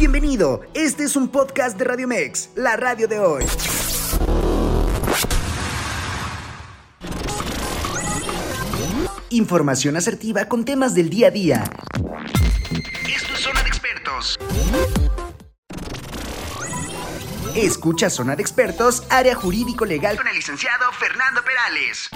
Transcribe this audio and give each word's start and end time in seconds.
Bienvenido, 0.00 0.62
este 0.72 1.04
es 1.04 1.14
un 1.14 1.28
podcast 1.28 1.76
de 1.76 1.84
Radio 1.84 2.08
Mex, 2.08 2.48
la 2.56 2.74
radio 2.74 3.06
de 3.06 3.18
hoy. 3.18 3.44
Información 9.28 9.98
asertiva 9.98 10.46
con 10.46 10.64
temas 10.64 10.94
del 10.94 11.10
día 11.10 11.28
a 11.28 11.30
día. 11.30 11.64
Esto 13.14 13.34
es 13.34 13.40
Zona 13.40 13.62
de 13.62 13.68
Expertos. 13.68 14.38
Escucha 17.54 18.08
Zona 18.08 18.36
de 18.36 18.40
Expertos, 18.40 19.04
área 19.10 19.34
jurídico 19.34 19.84
legal 19.84 20.16
con 20.16 20.26
el 20.28 20.34
licenciado 20.34 20.90
Fernando 20.92 21.42
Perales. 21.44 22.08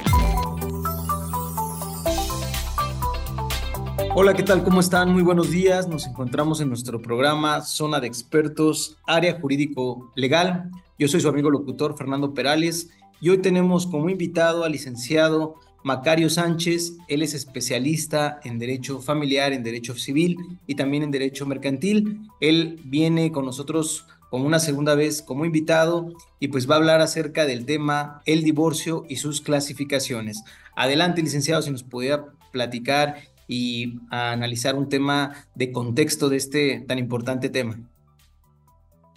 Hola, 4.16 4.32
¿qué 4.34 4.44
tal? 4.44 4.62
¿Cómo 4.62 4.78
están? 4.78 5.12
Muy 5.12 5.24
buenos 5.24 5.50
días. 5.50 5.88
Nos 5.88 6.06
encontramos 6.06 6.60
en 6.60 6.68
nuestro 6.68 7.02
programa 7.02 7.62
Zona 7.62 7.98
de 7.98 8.06
Expertos, 8.06 8.96
área 9.08 9.40
jurídico 9.40 10.12
legal. 10.14 10.70
Yo 11.00 11.08
soy 11.08 11.20
su 11.20 11.28
amigo 11.28 11.50
locutor 11.50 11.98
Fernando 11.98 12.32
Perales 12.32 12.90
y 13.20 13.30
hoy 13.30 13.38
tenemos 13.38 13.88
como 13.88 14.08
invitado 14.08 14.62
al 14.62 14.70
licenciado 14.70 15.56
Macario 15.82 16.30
Sánchez, 16.30 16.92
él 17.08 17.22
es 17.22 17.34
especialista 17.34 18.38
en 18.44 18.60
derecho 18.60 19.00
familiar, 19.00 19.52
en 19.52 19.64
derecho 19.64 19.96
civil 19.96 20.36
y 20.68 20.76
también 20.76 21.02
en 21.02 21.10
derecho 21.10 21.44
mercantil. 21.44 22.20
Él 22.40 22.80
viene 22.84 23.32
con 23.32 23.44
nosotros 23.44 24.06
como 24.30 24.46
una 24.46 24.60
segunda 24.60 24.94
vez 24.94 25.22
como 25.22 25.44
invitado 25.44 26.12
y 26.38 26.48
pues 26.48 26.70
va 26.70 26.76
a 26.76 26.78
hablar 26.78 27.00
acerca 27.00 27.46
del 27.46 27.66
tema 27.66 28.22
el 28.26 28.44
divorcio 28.44 29.06
y 29.08 29.16
sus 29.16 29.40
clasificaciones. 29.40 30.44
Adelante, 30.76 31.20
licenciado, 31.20 31.62
si 31.62 31.72
nos 31.72 31.82
pudiera 31.82 32.26
platicar 32.52 33.33
y 33.46 34.00
analizar 34.10 34.74
un 34.74 34.88
tema 34.88 35.32
de 35.54 35.72
contexto 35.72 36.28
de 36.28 36.36
este 36.36 36.84
tan 36.86 36.98
importante 36.98 37.48
tema. 37.48 37.78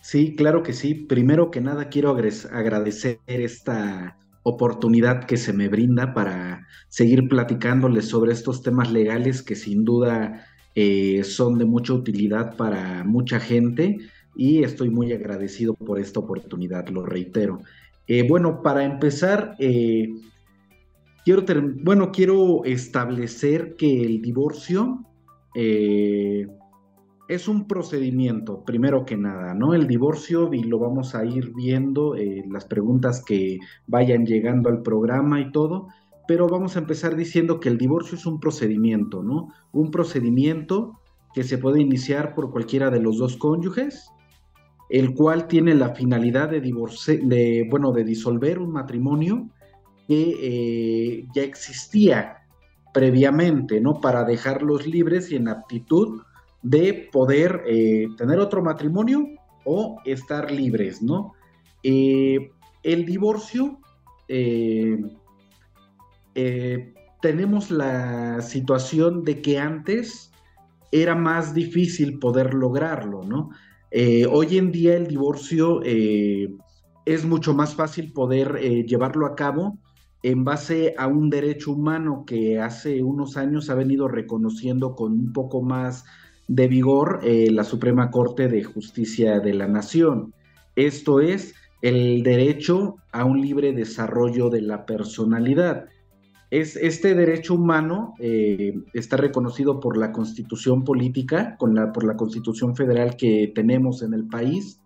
Sí, 0.01 0.35
claro 0.35 0.63
que 0.63 0.73
sí. 0.73 0.93
Primero 0.93 1.51
que 1.51 1.61
nada 1.61 1.89
quiero 1.89 2.09
agradecer 2.09 3.19
esta 3.27 4.17
oportunidad 4.43 5.25
que 5.25 5.35
se 5.35 5.51
me 5.51 5.67
brinda 5.67 6.13
para 6.13 6.65
seguir 6.87 7.27
platicándoles 7.27 8.07
sobre 8.07 8.31
estos 8.31 8.61
temas 8.61 8.89
legales 8.91 9.43
que 9.43 9.55
sin 9.55 9.83
duda 9.83 10.45
eh, 10.75 11.23
son 11.25 11.57
de 11.57 11.65
mucha 11.65 11.93
utilidad 11.93 12.55
para 12.55 13.03
mucha 13.03 13.41
gente 13.41 13.97
y 14.37 14.63
estoy 14.63 14.89
muy 14.89 15.11
agradecido 15.11 15.73
por 15.73 15.99
esta 15.99 16.21
oportunidad, 16.21 16.87
lo 16.87 17.05
reitero. 17.05 17.61
Eh, 18.07 18.25
bueno, 18.25 18.61
para 18.61 18.85
empezar, 18.85 19.55
eh, 19.59 20.13
quiero, 21.27 21.43
bueno, 21.83 22.11
quiero 22.13 22.63
establecer 22.63 23.75
que 23.75 24.01
el 24.01 24.21
divorcio 24.21 25.03
es 27.27 27.47
un 27.49 27.67
procedimiento, 27.67 28.63
primero 28.63 29.03
que 29.03 29.17
nada, 29.17 29.53
¿no? 29.53 29.73
El 29.73 29.87
divorcio, 29.87 30.53
y 30.53 30.63
lo 30.63 30.79
vamos 30.79 31.15
a 31.15 31.25
ir 31.25 31.51
viendo, 31.53 32.15
eh, 32.15 32.45
las 32.49 32.63
preguntas 32.63 33.21
que 33.25 33.57
vayan 33.87 34.25
llegando 34.25 34.69
al 34.69 34.81
programa 34.83 35.41
y 35.41 35.51
todo, 35.51 35.87
pero 36.29 36.47
vamos 36.47 36.77
a 36.77 36.79
empezar 36.79 37.17
diciendo 37.17 37.59
que 37.59 37.67
el 37.67 37.77
divorcio 37.77 38.17
es 38.17 38.25
un 38.25 38.39
procedimiento, 38.39 39.21
¿no? 39.21 39.49
Un 39.73 39.91
procedimiento 39.91 41.01
que 41.33 41.43
se 41.43 41.57
puede 41.57 41.81
iniciar 41.81 42.35
por 42.35 42.51
cualquiera 42.51 42.89
de 42.89 43.01
los 43.01 43.17
dos 43.17 43.35
cónyuges, 43.35 44.09
el 44.89 45.13
cual 45.13 45.47
tiene 45.47 45.75
la 45.75 45.89
finalidad 45.89 46.49
de, 46.49 46.61
de, 46.61 47.67
bueno, 47.69 47.91
de 47.91 48.05
disolver 48.05 48.59
un 48.59 48.71
matrimonio 48.71 49.49
que 50.07 50.37
eh, 50.41 51.27
ya 51.33 51.43
existía 51.43 52.37
previamente, 52.93 53.81
¿no? 53.81 53.99
Para 53.99 54.23
dejarlos 54.23 54.87
libres 54.87 55.31
y 55.31 55.35
en 55.35 55.49
aptitud 55.49 56.21
de 56.63 57.09
poder 57.11 57.63
eh, 57.67 58.07
tener 58.17 58.39
otro 58.39 58.63
matrimonio 58.63 59.27
o 59.65 59.99
estar 60.05 60.49
libres, 60.49 61.01
¿no? 61.01 61.33
Eh, 61.83 62.51
el 62.83 63.05
divorcio, 63.05 63.79
tenemos 67.21 67.71
la 67.71 68.41
situación 68.41 69.23
de 69.23 69.41
que 69.41 69.57
antes 69.57 70.31
era 70.91 71.15
más 71.15 71.53
difícil 71.53 72.19
poder 72.19 72.53
lograrlo, 72.53 73.23
¿no? 73.23 73.49
hoy 74.31 74.57
en 74.57 74.71
día 74.71 74.97
el 74.97 75.07
divorcio 75.07 75.81
es 75.83 77.25
mucho 77.25 77.53
más 77.53 77.73
fácil 77.73 78.11
poder 78.11 78.59
llevarlo 78.85 79.25
a 79.25 79.35
cabo 79.35 79.77
en 80.23 80.43
base 80.43 80.95
a 80.97 81.07
un 81.07 81.29
derecho 81.29 81.71
humano 81.71 82.23
que 82.25 82.59
hace 82.59 83.03
unos 83.03 83.37
años 83.37 83.69
ha 83.69 83.75
venido 83.75 84.07
reconociendo 84.07 84.95
con 84.95 85.13
un 85.13 85.33
poco 85.33 85.61
más 85.61 86.05
de 86.47 86.67
vigor 86.67 87.19
eh, 87.23 87.49
la 87.51 87.63
Suprema 87.63 88.09
Corte 88.09 88.47
de 88.47 88.63
Justicia 88.63 89.39
de 89.39 89.53
la 89.53 89.67
Nación. 89.67 90.33
Esto 90.75 91.19
es 91.19 91.53
el 91.81 92.23
derecho 92.23 92.95
a 93.11 93.25
un 93.25 93.41
libre 93.41 93.73
desarrollo 93.73 94.49
de 94.49 94.61
la 94.61 94.85
personalidad. 94.85 95.85
Es, 96.49 96.77
este 96.77 97.13
derecho 97.13 97.55
humano 97.55 98.13
eh, 98.19 98.73
está 98.93 99.17
reconocido 99.17 99.79
por 99.79 99.97
la 99.97 100.11
constitución 100.13 100.83
política, 100.83 101.57
con 101.57 101.75
la, 101.75 101.91
por 101.91 102.05
la 102.05 102.15
constitución 102.15 102.75
federal 102.75 103.17
que 103.17 103.51
tenemos 103.53 104.01
en 104.01 104.13
el 104.13 104.27
país, 104.27 104.79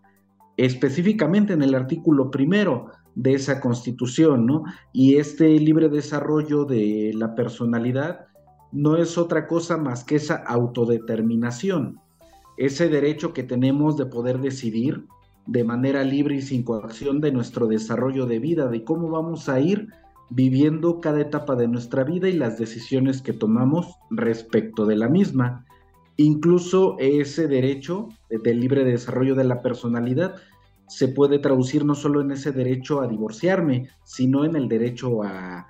específicamente 0.58 1.54
en 1.54 1.62
el 1.62 1.76
artículo 1.76 2.32
primero 2.32 2.88
de 3.16 3.34
esa 3.34 3.60
constitución, 3.60 4.46
¿no? 4.46 4.64
Y 4.94 5.16
este 5.18 5.60
libre 5.60 5.90
desarrollo 5.90 6.66
de 6.66 7.12
la 7.14 7.36
personalidad 7.36 8.28
no 8.72 8.96
es 8.96 9.18
otra 9.18 9.48
cosa 9.48 9.78
más 9.78 10.04
que 10.04 10.16
esa 10.16 10.36
autodeterminación, 10.36 12.00
ese 12.58 12.90
derecho 12.90 13.34
que 13.34 13.44
tenemos 13.44 13.98
de 13.98 14.06
poder 14.06 14.40
decidir 14.40 15.06
de 15.46 15.64
manera 15.64 16.04
libre 16.04 16.36
y 16.36 16.42
sin 16.42 16.64
coacción 16.64 17.20
de 17.20 17.32
nuestro 17.32 17.68
desarrollo 17.68 18.26
de 18.26 18.40
vida, 18.40 18.68
de 18.68 18.84
cómo 18.84 19.10
vamos 19.10 19.50
a 19.50 19.60
ir 19.60 19.90
viviendo 20.30 21.02
cada 21.02 21.20
etapa 21.20 21.56
de 21.56 21.68
nuestra 21.68 22.04
vida 22.04 22.30
y 22.30 22.34
las 22.34 22.58
decisiones 22.58 23.22
que 23.22 23.34
tomamos 23.34 23.96
respecto 24.10 24.86
de 24.86 24.96
la 24.96 25.10
misma. 25.10 25.66
Incluso 26.16 26.96
ese 27.00 27.48
derecho 27.48 28.10
del 28.30 28.62
libre 28.62 28.86
desarrollo 28.86 29.36
de 29.36 29.44
la 29.44 29.62
personalidad 29.62 30.36
se 30.92 31.08
puede 31.08 31.40
traducir 31.40 31.86
no 31.86 31.96
solo 31.96 32.20
en 32.20 32.32
ese 32.32 32.52
derecho 32.52 33.00
a 33.00 33.08
divorciarme, 33.08 33.88
sino 34.04 34.44
en 34.44 34.58
el 34.58 34.68
derecho 34.68 35.24
a, 35.24 35.68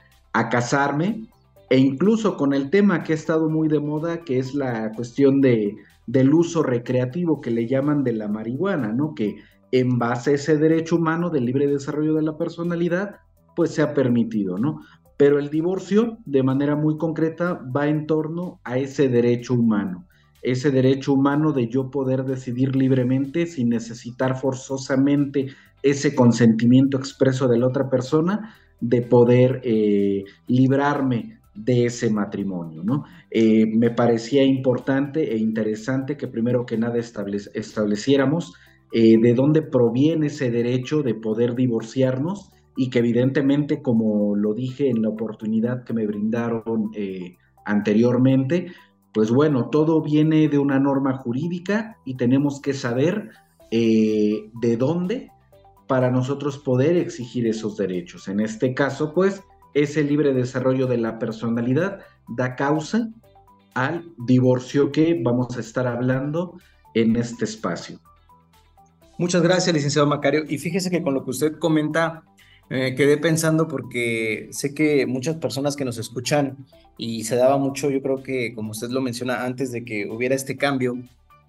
casarme 0.50 1.28
e 1.70 1.78
incluso 1.78 2.38
con 2.38 2.54
el 2.54 2.72
tema 2.72 3.04
que 3.04 3.14
ha 3.14 3.16
estado 3.16 3.48
muy 3.48 3.68
de 3.68 3.80
moda, 3.80 4.24
que 4.24 4.40
es 4.40 4.56
la 4.56 4.92
cuestión 4.94 5.40
de, 5.40 5.76
del 6.08 6.34
uso 6.34 6.64
recreativo 6.64 7.40
que 7.40 7.52
le 7.52 7.68
llaman 7.68 8.04
de 8.04 8.14
la 8.14 8.28
marihuana, 8.28 8.94
¿no? 8.94 9.14
Que 9.14 9.36
en 9.72 10.00
base 10.00 10.32
a 10.32 10.34
ese 10.34 10.58
derecho 10.58 10.96
humano 10.96 11.30
del 11.30 11.46
libre 11.46 11.68
desarrollo 11.68 12.16
de 12.16 12.24
la 12.24 12.38
personalidad, 12.38 13.18
pues 13.56 13.72
se 13.72 13.84
ha 13.84 13.94
permitido, 13.94 14.58
¿no? 14.58 14.82
Pero 15.18 15.38
el 15.38 15.52
divorcio, 15.52 16.18
de 16.26 16.42
manera 16.42 16.76
muy 16.76 16.98
concreta, 16.98 17.62
va 17.76 17.88
en 17.88 18.08
torno 18.08 18.60
a 18.64 18.80
ese 18.80 19.08
derecho 19.08 19.54
humano, 19.54 20.08
ese 20.42 20.72
derecho 20.72 21.14
humano 21.14 21.54
de 21.54 21.68
yo 21.68 21.92
poder 21.92 22.24
decidir 22.24 22.76
libremente 22.76 23.46
sin 23.46 23.70
necesitar 23.70 24.40
forzosamente 24.40 25.48
ese 25.84 26.16
consentimiento 26.16 26.98
expreso 26.98 27.48
de 27.48 27.60
la 27.60 27.68
otra 27.68 27.90
persona, 27.90 28.56
de 28.80 29.02
poder 29.04 29.62
eh, 29.64 30.26
librarme 30.48 31.40
de 31.54 31.86
ese 31.86 32.10
matrimonio, 32.10 32.82
¿no? 32.84 33.06
Eh, 33.30 33.66
me 33.66 33.92
parecía 33.92 34.44
importante 34.44 35.34
e 35.34 35.38
interesante 35.38 36.18
que 36.18 36.28
primero 36.28 36.66
que 36.66 36.78
nada 36.78 36.98
estableciéramos 36.98 38.54
eh, 38.92 39.18
de 39.20 39.34
dónde 39.34 39.62
proviene 39.62 40.28
ese 40.28 40.50
derecho 40.50 41.04
de 41.04 41.14
poder 41.14 41.56
divorciarnos 41.56 42.52
y 42.76 42.90
que 42.90 43.00
evidentemente, 43.00 43.82
como 43.82 44.36
lo 44.36 44.54
dije 44.54 44.90
en 44.90 45.02
la 45.02 45.10
oportunidad 45.10 45.84
que 45.84 45.94
me 45.94 46.08
brindaron 46.08 46.92
anteriormente, 47.66 48.72
pues 49.14 49.32
bueno, 49.32 49.70
todo 49.70 50.02
viene 50.02 50.48
de 50.48 50.58
una 50.58 50.80
norma 50.80 51.18
jurídica 51.18 51.98
y 52.06 52.16
tenemos 52.16 52.62
que 52.62 52.74
saber 52.74 53.32
de 53.72 54.78
dónde 54.78 55.32
para 55.88 56.10
nosotros 56.12 56.58
poder 56.58 56.96
exigir 56.98 57.48
esos 57.48 57.76
derechos. 57.78 58.28
En 58.28 58.40
este 58.40 58.74
caso, 58.74 59.14
pues, 59.14 59.44
ese 59.74 60.04
libre 60.04 60.34
desarrollo 60.34 60.88
de 60.88 60.98
la 60.98 61.20
personalidad 61.20 62.00
da 62.28 62.56
causa 62.56 63.10
al 63.74 64.14
divorcio 64.18 64.92
que 64.92 65.20
vamos 65.22 65.58
a 65.58 65.62
estar 65.62 65.88
hablando 65.88 66.58
en 66.94 67.16
este 67.16 67.46
espacio. 67.46 68.00
Muchas 69.18 69.42
gracias, 69.42 69.74
licenciado 69.74 70.08
Macario. 70.08 70.44
Y 70.48 70.58
fíjese 70.58 70.90
que 70.90 71.02
con 71.02 71.14
lo 71.14 71.24
que 71.24 71.32
usted 71.32 71.58
comenta, 71.60 72.24
eh, 72.74 72.96
quedé 72.96 73.18
pensando 73.18 73.68
porque 73.68 74.48
sé 74.52 74.74
que 74.74 75.06
muchas 75.06 75.36
personas 75.36 75.76
que 75.76 75.84
nos 75.84 75.98
escuchan 75.98 76.66
y 76.98 77.26
se 77.26 77.36
daba 77.36 77.58
mucho, 77.58 77.90
yo 77.90 78.02
creo 78.02 78.24
que 78.24 78.56
como 78.56 78.72
usted 78.72 78.90
lo 78.92 79.02
menciona 79.02 79.44
antes 79.44 79.74
de 79.74 79.84
que 79.84 80.10
hubiera 80.10 80.36
este 80.36 80.56
cambio, 80.56 80.98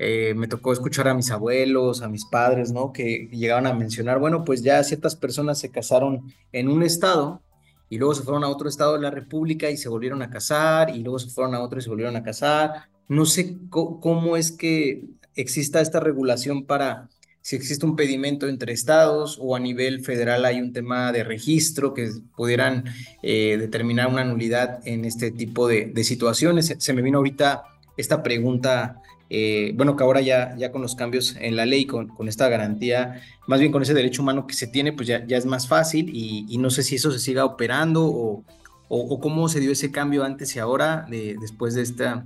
eh, 0.00 0.34
me 0.34 0.48
tocó 0.48 0.72
escuchar 0.72 1.06
a 1.06 1.14
mis 1.14 1.30
abuelos, 1.30 2.02
a 2.02 2.08
mis 2.08 2.24
padres, 2.24 2.72
¿no? 2.72 2.92
Que 2.92 3.28
llegaban 3.30 3.68
a 3.68 3.72
mencionar, 3.72 4.18
bueno, 4.18 4.44
pues 4.44 4.64
ya 4.64 4.82
ciertas 4.82 5.14
personas 5.14 5.60
se 5.60 5.70
casaron 5.70 6.22
en 6.50 6.68
un 6.68 6.82
estado 6.82 7.40
y 7.88 7.98
luego 7.98 8.16
se 8.16 8.24
fueron 8.24 8.42
a 8.42 8.48
otro 8.48 8.68
estado 8.68 8.94
de 8.94 9.02
la 9.02 9.12
República 9.12 9.70
y 9.70 9.76
se 9.76 9.88
volvieron 9.88 10.22
a 10.22 10.30
casar, 10.30 10.90
y 10.90 11.04
luego 11.04 11.20
se 11.20 11.30
fueron 11.30 11.54
a 11.54 11.60
otro 11.60 11.78
y 11.78 11.82
se 11.82 11.90
volvieron 11.90 12.16
a 12.16 12.24
casar. 12.24 12.88
No 13.06 13.26
sé 13.26 13.58
cómo 13.70 14.36
es 14.36 14.50
que 14.50 15.04
exista 15.36 15.80
esta 15.80 16.00
regulación 16.00 16.64
para 16.64 17.08
si 17.42 17.56
existe 17.56 17.84
un 17.84 17.96
pedimento 17.96 18.48
entre 18.48 18.72
estados 18.72 19.36
o 19.40 19.56
a 19.56 19.60
nivel 19.60 20.04
federal 20.04 20.44
hay 20.44 20.60
un 20.60 20.72
tema 20.72 21.10
de 21.10 21.24
registro 21.24 21.92
que 21.92 22.08
pudieran 22.36 22.84
eh, 23.22 23.56
determinar 23.58 24.06
una 24.06 24.24
nulidad 24.24 24.80
en 24.86 25.04
este 25.04 25.32
tipo 25.32 25.66
de, 25.66 25.92
situaciones. 26.04 26.74
Se, 26.78 26.92
me 26.92 27.02
vino 27.02 27.18
ahorita 27.18 27.64
esta 27.96 28.22
pregunta, 28.22 29.02
eh, 29.28 29.72
bueno, 29.74 29.96
que 29.96 30.04
ahora 30.04 30.20
ya, 30.20 30.54
ya 30.56 30.70
con 30.70 30.82
los 30.82 30.94
cambios 30.94 31.34
en 31.40 31.56
la 31.56 31.66
ley, 31.66 31.84
con, 31.84 32.06
con, 32.06 32.28
esta 32.28 32.48
garantía, 32.48 33.20
más 33.48 33.58
bien 33.58 33.72
con 33.72 33.82
ese 33.82 33.92
derecho 33.92 34.22
humano 34.22 34.46
que 34.46 34.54
se 34.54 34.68
tiene, 34.68 34.92
pues 34.92 35.08
ya, 35.08 35.26
ya 35.26 35.36
es 35.36 35.44
más 35.44 35.66
fácil 35.66 36.10
y, 36.14 36.56
no 36.58 36.70
sé 36.70 36.84
si 36.84 36.94
eso 36.94 37.10
se 37.10 37.18
siga 37.18 37.44
operando 37.44 38.06
o, 38.06 38.44
o, 38.88 39.18
cómo 39.18 39.48
se 39.48 39.58
dio 39.58 39.72
ese 39.72 39.90
cambio 39.90 40.22
antes 40.22 40.54
y 40.54 40.60
ahora 40.60 41.06
de, 41.10 41.36
después 41.40 41.74
de 41.74 41.82
esta, 41.82 42.24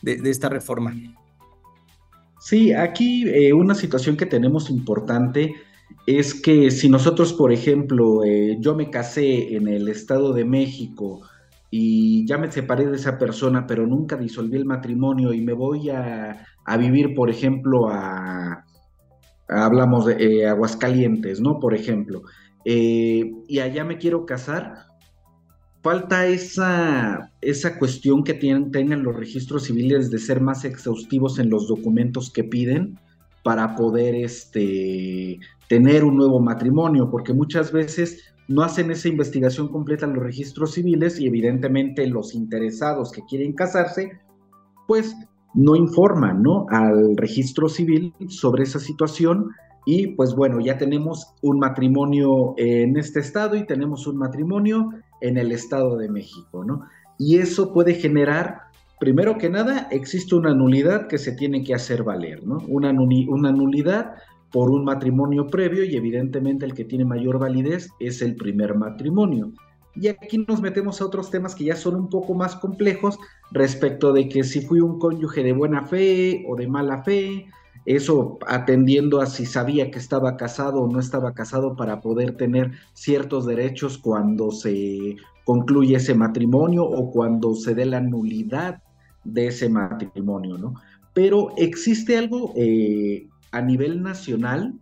de 0.00 0.30
esta 0.30 0.48
reforma. 0.48 0.94
Sí, 2.46 2.72
aquí 2.72 3.28
eh, 3.28 3.52
una 3.52 3.74
situación 3.74 4.16
que 4.16 4.24
tenemos 4.24 4.70
importante 4.70 5.56
es 6.06 6.32
que 6.32 6.70
si 6.70 6.88
nosotros, 6.88 7.32
por 7.32 7.52
ejemplo, 7.52 8.22
eh, 8.22 8.56
yo 8.60 8.76
me 8.76 8.88
casé 8.88 9.56
en 9.56 9.66
el 9.66 9.88
Estado 9.88 10.32
de 10.32 10.44
México 10.44 11.22
y 11.72 12.24
ya 12.24 12.38
me 12.38 12.52
separé 12.52 12.86
de 12.86 12.94
esa 12.94 13.18
persona, 13.18 13.66
pero 13.66 13.84
nunca 13.84 14.16
disolví 14.16 14.56
el 14.56 14.64
matrimonio 14.64 15.32
y 15.32 15.40
me 15.40 15.54
voy 15.54 15.90
a, 15.90 16.46
vivir, 16.78 17.16
por 17.16 17.30
ejemplo, 17.30 17.88
a, 17.88 18.64
hablamos 19.48 20.06
de 20.06 20.12
eh, 20.14 20.46
Aguascalientes, 20.46 21.40
¿no? 21.40 21.58
Por 21.58 21.74
ejemplo, 21.74 22.22
y 22.64 23.58
allá 23.58 23.84
me 23.84 23.98
quiero 23.98 24.24
casar, 24.24 24.85
falta 25.86 26.26
esa, 26.26 27.30
esa 27.40 27.78
cuestión 27.78 28.24
que 28.24 28.34
tienen, 28.34 28.72
tengan 28.72 29.04
los 29.04 29.14
registros 29.14 29.62
civiles 29.66 30.10
de 30.10 30.18
ser 30.18 30.40
más 30.40 30.64
exhaustivos 30.64 31.38
en 31.38 31.48
los 31.48 31.68
documentos 31.68 32.28
que 32.32 32.42
piden 32.42 32.98
para 33.44 33.76
poder 33.76 34.16
este, 34.16 35.38
tener 35.68 36.02
un 36.02 36.16
nuevo 36.16 36.40
matrimonio, 36.40 37.08
porque 37.08 37.32
muchas 37.32 37.70
veces 37.70 38.34
no 38.48 38.62
hacen 38.62 38.90
esa 38.90 39.06
investigación 39.06 39.68
completa 39.68 40.06
en 40.06 40.14
los 40.14 40.24
registros 40.24 40.72
civiles 40.72 41.20
y 41.20 41.28
evidentemente 41.28 42.04
los 42.08 42.34
interesados 42.34 43.12
que 43.12 43.22
quieren 43.22 43.52
casarse, 43.52 44.10
pues 44.88 45.14
no 45.54 45.76
informan 45.76 46.42
¿no? 46.42 46.66
al 46.68 47.16
registro 47.16 47.68
civil 47.68 48.12
sobre 48.26 48.64
esa 48.64 48.80
situación 48.80 49.50
y 49.84 50.08
pues 50.16 50.34
bueno, 50.34 50.58
ya 50.58 50.78
tenemos 50.78 51.32
un 51.42 51.60
matrimonio 51.60 52.54
en 52.56 52.96
este 52.96 53.20
estado 53.20 53.54
y 53.54 53.64
tenemos 53.64 54.08
un 54.08 54.16
matrimonio 54.16 54.90
en 55.20 55.36
el 55.36 55.52
Estado 55.52 55.96
de 55.96 56.08
México, 56.08 56.64
¿no? 56.64 56.82
Y 57.18 57.38
eso 57.38 57.72
puede 57.72 57.94
generar, 57.94 58.62
primero 59.00 59.38
que 59.38 59.48
nada, 59.48 59.88
existe 59.90 60.34
una 60.34 60.54
nulidad 60.54 61.06
que 61.08 61.18
se 61.18 61.32
tiene 61.32 61.64
que 61.64 61.74
hacer 61.74 62.02
valer, 62.02 62.46
¿no? 62.46 62.58
Una, 62.68 62.92
nulidad 62.92 64.14
por 64.52 64.70
un 64.70 64.84
matrimonio 64.84 65.46
previo 65.46 65.84
y 65.84 65.96
evidentemente 65.96 66.64
el 66.64 66.74
que 66.74 66.84
tiene 66.84 67.04
mayor 67.04 67.38
validez 67.38 67.88
es 68.00 68.22
el 68.22 68.36
primer 68.36 68.74
matrimonio. 68.74 69.52
Y 69.94 70.08
aquí 70.08 70.44
nos 70.46 70.60
metemos 70.60 71.00
a 71.00 71.06
otros 71.06 71.30
temas 71.30 71.54
que 71.54 71.64
ya 71.64 71.76
son 71.76 71.94
un 71.94 72.10
poco 72.10 72.34
más 72.34 72.56
complejos 72.56 73.18
respecto 73.50 74.12
de 74.12 74.28
que 74.28 74.44
si 74.44 74.60
fui 74.60 74.80
un 74.80 74.98
cónyuge 74.98 75.42
de 75.42 75.52
buena 75.52 75.86
fe 75.86 76.44
o 76.46 76.54
de 76.54 76.68
mala 76.68 77.02
fe, 77.02 77.46
eso 77.86 78.38
atendiendo 78.48 79.20
a 79.20 79.26
si 79.26 79.46
sabía 79.46 79.90
que 79.90 79.98
estaba 79.98 80.36
casado 80.36 80.82
o 80.82 80.92
no 80.92 80.98
estaba 80.98 81.32
casado 81.32 81.76
para 81.76 82.00
poder 82.00 82.36
tener 82.36 82.72
ciertos 82.92 83.46
derechos 83.46 83.96
cuando 83.96 84.50
se 84.50 85.16
concluye 85.44 85.96
ese 85.96 86.14
matrimonio 86.14 86.84
o 86.84 87.12
cuando 87.12 87.54
se 87.54 87.74
dé 87.74 87.86
la 87.86 88.00
nulidad 88.00 88.82
de 89.22 89.46
ese 89.46 89.68
matrimonio, 89.68 90.58
¿no? 90.58 90.74
Pero 91.14 91.52
existe 91.56 92.18
algo 92.18 92.52
eh, 92.56 93.28
a 93.52 93.62
nivel 93.62 94.02
nacional 94.02 94.74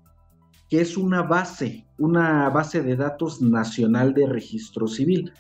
que 0.71 0.81
es 0.81 0.97
una 0.97 1.23
base, 1.23 1.85
una 1.99 2.49
base 2.49 2.83
de 2.83 2.97
datos 2.97 3.43
nacional 3.43 4.15
de 4.15 4.27
registro 4.27 4.89
civil. 4.89 5.33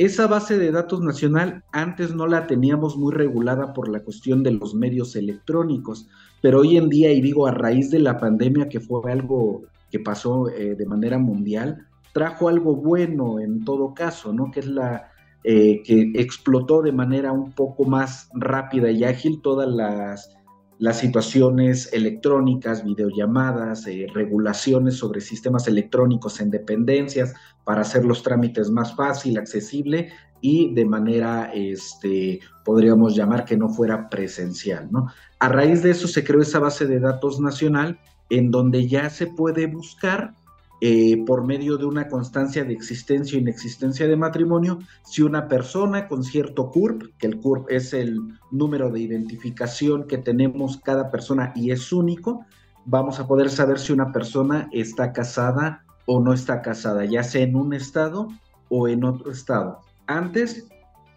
Esa 0.00 0.26
base 0.26 0.56
de 0.56 0.72
datos 0.72 1.02
nacional 1.02 1.62
antes 1.72 2.14
no 2.14 2.26
la 2.26 2.46
teníamos 2.46 2.96
muy 2.96 3.12
regulada 3.12 3.74
por 3.74 3.86
la 3.86 4.00
cuestión 4.00 4.42
de 4.42 4.52
los 4.52 4.74
medios 4.74 5.14
electrónicos, 5.14 6.08
pero 6.40 6.60
hoy 6.60 6.78
en 6.78 6.88
día, 6.88 7.12
y 7.12 7.20
digo 7.20 7.46
a 7.46 7.50
raíz 7.50 7.90
de 7.90 7.98
la 7.98 8.18
pandemia, 8.18 8.70
que 8.70 8.80
fue 8.80 9.12
algo 9.12 9.64
que 9.90 10.00
pasó 10.00 10.48
eh, 10.48 10.74
de 10.74 10.86
manera 10.86 11.18
mundial, 11.18 11.86
trajo 12.14 12.48
algo 12.48 12.76
bueno 12.76 13.40
en 13.40 13.62
todo 13.62 13.92
caso, 13.92 14.32
¿no? 14.32 14.50
Que 14.50 14.60
es 14.60 14.68
la 14.68 15.10
eh, 15.44 15.82
que 15.84 16.12
explotó 16.14 16.80
de 16.80 16.92
manera 16.92 17.32
un 17.32 17.52
poco 17.52 17.84
más 17.84 18.30
rápida 18.32 18.90
y 18.90 19.04
ágil 19.04 19.42
todas 19.42 19.68
las, 19.68 20.34
las 20.80 20.98
situaciones 20.98 21.92
electrónicas, 21.92 22.82
videollamadas, 22.82 23.86
eh, 23.86 24.06
regulaciones 24.14 24.96
sobre 24.96 25.20
sistemas 25.20 25.68
electrónicos 25.68 26.40
en 26.40 26.50
dependencias 26.50 27.34
para 27.64 27.82
hacer 27.82 28.02
los 28.06 28.22
trámites 28.22 28.70
más 28.70 28.96
fácil, 28.96 29.36
accesible 29.36 30.10
y 30.40 30.72
de 30.72 30.86
manera, 30.86 31.52
este, 31.52 32.40
podríamos 32.64 33.14
llamar 33.14 33.44
que 33.44 33.58
no 33.58 33.68
fuera 33.68 34.08
presencial, 34.08 34.90
¿no? 34.90 35.08
A 35.38 35.50
raíz 35.50 35.82
de 35.82 35.90
eso 35.90 36.08
se 36.08 36.24
creó 36.24 36.40
esa 36.40 36.60
base 36.60 36.86
de 36.86 36.98
datos 36.98 37.40
nacional 37.40 38.00
en 38.30 38.50
donde 38.50 38.88
ya 38.88 39.10
se 39.10 39.26
puede 39.26 39.66
buscar 39.66 40.32
eh, 40.80 41.22
por 41.26 41.44
medio 41.44 41.76
de 41.76 41.84
una 41.84 42.08
constancia 42.08 42.64
de 42.64 42.72
existencia 42.72 43.36
o 43.36 43.40
inexistencia 43.40 44.08
de 44.08 44.16
matrimonio 44.16 44.78
si 45.04 45.22
una 45.22 45.46
persona 45.46 46.08
con 46.08 46.24
cierto 46.24 46.70
CURP, 46.70 47.16
que 47.18 47.26
el 47.26 47.38
CURP 47.38 47.70
es 47.70 47.92
el 47.92 48.18
número 48.50 48.90
de 48.90 49.00
identificación 49.00 50.06
que 50.06 50.18
tenemos 50.18 50.78
cada 50.78 51.10
persona 51.10 51.52
y 51.54 51.70
es 51.70 51.92
único, 51.92 52.46
vamos 52.86 53.20
a 53.20 53.26
poder 53.26 53.50
saber 53.50 53.78
si 53.78 53.92
una 53.92 54.10
persona 54.10 54.68
está 54.72 55.12
casada 55.12 55.84
o 56.06 56.20
no 56.20 56.32
está 56.32 56.62
casada, 56.62 57.04
ya 57.04 57.22
sea 57.22 57.42
en 57.42 57.56
un 57.56 57.74
estado 57.74 58.28
o 58.70 58.88
en 58.88 59.04
otro 59.04 59.30
estado. 59.30 59.80
Antes 60.06 60.66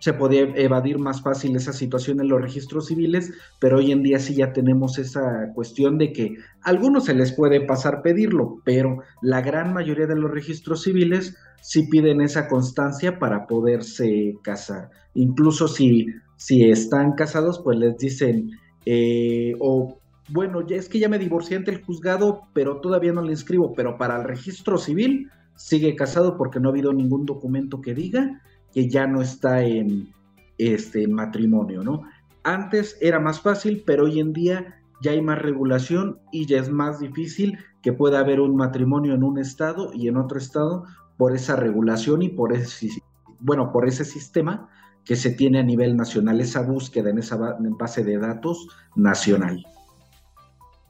se 0.04 0.12
podía 0.12 0.42
evadir 0.58 1.00
más 1.00 1.22
fácil 1.22 1.56
esa 1.56 1.72
situación 1.72 2.20
en 2.20 2.28
los 2.28 2.42
registros 2.42 2.88
civiles, 2.88 3.32
pero 3.62 3.78
hoy 3.78 3.94
en 3.94 4.04
día 4.04 4.20
sí 4.20 4.36
ya 4.36 4.52
tenemos 4.52 4.98
esa 4.98 5.54
cuestión 5.56 5.98
de 5.98 6.12
que 6.12 6.36
a 6.62 6.72
algunos 6.72 7.06
se 7.06 7.14
les 7.14 7.32
puede 7.32 7.62
pasar 7.62 8.02
pedirlo, 8.02 8.60
pero 8.66 8.98
la 9.22 9.40
gran 9.40 9.72
mayoría 9.72 10.06
de 10.06 10.18
los 10.18 10.30
registros 10.30 10.84
civiles 10.84 11.38
sí 11.62 11.84
piden 11.84 12.20
esa 12.20 12.50
constancia 12.50 13.18
para 13.18 13.48
poderse 13.48 14.36
casar. 14.42 14.90
Incluso 15.14 15.70
si, 15.70 16.08
si 16.36 16.70
están 16.70 17.14
casados, 17.14 17.62
pues 17.64 17.78
les 17.78 17.98
dicen, 17.98 18.52
eh, 18.86 19.54
o 19.60 20.02
bueno, 20.27 20.68
ya 20.68 20.75
es 20.75 20.89
que 20.89 21.00
ya 21.00 21.08
me 21.08 21.18
divorcié 21.18 21.56
ante 21.56 21.72
el 21.72 21.82
juzgado, 21.82 22.42
pero 22.51 22.82
todavía 22.82 23.13
no 23.13 23.22
le 23.22 23.32
inscribo, 23.32 23.72
pero 23.74 23.98
para 23.98 24.18
el 24.18 24.25
registro 24.25 24.77
civil 24.77 25.32
sigue 25.56 25.96
casado 25.96 26.36
porque 26.36 26.60
no 26.60 26.68
ha 26.68 26.72
habido 26.74 26.92
ningún 26.92 27.25
documento 27.25 27.80
que 27.80 27.94
diga 27.94 28.42
que 28.74 28.89
ya 28.89 29.08
no 29.08 29.22
está 29.22 29.63
en 29.63 30.12
este 30.58 31.08
matrimonio, 31.08 31.84
¿no? 31.84 32.03
Antes 32.44 32.98
era 33.01 33.20
más 33.20 33.39
fácil, 33.39 33.84
pero 33.86 34.06
hoy 34.06 34.20
en 34.20 34.34
día 34.34 34.82
ya 35.01 35.12
hay 35.12 35.22
más 35.22 35.42
regulación 35.42 36.20
y 36.32 36.46
ya 36.46 36.60
es 36.60 36.70
más 36.70 37.00
difícil 37.00 37.58
que 37.82 37.94
pueda 37.94 38.20
haber 38.20 38.39
un 38.39 38.56
matrimonio 38.56 39.13
en 39.13 39.24
un 39.24 39.38
estado 39.38 39.92
y 39.94 40.08
en 40.08 40.18
otro 40.18 40.38
estado 40.38 40.86
por 41.18 41.36
esa 41.36 41.56
regulación 41.56 42.22
y 42.22 42.30
por 42.30 42.53
ese, 42.53 42.89
bueno, 43.39 43.72
por 43.72 43.88
ese 43.88 44.06
sistema 44.06 44.70
que 45.06 45.15
se 45.15 45.32
tiene 45.32 45.60
a 45.60 45.63
nivel 45.63 45.98
nacional, 45.98 46.39
esa 46.39 46.62
búsqueda 46.62 47.10
en 47.10 47.18
esa 47.18 47.38
base 47.60 48.03
de 48.03 48.18
datos 48.18 48.68
nacional. 48.96 49.65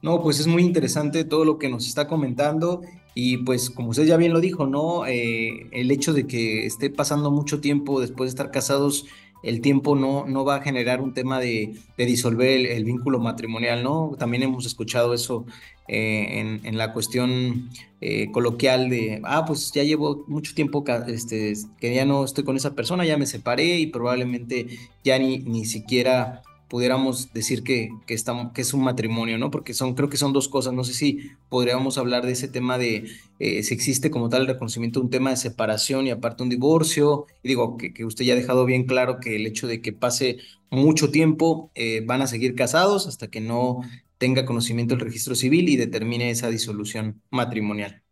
No, 0.04 0.20
pues 0.20 0.38
es 0.38 0.46
muy 0.46 0.62
interesante 0.62 1.24
todo 1.24 1.46
lo 1.46 1.58
que 1.58 1.70
nos 1.70 1.86
está 1.86 2.06
comentando 2.06 2.82
y 3.14 3.38
pues 3.38 3.70
como 3.70 3.88
usted 3.88 4.04
ya 4.04 4.18
bien 4.18 4.34
lo 4.34 4.40
dijo, 4.40 4.66
¿no? 4.66 5.06
Eh, 5.06 5.66
el 5.72 5.90
hecho 5.90 6.12
de 6.12 6.26
que 6.26 6.66
esté 6.66 6.90
pasando 6.90 7.30
mucho 7.30 7.62
tiempo 7.62 8.02
después 8.02 8.26
de 8.26 8.34
estar 8.34 8.50
casados, 8.50 9.06
el 9.42 9.62
tiempo 9.62 9.96
no, 9.96 10.26
no 10.26 10.44
va 10.44 10.56
a 10.56 10.60
generar 10.60 11.00
un 11.00 11.14
tema 11.14 11.40
de, 11.40 11.78
disolver 11.96 12.66
el, 12.66 12.84
vínculo 12.84 13.18
matrimonial, 13.18 13.82
¿no? 13.82 14.14
También 14.18 14.42
hemos 14.42 14.66
escuchado 14.66 15.14
eso 15.14 15.46
eh, 15.88 16.60
en, 16.62 16.76
la 16.76 16.92
cuestión 16.92 17.70
eh, 18.02 18.30
coloquial 18.30 18.90
de, 18.90 19.22
ah, 19.24 19.46
pues 19.46 19.72
ya 19.72 19.84
llevo 19.84 20.22
mucho 20.28 20.54
tiempo 20.54 20.84
este, 21.06 21.54
que 21.80 21.94
ya 21.94 22.04
no 22.04 22.26
estoy 22.26 22.44
con 22.44 22.58
esa 22.58 22.74
persona, 22.74 23.06
ya 23.06 23.16
me 23.16 23.24
separé 23.24 23.78
y 23.78 23.86
probablemente 23.86 24.66
ya 25.02 25.18
ni, 25.18 25.38
ni 25.38 25.64
siquiera 25.64 26.42
pudiéramos 26.68 27.32
decir 27.32 27.62
que, 27.62 27.90
que, 28.06 28.16
que 28.54 28.60
es 28.62 28.74
un 28.74 28.82
matrimonio, 28.84 29.38
¿no? 29.38 29.50
Porque 29.50 29.74
son, 29.74 29.94
creo 29.94 30.08
que 30.08 30.16
son 30.16 30.32
dos 30.32 30.48
cosas. 30.48 30.72
No 30.72 30.84
sé 30.84 30.94
si 30.94 31.30
podríamos 31.48 31.98
hablar 31.98 32.26
de 32.26 32.32
ese 32.32 32.48
tema 32.48 32.78
de 32.78 33.08
eh, 33.38 33.62
si 33.62 33.74
existe 33.74 34.10
como 34.10 34.28
tal 34.28 34.42
el 34.42 34.48
reconocimiento 34.48 35.00
un 35.00 35.10
tema 35.10 35.30
de 35.30 35.36
separación 35.36 36.06
y 36.06 36.10
aparte 36.10 36.42
un 36.42 36.48
divorcio. 36.50 37.26
Y 37.42 37.48
digo 37.48 37.76
que, 37.76 37.92
que 37.92 38.04
usted 38.04 38.24
ya 38.24 38.34
ha 38.34 38.36
dejado 38.36 38.64
bien 38.66 38.84
claro 38.86 39.20
que 39.20 39.36
el 39.36 39.46
hecho 39.46 39.66
de 39.66 39.80
que 39.82 39.92
pase 39.92 40.38
mucho 40.70 41.10
tiempo 41.10 41.70
eh, 41.74 42.02
van 42.06 42.22
a 42.22 42.26
seguir 42.26 42.54
casados 42.54 43.06
hasta 43.06 43.28
que 43.28 43.40
no 43.40 43.80
tenga 44.18 44.46
conocimiento 44.46 44.94
del 44.94 45.04
registro 45.04 45.34
civil 45.34 45.68
y 45.68 45.76
determine 45.76 46.30
esa 46.30 46.48
disolución 46.50 47.22
matrimonial. 47.30 48.03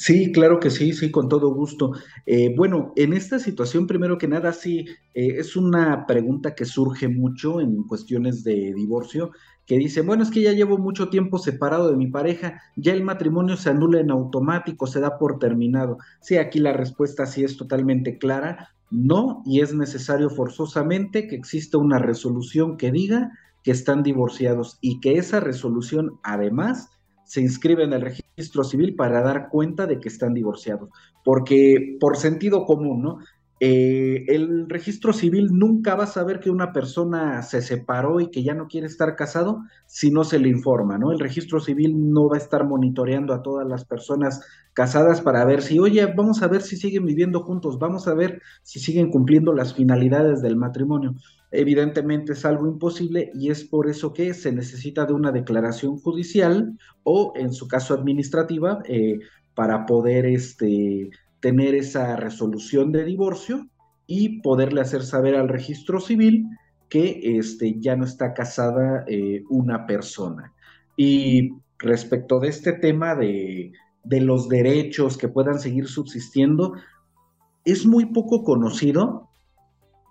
Sí, 0.00 0.32
claro 0.32 0.60
que 0.60 0.70
sí, 0.70 0.94
sí, 0.94 1.10
con 1.10 1.28
todo 1.28 1.52
gusto. 1.52 1.92
Eh, 2.24 2.54
bueno, 2.56 2.94
en 2.96 3.12
esta 3.12 3.38
situación, 3.38 3.86
primero 3.86 4.16
que 4.16 4.28
nada, 4.28 4.54
sí, 4.54 4.86
eh, 5.12 5.34
es 5.36 5.56
una 5.56 6.06
pregunta 6.06 6.54
que 6.54 6.64
surge 6.64 7.06
mucho 7.08 7.60
en 7.60 7.82
cuestiones 7.82 8.42
de 8.42 8.72
divorcio, 8.72 9.32
que 9.66 9.76
dice, 9.76 10.00
bueno, 10.00 10.22
es 10.22 10.30
que 10.30 10.40
ya 10.40 10.52
llevo 10.52 10.78
mucho 10.78 11.10
tiempo 11.10 11.36
separado 11.36 11.90
de 11.90 11.98
mi 11.98 12.06
pareja, 12.06 12.62
ya 12.76 12.94
el 12.94 13.02
matrimonio 13.02 13.58
se 13.58 13.68
anula 13.68 14.00
en 14.00 14.10
automático, 14.10 14.86
se 14.86 15.00
da 15.00 15.18
por 15.18 15.38
terminado. 15.38 15.98
Sí, 16.22 16.38
aquí 16.38 16.60
la 16.60 16.72
respuesta 16.72 17.26
sí 17.26 17.44
es 17.44 17.58
totalmente 17.58 18.16
clara, 18.16 18.70
no, 18.90 19.42
y 19.44 19.60
es 19.60 19.74
necesario 19.74 20.30
forzosamente 20.30 21.28
que 21.28 21.36
exista 21.36 21.76
una 21.76 21.98
resolución 21.98 22.78
que 22.78 22.90
diga 22.90 23.32
que 23.62 23.72
están 23.72 24.02
divorciados 24.02 24.78
y 24.80 24.98
que 25.00 25.18
esa 25.18 25.40
resolución 25.40 26.18
además 26.22 26.88
se 27.30 27.40
inscribe 27.40 27.84
en 27.84 27.92
el 27.92 28.00
registro 28.00 28.64
civil 28.64 28.96
para 28.96 29.22
dar 29.22 29.50
cuenta 29.50 29.86
de 29.86 30.00
que 30.00 30.08
están 30.08 30.34
divorciados. 30.34 30.90
Porque 31.24 31.96
por 32.00 32.16
sentido 32.16 32.64
común, 32.64 33.02
¿no? 33.02 33.18
Eh, 33.62 34.24
el 34.28 34.70
registro 34.70 35.12
civil 35.12 35.50
nunca 35.52 35.94
va 35.94 36.04
a 36.04 36.06
saber 36.06 36.40
que 36.40 36.48
una 36.48 36.72
persona 36.72 37.42
se 37.42 37.60
separó 37.60 38.18
y 38.18 38.30
que 38.30 38.42
ya 38.42 38.54
no 38.54 38.68
quiere 38.68 38.86
estar 38.86 39.16
casado 39.16 39.60
si 39.86 40.10
no 40.10 40.24
se 40.24 40.38
le 40.38 40.48
informa, 40.48 40.96
¿no? 40.96 41.12
El 41.12 41.20
registro 41.20 41.60
civil 41.60 42.10
no 42.10 42.28
va 42.28 42.36
a 42.36 42.40
estar 42.40 42.66
monitoreando 42.66 43.34
a 43.34 43.42
todas 43.42 43.68
las 43.68 43.84
personas 43.84 44.40
casadas 44.72 45.20
para 45.20 45.44
ver 45.44 45.60
si, 45.60 45.78
oye, 45.78 46.06
vamos 46.06 46.42
a 46.42 46.48
ver 46.48 46.62
si 46.62 46.76
siguen 46.76 47.04
viviendo 47.04 47.42
juntos, 47.42 47.78
vamos 47.78 48.08
a 48.08 48.14
ver 48.14 48.40
si 48.62 48.80
siguen 48.80 49.10
cumpliendo 49.10 49.52
las 49.52 49.74
finalidades 49.74 50.40
del 50.40 50.56
matrimonio 50.56 51.14
evidentemente 51.52 52.32
es 52.32 52.44
algo 52.44 52.66
imposible 52.66 53.30
y 53.34 53.50
es 53.50 53.64
por 53.64 53.88
eso 53.88 54.12
que 54.12 54.34
se 54.34 54.52
necesita 54.52 55.04
de 55.04 55.12
una 55.12 55.32
declaración 55.32 55.98
judicial 55.98 56.78
o 57.02 57.32
en 57.36 57.52
su 57.52 57.66
caso 57.66 57.94
administrativa 57.94 58.80
eh, 58.86 59.18
para 59.54 59.84
poder 59.84 60.26
este, 60.26 61.10
tener 61.40 61.74
esa 61.74 62.16
resolución 62.16 62.92
de 62.92 63.04
divorcio 63.04 63.68
y 64.06 64.40
poderle 64.40 64.80
hacer 64.80 65.02
saber 65.02 65.36
al 65.36 65.48
registro 65.48 66.00
civil 66.00 66.46
que 66.88 67.38
este, 67.38 67.78
ya 67.78 67.96
no 67.96 68.04
está 68.04 68.34
casada 68.34 69.04
eh, 69.06 69.42
una 69.48 69.86
persona. 69.86 70.52
Y 70.96 71.50
respecto 71.78 72.40
de 72.40 72.48
este 72.48 72.72
tema 72.72 73.14
de, 73.14 73.72
de 74.04 74.20
los 74.20 74.48
derechos 74.48 75.16
que 75.16 75.28
puedan 75.28 75.60
seguir 75.60 75.86
subsistiendo, 75.86 76.74
es 77.64 77.86
muy 77.86 78.06
poco 78.06 78.42
conocido 78.42 79.30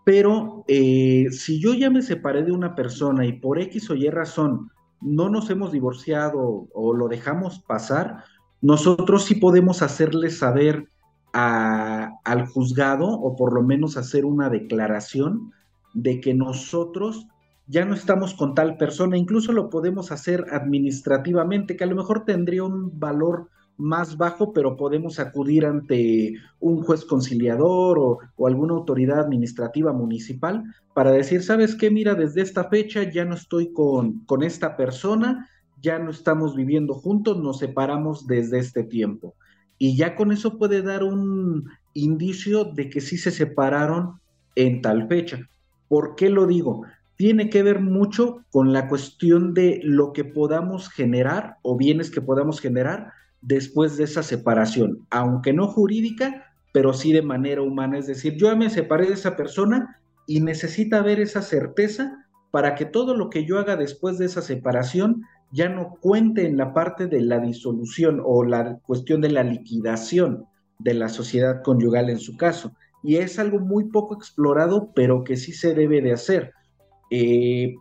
pero 0.09 0.63
eh, 0.67 1.27
si 1.29 1.61
yo 1.61 1.75
ya 1.75 1.91
me 1.91 2.01
separé 2.01 2.43
de 2.43 2.51
una 2.51 2.73
persona 2.73 3.27
y 3.27 3.33
por 3.33 3.59
X 3.59 3.91
o 3.91 3.95
Y 3.95 4.09
razón 4.09 4.71
no 5.01 5.29
nos 5.29 5.51
hemos 5.51 5.71
divorciado 5.71 6.67
o 6.73 6.95
lo 6.95 7.07
dejamos 7.07 7.59
pasar, 7.59 8.23
nosotros 8.59 9.25
sí 9.25 9.35
podemos 9.35 9.83
hacerle 9.83 10.31
saber 10.31 10.89
al 11.33 12.47
juzgado 12.47 13.07
o 13.07 13.35
por 13.35 13.53
lo 13.53 13.61
menos 13.63 13.97
hacer 13.97 14.25
una 14.25 14.49
declaración 14.49 15.51
de 15.93 16.19
que 16.19 16.33
nosotros 16.33 17.27
ya 17.67 17.85
no 17.85 17.93
estamos 17.93 18.33
con 18.33 18.55
tal 18.55 18.77
persona, 18.77 19.15
incluso 19.15 19.51
lo 19.51 19.69
podemos 19.69 20.11
hacer 20.11 20.45
administrativamente, 20.51 21.77
que 21.77 21.83
a 21.83 21.87
lo 21.87 21.95
mejor 21.95 22.25
tendría 22.25 22.63
un 22.63 22.99
valor 22.99 23.49
más 23.77 24.17
bajo, 24.17 24.51
pero 24.53 24.75
podemos 24.75 25.19
acudir 25.19 25.65
ante 25.65 26.33
un 26.59 26.81
juez 26.81 27.05
conciliador 27.05 27.97
o, 27.99 28.47
alguna 28.47 28.73
autoridad 28.73 29.19
administrativa 29.19 29.93
municipal 29.93 30.63
para 30.93 31.11
decir, 31.11 31.43
¿sabes 31.43 31.75
qué? 31.75 31.91
Mira, 31.91 32.15
desde 32.15 32.41
esta 32.41 32.65
fecha 32.65 33.03
ya 33.03 33.23
no 33.23 33.35
estoy 33.35 33.71
con, 33.71 34.25
con 34.25 34.43
esta 34.43 34.75
persona, 34.75 35.47
ya 35.79 35.99
no 35.99 36.09
estamos 36.09 36.55
viviendo 36.55 36.95
juntos, 36.95 37.37
nos 37.37 37.59
separamos 37.59 38.27
desde 38.27 38.59
este 38.59 38.83
tiempo. 38.83 39.35
Y 39.79 39.95
ya 39.95 40.15
con 40.15 40.31
eso 40.31 40.57
puede 40.59 40.83
dar 40.83 41.03
un 41.03 41.69
indicio 41.93 42.65
de 42.65 42.89
que 42.89 43.01
sí 43.01 43.17
se 43.17 43.31
separaron 43.31 44.19
en 44.55 44.81
tal 44.81 45.07
fecha. 45.07 45.49
¿Por 45.87 46.15
qué 46.15 46.29
lo 46.29 46.45
digo? 46.45 46.83
Tiene 47.15 47.49
que 47.49 47.63
ver 47.63 47.79
mucho 47.79 48.43
con 48.51 48.73
la 48.73 48.87
cuestión 48.87 49.53
de 49.53 49.79
lo 49.83 50.13
que 50.13 50.25
podamos 50.25 50.89
generar 50.89 51.55
o 51.63 51.77
bienes 51.77 52.11
que 52.11 52.21
podamos 52.21 52.59
generar 52.61 53.13
después 53.41 53.97
de 53.97 54.03
esa 54.03 54.21
separación, 54.21 55.07
aunque 55.09 55.53
no 55.53 55.67
jurídica, 55.67 56.53
pero 56.73 56.93
sí 56.93 57.13
de 57.13 57.21
manera 57.21 57.61
humana. 57.61 57.97
Es 57.97 58.07
decir, 58.07 58.35
yo 58.35 58.55
me 58.55 58.69
separé 58.69 59.07
de 59.07 59.13
esa 59.13 59.35
persona 59.35 59.97
y 60.27 60.41
necesita 60.41 61.01
ver 61.01 61.19
esa 61.19 61.41
certeza 61.41 62.25
para 62.51 62.75
que 62.75 62.85
todo 62.85 63.15
lo 63.15 63.29
que 63.29 63.45
yo 63.45 63.59
haga 63.59 63.75
después 63.75 64.17
de 64.17 64.25
esa 64.25 64.41
separación 64.41 65.23
ya 65.51 65.69
no 65.69 65.95
cuente 65.99 66.45
en 66.45 66.57
la 66.57 66.73
parte 66.73 67.07
de 67.07 67.21
la 67.21 67.39
disolución 67.39 68.21
o 68.23 68.43
la 68.43 68.77
cuestión 68.79 69.21
de 69.21 69.29
la 69.29 69.43
liquidación 69.43 70.45
de 70.77 70.93
la 70.93 71.09
sociedad 71.09 71.61
conyugal 71.63 72.09
en 72.09 72.19
su 72.19 72.37
caso. 72.37 72.73
Y 73.03 73.17
es 73.17 73.39
algo 73.39 73.59
muy 73.59 73.85
poco 73.85 74.15
explorado, 74.15 74.91
pero 74.93 75.23
que 75.23 75.37
sí 75.37 75.53
se 75.53 75.73
debe 75.73 76.01
de 76.01 76.13
hacer. 76.13 76.53
Eh, 77.11 77.75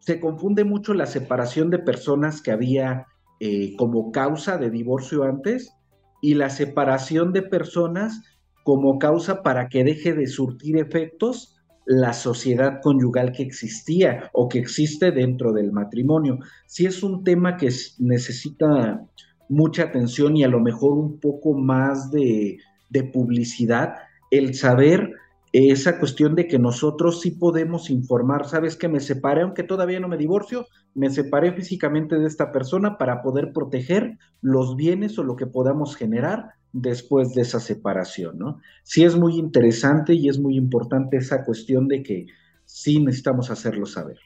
se 0.00 0.18
confunde 0.18 0.64
mucho 0.64 0.94
la 0.94 1.06
separación 1.06 1.70
de 1.70 1.78
personas 1.78 2.42
que 2.42 2.50
había 2.50 3.06
eh, 3.38 3.76
como 3.76 4.10
causa 4.12 4.58
de 4.58 4.70
divorcio 4.70 5.24
antes 5.24 5.72
y 6.20 6.34
la 6.34 6.50
separación 6.50 7.32
de 7.32 7.42
personas 7.42 8.22
como 8.64 8.98
causa 8.98 9.42
para 9.42 9.68
que 9.68 9.84
deje 9.84 10.12
de 10.12 10.26
surtir 10.26 10.76
efectos 10.76 11.59
la 11.90 12.12
sociedad 12.12 12.80
conyugal 12.80 13.32
que 13.32 13.42
existía 13.42 14.30
o 14.32 14.48
que 14.48 14.60
existe 14.60 15.10
dentro 15.10 15.52
del 15.52 15.72
matrimonio. 15.72 16.38
Si 16.66 16.86
es 16.86 17.02
un 17.02 17.24
tema 17.24 17.56
que 17.56 17.68
necesita 17.98 19.04
mucha 19.48 19.82
atención 19.82 20.36
y 20.36 20.44
a 20.44 20.48
lo 20.48 20.60
mejor 20.60 20.92
un 20.92 21.18
poco 21.18 21.52
más 21.52 22.12
de, 22.12 22.58
de 22.90 23.02
publicidad, 23.02 23.96
el 24.30 24.54
saber 24.54 25.14
esa 25.52 25.98
cuestión 25.98 26.36
de 26.36 26.46
que 26.46 26.60
nosotros 26.60 27.22
sí 27.22 27.32
podemos 27.32 27.90
informar, 27.90 28.46
sabes 28.46 28.76
que 28.76 28.86
me 28.86 29.00
separé, 29.00 29.42
aunque 29.42 29.64
todavía 29.64 29.98
no 29.98 30.06
me 30.06 30.16
divorcio, 30.16 30.68
me 30.94 31.10
separé 31.10 31.50
físicamente 31.54 32.20
de 32.20 32.28
esta 32.28 32.52
persona 32.52 32.98
para 32.98 33.20
poder 33.20 33.52
proteger 33.52 34.16
los 34.42 34.76
bienes 34.76 35.18
o 35.18 35.24
lo 35.24 35.34
que 35.34 35.46
podamos 35.46 35.96
generar 35.96 36.50
después 36.72 37.34
de 37.34 37.42
esa 37.42 37.60
separación, 37.60 38.38
¿no? 38.38 38.60
Sí 38.82 39.04
es 39.04 39.16
muy 39.16 39.38
interesante 39.38 40.14
y 40.14 40.28
es 40.28 40.38
muy 40.38 40.56
importante 40.56 41.16
esa 41.16 41.44
cuestión 41.44 41.88
de 41.88 42.02
que 42.02 42.26
sí 42.64 43.00
necesitamos 43.00 43.50
hacerlo 43.50 43.86
saber. 43.86 44.18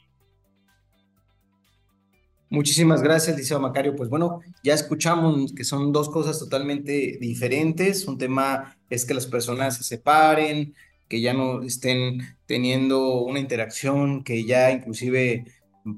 Muchísimas 2.50 3.02
gracias, 3.02 3.36
Liceo 3.36 3.58
Macario. 3.58 3.96
Pues 3.96 4.08
bueno, 4.08 4.40
ya 4.62 4.74
escuchamos 4.74 5.52
que 5.54 5.64
son 5.64 5.92
dos 5.92 6.08
cosas 6.08 6.38
totalmente 6.38 7.18
diferentes. 7.20 8.06
Un 8.06 8.18
tema 8.18 8.76
es 8.90 9.04
que 9.04 9.14
las 9.14 9.26
personas 9.26 9.78
se 9.78 9.82
separen, 9.82 10.74
que 11.08 11.20
ya 11.20 11.32
no 11.32 11.62
estén 11.62 12.20
teniendo 12.46 13.22
una 13.22 13.40
interacción, 13.40 14.22
que 14.22 14.44
ya 14.44 14.70
inclusive 14.70 15.46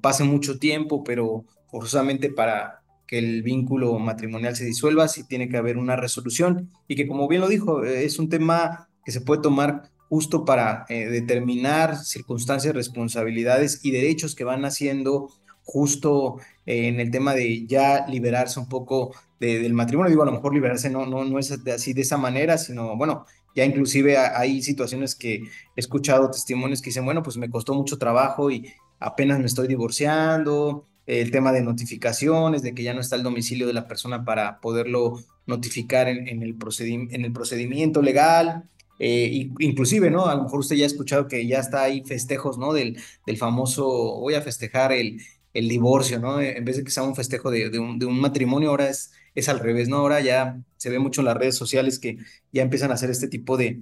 pase 0.00 0.24
mucho 0.24 0.58
tiempo, 0.58 1.04
pero 1.04 1.44
forzosamente 1.70 2.30
para 2.30 2.82
que 3.06 3.18
el 3.18 3.42
vínculo 3.42 3.98
matrimonial 3.98 4.56
se 4.56 4.64
disuelva, 4.64 5.08
sí 5.08 5.24
tiene 5.24 5.48
que 5.48 5.56
haber 5.56 5.78
una 5.78 5.96
resolución 5.96 6.70
y 6.88 6.96
que 6.96 7.06
como 7.06 7.28
bien 7.28 7.40
lo 7.40 7.48
dijo, 7.48 7.84
es 7.84 8.18
un 8.18 8.28
tema 8.28 8.88
que 9.04 9.12
se 9.12 9.20
puede 9.20 9.42
tomar 9.42 9.90
justo 10.08 10.44
para 10.44 10.84
eh, 10.88 11.06
determinar 11.06 11.96
circunstancias, 11.96 12.74
responsabilidades 12.74 13.84
y 13.84 13.90
derechos 13.90 14.34
que 14.34 14.44
van 14.44 14.64
haciendo 14.64 15.30
justo 15.62 16.38
eh, 16.64 16.88
en 16.88 17.00
el 17.00 17.10
tema 17.10 17.34
de 17.34 17.66
ya 17.66 18.06
liberarse 18.06 18.60
un 18.60 18.68
poco 18.68 19.14
del 19.40 19.74
matrimonio. 19.74 20.10
Digo, 20.10 20.22
a 20.22 20.26
lo 20.26 20.32
mejor 20.32 20.54
liberarse 20.54 20.90
no, 20.90 21.06
no, 21.06 21.24
no 21.24 21.38
es 21.38 21.50
así 21.52 21.92
de 21.92 22.02
esa 22.02 22.16
manera, 22.16 22.56
sino, 22.56 22.96
bueno, 22.96 23.26
ya 23.54 23.64
inclusive 23.64 24.16
hay 24.18 24.62
situaciones 24.62 25.14
que 25.14 25.34
he 25.36 25.48
escuchado 25.76 26.30
testimonios 26.30 26.80
que 26.80 26.90
dicen, 26.90 27.04
bueno, 27.04 27.22
pues 27.22 27.36
me 27.36 27.50
costó 27.50 27.74
mucho 27.74 27.98
trabajo 27.98 28.50
y 28.50 28.72
apenas 29.00 29.38
me 29.38 29.46
estoy 29.46 29.66
divorciando, 29.66 30.84
el 31.06 31.30
tema 31.30 31.52
de 31.52 31.62
notificaciones, 31.62 32.62
de 32.62 32.74
que 32.74 32.82
ya 32.82 32.94
no 32.94 33.00
está 33.00 33.16
el 33.16 33.22
domicilio 33.22 33.66
de 33.66 33.72
la 33.72 33.86
persona 33.86 34.24
para 34.24 34.60
poderlo 34.60 35.20
notificar 35.46 36.08
en, 36.08 36.26
el, 36.28 36.56
en 36.58 37.24
el 37.24 37.32
procedimiento 37.32 38.02
legal. 38.02 38.64
Eh, 38.98 39.50
inclusive, 39.58 40.10
¿no? 40.10 40.26
A 40.26 40.34
lo 40.34 40.44
mejor 40.44 40.60
usted 40.60 40.76
ya 40.76 40.84
ha 40.84 40.86
escuchado 40.86 41.28
que 41.28 41.46
ya 41.46 41.58
está 41.58 41.82
ahí 41.82 42.02
festejos, 42.02 42.58
¿no? 42.58 42.72
Del, 42.72 42.98
del 43.26 43.36
famoso, 43.36 43.86
voy 43.86 44.34
a 44.34 44.40
festejar 44.40 44.92
el, 44.92 45.20
el 45.52 45.68
divorcio, 45.68 46.18
¿no? 46.18 46.40
En 46.40 46.64
vez 46.64 46.78
de 46.78 46.84
que 46.84 46.90
sea 46.90 47.02
un 47.02 47.14
festejo 47.14 47.50
de, 47.50 47.68
de, 47.70 47.78
un, 47.78 47.98
de 47.98 48.06
un 48.06 48.18
matrimonio, 48.20 48.70
ahora 48.70 48.88
es 48.88 49.12
es 49.36 49.48
al 49.48 49.60
revés, 49.60 49.88
¿no? 49.88 49.98
Ahora 49.98 50.20
ya 50.20 50.58
se 50.78 50.90
ve 50.90 50.98
mucho 50.98 51.20
en 51.20 51.26
las 51.26 51.36
redes 51.36 51.54
sociales 51.56 52.00
que 52.00 52.18
ya 52.52 52.62
empiezan 52.62 52.90
a 52.90 52.94
hacer 52.94 53.10
este 53.10 53.28
tipo 53.28 53.56
de, 53.56 53.80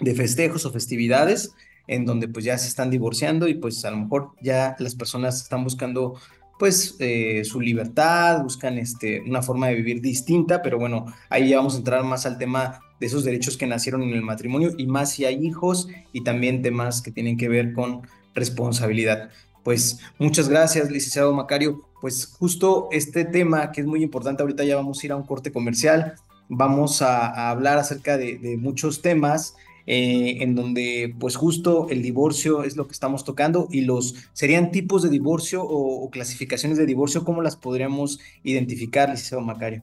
de 0.00 0.14
festejos 0.14 0.64
o 0.64 0.72
festividades 0.72 1.52
en 1.88 2.04
donde 2.04 2.28
pues 2.28 2.44
ya 2.44 2.56
se 2.56 2.68
están 2.68 2.90
divorciando 2.90 3.48
y 3.48 3.54
pues 3.54 3.84
a 3.84 3.90
lo 3.90 3.98
mejor 3.98 4.30
ya 4.40 4.76
las 4.78 4.94
personas 4.94 5.42
están 5.42 5.64
buscando 5.64 6.18
pues 6.58 6.96
eh, 6.98 7.42
su 7.44 7.60
libertad, 7.60 8.42
buscan 8.42 8.78
este, 8.78 9.20
una 9.20 9.42
forma 9.42 9.68
de 9.68 9.74
vivir 9.74 10.00
distinta, 10.00 10.62
pero 10.62 10.78
bueno, 10.78 11.06
ahí 11.28 11.50
ya 11.50 11.58
vamos 11.58 11.74
a 11.74 11.78
entrar 11.78 12.04
más 12.04 12.26
al 12.26 12.38
tema 12.38 12.80
de 12.98 13.06
esos 13.06 13.24
derechos 13.24 13.56
que 13.56 13.66
nacieron 13.66 14.02
en 14.02 14.14
el 14.14 14.22
matrimonio 14.22 14.72
y 14.76 14.86
más 14.86 15.12
si 15.12 15.24
hay 15.24 15.44
hijos 15.44 15.88
y 16.12 16.22
también 16.22 16.62
temas 16.62 17.02
que 17.02 17.10
tienen 17.10 17.36
que 17.36 17.48
ver 17.48 17.72
con 17.72 18.02
responsabilidad. 18.34 19.30
Pues 19.62 19.98
muchas 20.18 20.48
gracias, 20.48 20.90
licenciado 20.90 21.34
Macario. 21.34 21.82
Pues 22.00 22.26
justo 22.38 22.88
este 22.92 23.24
tema 23.24 23.72
que 23.72 23.80
es 23.80 23.86
muy 23.86 24.02
importante, 24.02 24.42
ahorita 24.42 24.64
ya 24.64 24.76
vamos 24.76 25.02
a 25.02 25.06
ir 25.06 25.12
a 25.12 25.16
un 25.16 25.24
corte 25.24 25.52
comercial, 25.52 26.14
vamos 26.48 27.02
a, 27.02 27.50
hablar 27.50 27.78
acerca 27.78 28.16
de, 28.16 28.56
muchos 28.60 29.02
temas. 29.02 29.56
Eh, 29.88 30.42
en 30.42 30.56
donde 30.56 31.14
pues 31.20 31.36
justo 31.36 31.86
el 31.90 32.02
divorcio 32.02 32.64
es 32.64 32.76
lo 32.76 32.88
que 32.88 32.92
estamos 32.92 33.22
tocando 33.22 33.68
y 33.70 33.82
los 33.82 34.16
serían 34.32 34.72
tipos 34.72 35.02
de 35.02 35.10
divorcio 35.10 35.62
o, 35.62 36.10
clasificaciones 36.10 36.76
de 36.76 36.86
divorcio, 36.86 37.24
¿cómo 37.24 37.40
las 37.40 37.56
podríamos 37.56 38.18
identificar, 38.42 39.08
licenciado 39.08 39.44
Macario? 39.44 39.82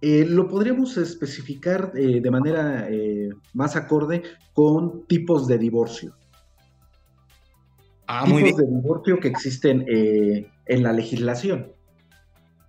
Eh, 0.00 0.24
lo 0.28 0.46
podríamos 0.46 0.96
especificar 0.96 1.92
eh, 1.96 2.20
de 2.20 2.30
manera 2.30 2.88
más 3.52 3.74
acorde 3.74 4.22
con 4.52 5.06
tipos 5.06 5.48
de 5.48 5.58
divorcio. 5.58 6.14
Ah, 8.06 8.24
tipos 8.26 8.58
de 8.58 8.66
divorcio 8.66 9.18
que 9.18 9.28
existen 9.28 9.84
en 9.88 10.82
la 10.82 10.92
legislación. 10.92 11.73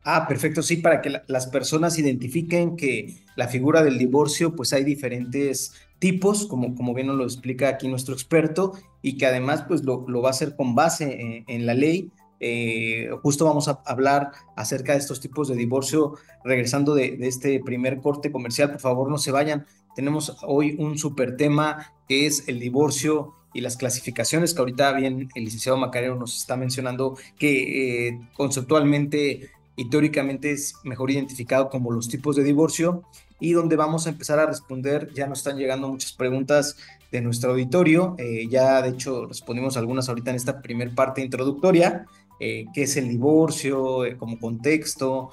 Ah, 0.08 0.28
perfecto, 0.28 0.62
sí, 0.62 0.78
para 0.78 1.02
que 1.02 1.20
las 1.26 1.48
personas 1.48 1.98
identifiquen 1.98 2.78
que 2.78 3.24
la 3.36 3.48
figura 3.48 3.84
del 3.84 3.98
divorcio, 3.98 4.56
pues 4.56 4.72
hay 4.72 4.84
diferentes 4.84 5.74
tipos, 5.98 6.46
como, 6.46 6.76
como 6.76 6.94
bien 6.94 7.08
nos 7.08 7.16
lo 7.18 7.24
explica 7.24 7.70
aquí 7.70 7.88
nuestro 7.88 8.14
experto, 8.14 8.74
y 9.02 9.18
que 9.18 9.26
además 9.26 9.64
pues 9.68 9.84
lo, 9.84 10.06
va 10.22 10.28
a 10.28 10.32
hacer 10.32 10.56
con 10.56 10.76
base 10.76 11.44
en, 11.48 11.66
la 11.66 11.74
ley. 11.74 12.12
Eh, 12.40 13.10
justo 13.24 13.46
vamos 13.46 13.68
a 13.68 13.82
hablar 13.84 14.32
acerca 14.56 14.92
de 14.92 15.00
estos 15.00 15.22
tipos 15.22 15.48
de 15.48 15.56
divorcio, 15.56 16.14
regresando 16.44 16.94
de, 16.94 17.18
de, 17.18 17.28
este 17.28 17.60
primer 17.66 18.00
corte 18.00 18.32
comercial, 18.32 18.70
por 18.74 18.82
favor 18.82 19.10
no 19.10 19.18
se 19.18 19.32
vayan. 19.32 19.66
Tenemos 19.96 20.38
hoy 20.44 20.76
un 20.78 21.00
súper 21.00 21.36
tema 21.36 21.96
que 22.08 22.28
es 22.28 22.48
el 22.48 22.60
divorcio 22.60 23.34
y 23.56 23.62
las 23.62 23.78
clasificaciones 23.78 24.54
que 24.54 24.60
ahorita 24.60 24.92
bien 24.92 25.30
el 25.34 25.46
licenciado 25.46 25.78
Macareno 25.78 26.16
nos 26.16 26.38
está 26.38 26.58
mencionando 26.58 27.18
que 27.40 28.10
eh, 28.10 28.20
conceptualmente 28.36 29.50
y 29.76 29.90
teóricamente 29.90 30.52
es 30.52 30.76
mejor 30.84 31.12
identificado 31.12 31.70
como 31.70 31.92
los 31.92 32.08
tipos 32.08 32.36
de 32.36 32.44
divorcio 32.44 33.04
y 33.40 33.52
donde 33.52 33.76
vamos 33.76 34.08
a 34.08 34.10
empezar 34.10 34.40
a 34.40 34.46
responder, 34.46 35.12
ya 35.14 35.28
nos 35.28 35.40
están 35.40 35.58
llegando 35.58 35.90
muchas 35.90 36.14
preguntas 36.14 36.78
de 37.12 37.22
nuestro 37.22 37.52
auditorio, 37.52 38.16
eh, 38.18 38.48
ya 38.50 38.82
de 38.82 38.90
hecho 38.90 39.26
respondimos 39.26 39.78
algunas 39.78 40.08
ahorita 40.08 40.32
en 40.32 40.38
esta 40.38 40.62
primer 40.62 40.96
parte 40.96 41.22
introductoria, 41.22 42.06
eh, 42.40 42.66
qué 42.74 42.84
es 42.84 42.98
el 42.98 43.10
divorcio 43.10 44.06
eh, 44.06 44.18
como 44.18 44.40
contexto, 44.40 45.30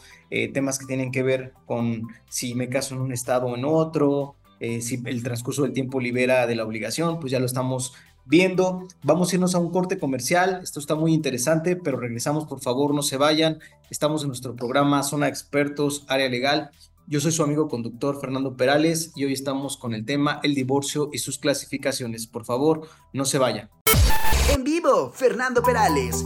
temas 0.54 0.78
que 0.78 0.86
tienen 0.86 1.12
que 1.12 1.22
ver 1.22 1.52
con 1.66 2.08
si 2.30 2.54
me 2.54 2.70
caso 2.70 2.94
en 2.94 3.02
un 3.02 3.12
estado 3.12 3.48
o 3.48 3.54
en 3.54 3.66
otro, 3.66 4.36
si 4.58 5.02
el 5.04 5.22
transcurso 5.22 5.64
del 5.64 5.74
tiempo 5.74 6.00
libera 6.00 6.46
de 6.46 6.54
la 6.54 6.64
obligación, 6.64 7.20
pues 7.20 7.32
ya 7.32 7.38
lo 7.38 7.44
estamos 7.44 7.92
viendo. 8.24 8.86
Vamos 9.02 9.32
a 9.32 9.36
irnos 9.36 9.54
a 9.54 9.58
un 9.58 9.70
corte 9.70 9.98
comercial. 9.98 10.60
Esto 10.62 10.80
está 10.80 10.94
muy 10.94 11.12
interesante, 11.12 11.76
pero 11.76 11.98
regresamos, 11.98 12.46
por 12.46 12.60
favor, 12.60 12.94
no 12.94 13.02
se 13.02 13.16
vayan. 13.16 13.58
Estamos 13.90 14.22
en 14.22 14.28
nuestro 14.28 14.56
programa 14.56 15.02
Zona 15.02 15.28
Expertos, 15.28 16.04
Área 16.08 16.28
Legal. 16.28 16.70
Yo 17.06 17.20
soy 17.20 17.32
su 17.32 17.42
amigo 17.42 17.68
conductor 17.68 18.20
Fernando 18.20 18.56
Perales 18.56 19.12
y 19.16 19.24
hoy 19.24 19.32
estamos 19.32 19.76
con 19.76 19.92
el 19.92 20.04
tema 20.04 20.40
el 20.42 20.54
divorcio 20.54 21.10
y 21.12 21.18
sus 21.18 21.38
clasificaciones. 21.38 22.26
Por 22.26 22.44
favor, 22.44 22.88
no 23.12 23.24
se 23.24 23.38
vayan. 23.38 23.70
En 24.54 24.64
vivo, 24.64 25.10
Fernando 25.12 25.62
Perales. 25.62 26.24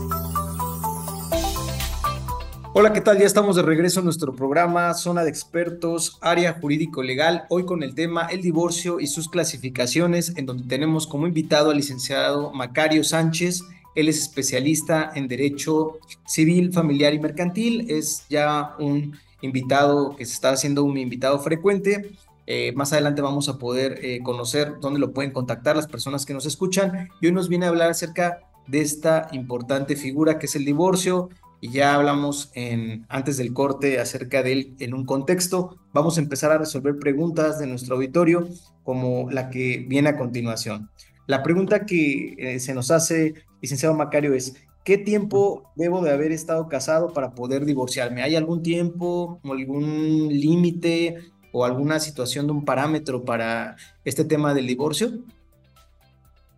Hola, 2.73 2.93
¿qué 2.93 3.01
tal? 3.01 3.17
Ya 3.17 3.25
estamos 3.25 3.55
de 3.55 3.61
regreso 3.61 4.01
en 4.01 4.05
nuestro 4.05 4.35
programa 4.35 4.93
Zona 4.93 5.23
de 5.23 5.29
Expertos, 5.29 6.17
Área 6.21 6.53
Jurídico 6.59 7.01
Legal, 7.01 7.45
hoy 7.49 7.65
con 7.65 7.81
el 7.81 7.95
tema 7.95 8.27
el 8.27 8.41
divorcio 8.41 8.99
y 8.99 9.07
sus 9.07 9.29
clasificaciones, 9.29 10.33
en 10.35 10.45
donde 10.45 10.67
tenemos 10.67 11.07
como 11.07 11.25
invitado 11.25 11.71
al 11.71 11.77
licenciado 11.77 12.51
Macario 12.51 13.03
Sánchez. 13.03 13.63
Él 13.95 14.09
es 14.09 14.19
especialista 14.19 15.11
en 15.15 15.27
Derecho 15.27 15.97
Civil, 16.27 16.71
Familiar 16.71 17.13
y 17.13 17.19
Mercantil. 17.19 17.89
Es 17.89 18.25
ya 18.29 18.75
un 18.77 19.17
invitado 19.41 20.15
que 20.15 20.25
se 20.25 20.33
está 20.33 20.51
haciendo 20.51 20.83
un 20.83 20.97
invitado 20.97 21.39
frecuente. 21.39 22.11
Eh, 22.45 22.73
más 22.75 22.93
adelante 22.93 23.21
vamos 23.21 23.49
a 23.49 23.57
poder 23.57 23.99
eh, 24.03 24.21
conocer 24.21 24.75
dónde 24.79 24.99
lo 24.99 25.13
pueden 25.13 25.31
contactar 25.31 25.75
las 25.75 25.87
personas 25.87 26.25
que 26.25 26.33
nos 26.33 26.45
escuchan. 26.45 27.09
Y 27.21 27.27
hoy 27.27 27.31
nos 27.31 27.49
viene 27.49 27.65
a 27.65 27.69
hablar 27.69 27.89
acerca 27.89 28.41
de 28.67 28.81
esta 28.81 29.29
importante 29.31 29.95
figura 29.95 30.37
que 30.37 30.45
es 30.45 30.55
el 30.55 30.65
divorcio 30.65 31.29
y 31.59 31.71
ya 31.71 31.95
hablamos 31.95 32.51
en, 32.53 33.05
antes 33.09 33.37
del 33.37 33.53
corte 33.53 33.99
acerca 33.99 34.43
de 34.43 34.51
él 34.51 34.75
en 34.79 34.93
un 34.93 35.05
contexto. 35.05 35.77
Vamos 35.93 36.17
a 36.17 36.21
empezar 36.21 36.51
a 36.51 36.57
resolver 36.57 36.97
preguntas 36.99 37.59
de 37.59 37.67
nuestro 37.67 37.95
auditorio 37.95 38.47
como 38.83 39.29
la 39.31 39.49
que 39.49 39.85
viene 39.87 40.09
a 40.09 40.17
continuación. 40.17 40.89
La 41.25 41.43
pregunta 41.43 41.85
que 41.85 42.35
eh, 42.37 42.59
se 42.59 42.73
nos 42.73 42.91
hace, 42.91 43.33
licenciado 43.61 43.95
Macario, 43.95 44.33
es, 44.33 44.55
¿qué 44.85 44.97
tiempo 44.97 45.71
debo 45.75 46.01
de 46.01 46.11
haber 46.11 46.31
estado 46.31 46.69
casado 46.69 47.11
para 47.11 47.31
poder 47.31 47.65
divorciarme? 47.65 48.21
¿Hay 48.21 48.35
algún 48.35 48.63
tiempo 48.63 49.41
algún 49.43 50.29
límite 50.29 51.15
o 51.51 51.65
alguna 51.65 51.99
situación 51.99 52.45
de 52.45 52.53
un 52.53 52.65
parámetro 52.65 53.25
para 53.25 53.75
este 54.05 54.23
tema 54.23 54.53
del 54.53 54.67
divorcio? 54.67 55.23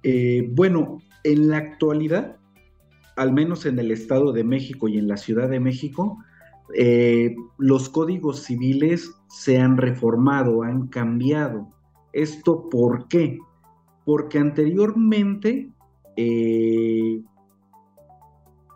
Eh, 0.04 0.48
bueno, 0.52 1.02
en 1.24 1.50
la 1.50 1.58
actualidad 1.58 2.39
al 3.20 3.34
menos 3.34 3.66
en 3.66 3.78
el 3.80 3.92
Estado 3.92 4.32
de 4.32 4.46
México 4.46 4.88
y 4.88 4.98
en 4.98 5.10
la 5.10 5.18
Ciudad 5.18 5.50
de 5.50 5.60
México, 5.60 6.24
eh, 6.74 7.36
los 7.58 7.90
códigos 7.90 8.44
civiles 8.44 9.14
se 9.28 9.60
han 9.60 9.76
reformado, 9.76 10.64
han 10.64 10.88
cambiado. 10.88 11.68
¿Esto 12.14 12.70
por 12.70 13.10
qué? 13.10 13.38
Porque 14.06 14.40
anteriormente 14.40 15.70
eh, 16.16 17.22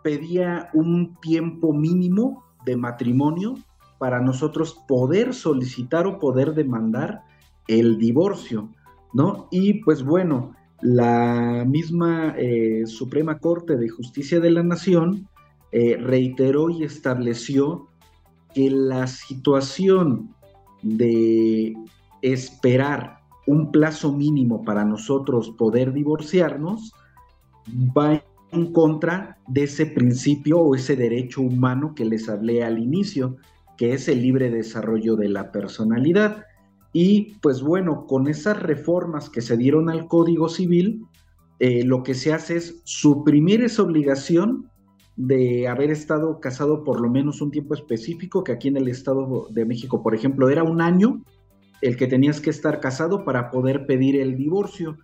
pedía 0.02 0.68
un 0.74 1.16
tiempo 1.22 1.72
mínimo 1.72 2.44
de 2.66 2.76
matrimonio 2.76 3.54
para 3.98 4.20
nosotros 4.20 4.78
poder 4.86 5.32
solicitar 5.32 6.06
o 6.06 6.18
poder 6.18 6.52
demandar 6.52 7.22
el 7.66 7.96
divorcio, 7.96 8.68
¿no? 9.14 9.48
Y 9.50 9.82
pues 9.84 10.04
bueno, 10.04 10.54
la 10.80 11.64
misma 11.66 12.34
eh, 12.36 12.84
Suprema 12.86 13.38
Corte 13.38 13.76
de 13.76 13.88
Justicia 13.88 14.40
de 14.40 14.50
la 14.50 14.62
Nación 14.62 15.28
eh, 15.72 15.96
reiteró 15.96 16.70
y 16.70 16.84
estableció 16.84 17.88
que 18.54 18.70
la 18.70 19.06
situación 19.06 20.34
de 20.82 21.74
esperar 22.22 23.18
un 23.46 23.72
plazo 23.72 24.12
mínimo 24.12 24.62
para 24.64 24.84
nosotros 24.84 25.50
poder 25.50 25.92
divorciarnos 25.92 26.92
va 27.96 28.22
en 28.52 28.72
contra 28.72 29.38
de 29.48 29.64
ese 29.64 29.86
principio 29.86 30.60
o 30.60 30.74
ese 30.74 30.96
derecho 30.96 31.40
humano 31.42 31.94
que 31.94 32.04
les 32.04 32.28
hablé 32.28 32.62
al 32.62 32.78
inicio, 32.78 33.36
que 33.76 33.94
es 33.94 34.08
el 34.08 34.22
libre 34.22 34.50
desarrollo 34.50 35.16
de 35.16 35.28
la 35.28 35.50
personalidad. 35.50 36.44
Y 36.94 37.34
pues 37.42 37.60
bueno, 37.60 38.06
con 38.06 38.28
esas 38.28 38.62
reformas 38.62 39.28
que 39.28 39.42
se 39.42 39.56
dieron 39.56 39.90
al 39.90 40.06
Código 40.06 40.48
Civil, 40.48 41.04
eh, 41.58 41.84
lo 41.84 42.04
que 42.04 42.14
se 42.14 42.32
hace 42.32 42.56
es 42.56 42.80
suprimir 42.84 43.64
esa 43.64 43.82
obligación 43.82 44.70
de 45.16 45.66
haber 45.66 45.90
estado 45.90 46.38
casado 46.38 46.84
por 46.84 47.00
lo 47.00 47.10
menos 47.10 47.42
un 47.42 47.50
tiempo 47.50 47.74
específico, 47.74 48.44
que 48.44 48.52
aquí 48.52 48.68
en 48.68 48.76
el 48.76 48.86
Estado 48.86 49.48
de 49.50 49.64
México, 49.64 50.04
por 50.04 50.14
ejemplo, 50.14 50.48
era 50.48 50.62
un 50.62 50.80
año 50.80 51.20
el 51.82 51.96
que 51.96 52.06
tenías 52.06 52.40
que 52.40 52.50
estar 52.50 52.78
casado 52.78 53.24
para 53.24 53.50
poder 53.50 53.86
pedir 53.86 54.20
el 54.20 54.36
divorcio. 54.36 54.96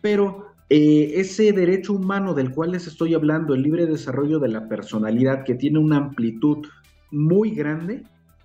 Pero 0.00 0.46
eh, 0.70 1.12
ese 1.16 1.52
derecho 1.52 1.92
humano 1.92 2.32
del 2.32 2.52
cual 2.52 2.72
les 2.72 2.86
estoy 2.86 3.12
hablando, 3.12 3.52
el 3.52 3.62
libre 3.62 3.84
desarrollo 3.86 4.38
de 4.38 4.48
la 4.48 4.66
personalidad, 4.66 5.44
que 5.44 5.54
tiene 5.54 5.78
una 5.78 5.98
amplitud 5.98 6.66
muy 7.10 7.50
grande, 7.50 8.02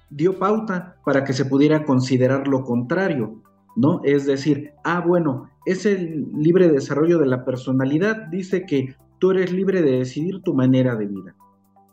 dio 0.09 0.39
pauta 0.39 0.97
para 1.05 1.23
que 1.23 1.33
se 1.33 1.45
pudiera 1.45 1.85
considerar 1.85 2.47
lo 2.47 2.63
contrario, 2.63 3.41
¿no? 3.75 4.01
Es 4.03 4.25
decir, 4.25 4.71
ah, 4.83 5.01
bueno, 5.05 5.49
es 5.65 5.85
el 5.85 6.27
libre 6.33 6.69
desarrollo 6.69 7.19
de 7.19 7.27
la 7.27 7.45
personalidad, 7.45 8.27
dice 8.27 8.65
que 8.65 8.95
tú 9.19 9.31
eres 9.31 9.51
libre 9.51 9.81
de 9.81 9.99
decidir 9.99 10.41
tu 10.41 10.53
manera 10.53 10.95
de 10.95 11.05
vida. 11.05 11.35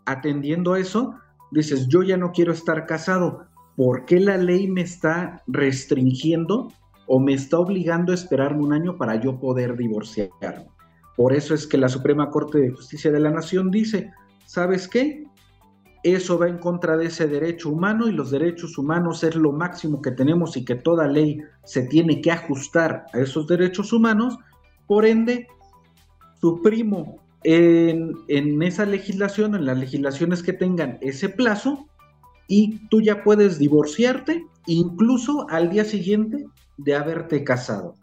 Atendiendo 0.07 0.73
a 0.73 0.81
eso, 0.81 1.15
dices, 1.51 1.89
yo 1.89 2.03
ya 2.03 2.17
no 2.17 2.33
quiero 2.33 2.53
estar 2.53 2.87
casado, 2.87 3.47
¿por 3.77 4.05
qué 4.05 4.21
la 4.21 4.37
ley 4.37 4.69
me 4.69 4.81
está 4.81 5.43
restringiendo 5.47 6.69
o 7.07 7.21
me 7.21 7.35
está 7.35 7.59
obligando 7.59 8.13
a 8.13 8.15
esperarme 8.15 8.63
un 8.63 8.73
año 8.73 8.97
para 8.97 9.17
yo 9.21 9.39
poder 9.39 9.77
divorciarme? 9.77 10.69
Por 11.17 11.33
eso 11.33 11.55
es 11.55 11.67
que 11.67 11.79
la 11.79 11.89
Suprema 11.89 12.31
Corte 12.31 12.59
de 12.59 12.71
Justicia 12.71 13.11
de 13.11 13.21
la 13.21 13.31
Nación 13.31 13.71
dice, 13.71 14.11
¿sabes 14.45 14.87
qué? 14.87 15.26
Eso 16.07 16.39
va 16.39 16.49
en 16.49 16.59
contra 16.59 16.97
de 16.97 17.07
ese 17.07 17.27
derecho 17.27 17.69
humano 17.69 18.07
y 18.07 18.13
los 18.13 18.31
derechos 18.31 18.79
humanos 18.79 19.25
es 19.25 19.35
lo 19.35 19.51
máximo 19.51 20.01
que 20.01 20.13
tenemos 20.13 20.57
y 20.57 20.65
que 20.65 20.77
toda 20.77 21.09
ley 21.09 21.41
se 21.65 21.83
tiene 21.83 22.21
que 22.21 22.31
ajustar 22.31 23.07
a 23.13 23.19
esos 23.19 23.49
derechos 23.49 23.93
humanos. 23.93 24.39
Por 24.87 25.05
ende, 25.05 25.49
suprimo 26.41 27.19
en, 27.43 28.13
en 28.29 28.63
esa 28.63 28.87
legislación, 28.87 29.57
en 29.57 29.67
las 29.67 29.79
legislaciones 29.79 30.45
que 30.45 30.53
tengan 30.53 30.99
ese 31.01 31.29
plazo, 31.29 31.89
y 32.47 32.87
tú 32.89 33.01
ya 33.01 33.25
puedes 33.25 33.59
divorciarte 33.59 34.47
incluso 34.67 35.49
al 35.51 35.71
día 35.71 35.85
siguiente 35.85 36.47
de 36.77 36.95
haberte 36.95 37.43
casado. 37.43 37.97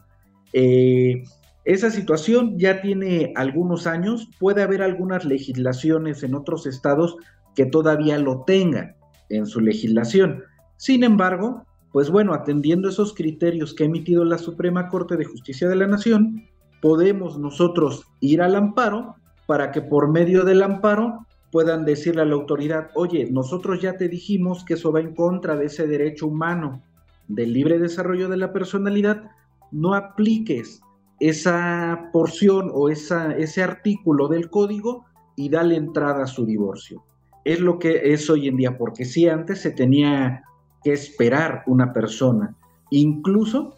Eh, 0.52 1.24
esa 1.64 1.90
situación 1.90 2.60
ya 2.60 2.82
tiene 2.82 3.32
algunos 3.38 3.88
años, 3.88 4.30
puede 4.40 4.62
haber 4.62 4.82
algunas 4.82 5.24
legislaciones 5.24 6.22
en 6.24 6.36
otros 6.36 6.66
estados 6.66 7.16
que 7.56 7.66
todavía 7.66 8.18
lo 8.18 8.44
tengan 8.44 8.96
en 9.30 9.46
su 9.46 9.62
legislación. 9.62 10.44
Sin 10.78 11.04
embargo, 11.04 11.66
pues 11.92 12.10
bueno, 12.10 12.34
atendiendo 12.34 12.90
esos 12.90 13.14
criterios 13.14 13.74
que 13.74 13.84
ha 13.84 13.88
emitido 13.88 14.26
la 14.26 14.38
Suprema 14.38 14.90
Corte 14.90 15.16
de 15.16 15.26
Justicia 15.26 15.70
de 15.70 15.76
la 15.76 15.88
Nación, 15.88 16.48
podemos 16.82 17.38
nosotros 17.38 18.06
ir 18.20 18.42
al 18.42 18.56
amparo 18.56 19.16
para 19.46 19.72
que 19.72 19.82
por 19.82 20.10
medio 20.10 20.44
del 20.44 20.64
amparo 20.64 21.26
puedan 21.52 21.86
decirle 21.86 22.24
a 22.24 22.26
la 22.26 22.34
autoridad, 22.34 22.90
oye, 22.96 23.30
nosotros 23.32 23.80
ya 23.80 23.96
te 23.96 24.10
dijimos 24.10 24.66
que 24.66 24.74
eso 24.74 24.92
va 24.92 25.02
en 25.02 25.14
contra 25.14 25.56
de 25.56 25.68
ese 25.68 25.86
derecho 25.86 26.28
humano 26.28 26.82
del 27.28 27.54
libre 27.54 27.78
desarrollo 27.78 28.28
de 28.28 28.38
la 28.38 28.52
personalidad, 28.52 29.30
no 29.72 29.94
apliques 29.94 30.82
esa 31.20 32.10
porción 32.12 32.72
o 32.74 32.90
esa, 32.90 33.36
ese 33.38 33.62
artículo 33.62 34.28
del 34.28 34.50
código 34.50 35.06
y 35.36 35.50
dale 35.50 35.76
entrada 35.76 36.24
a 36.24 36.28
su 36.28 36.46
divorcio. 36.46 37.04
Es 37.46 37.60
lo 37.60 37.80
que 37.80 38.14
es 38.14 38.30
hoy 38.30 38.48
en 38.48 38.58
día, 38.58 38.78
porque 38.78 39.06
si 39.06 39.28
antes 39.28 39.62
se 39.62 39.72
tenía 39.72 40.44
que 40.84 40.94
esperar 40.94 41.64
una 41.68 41.94
persona, 41.94 42.56
incluso 42.90 43.78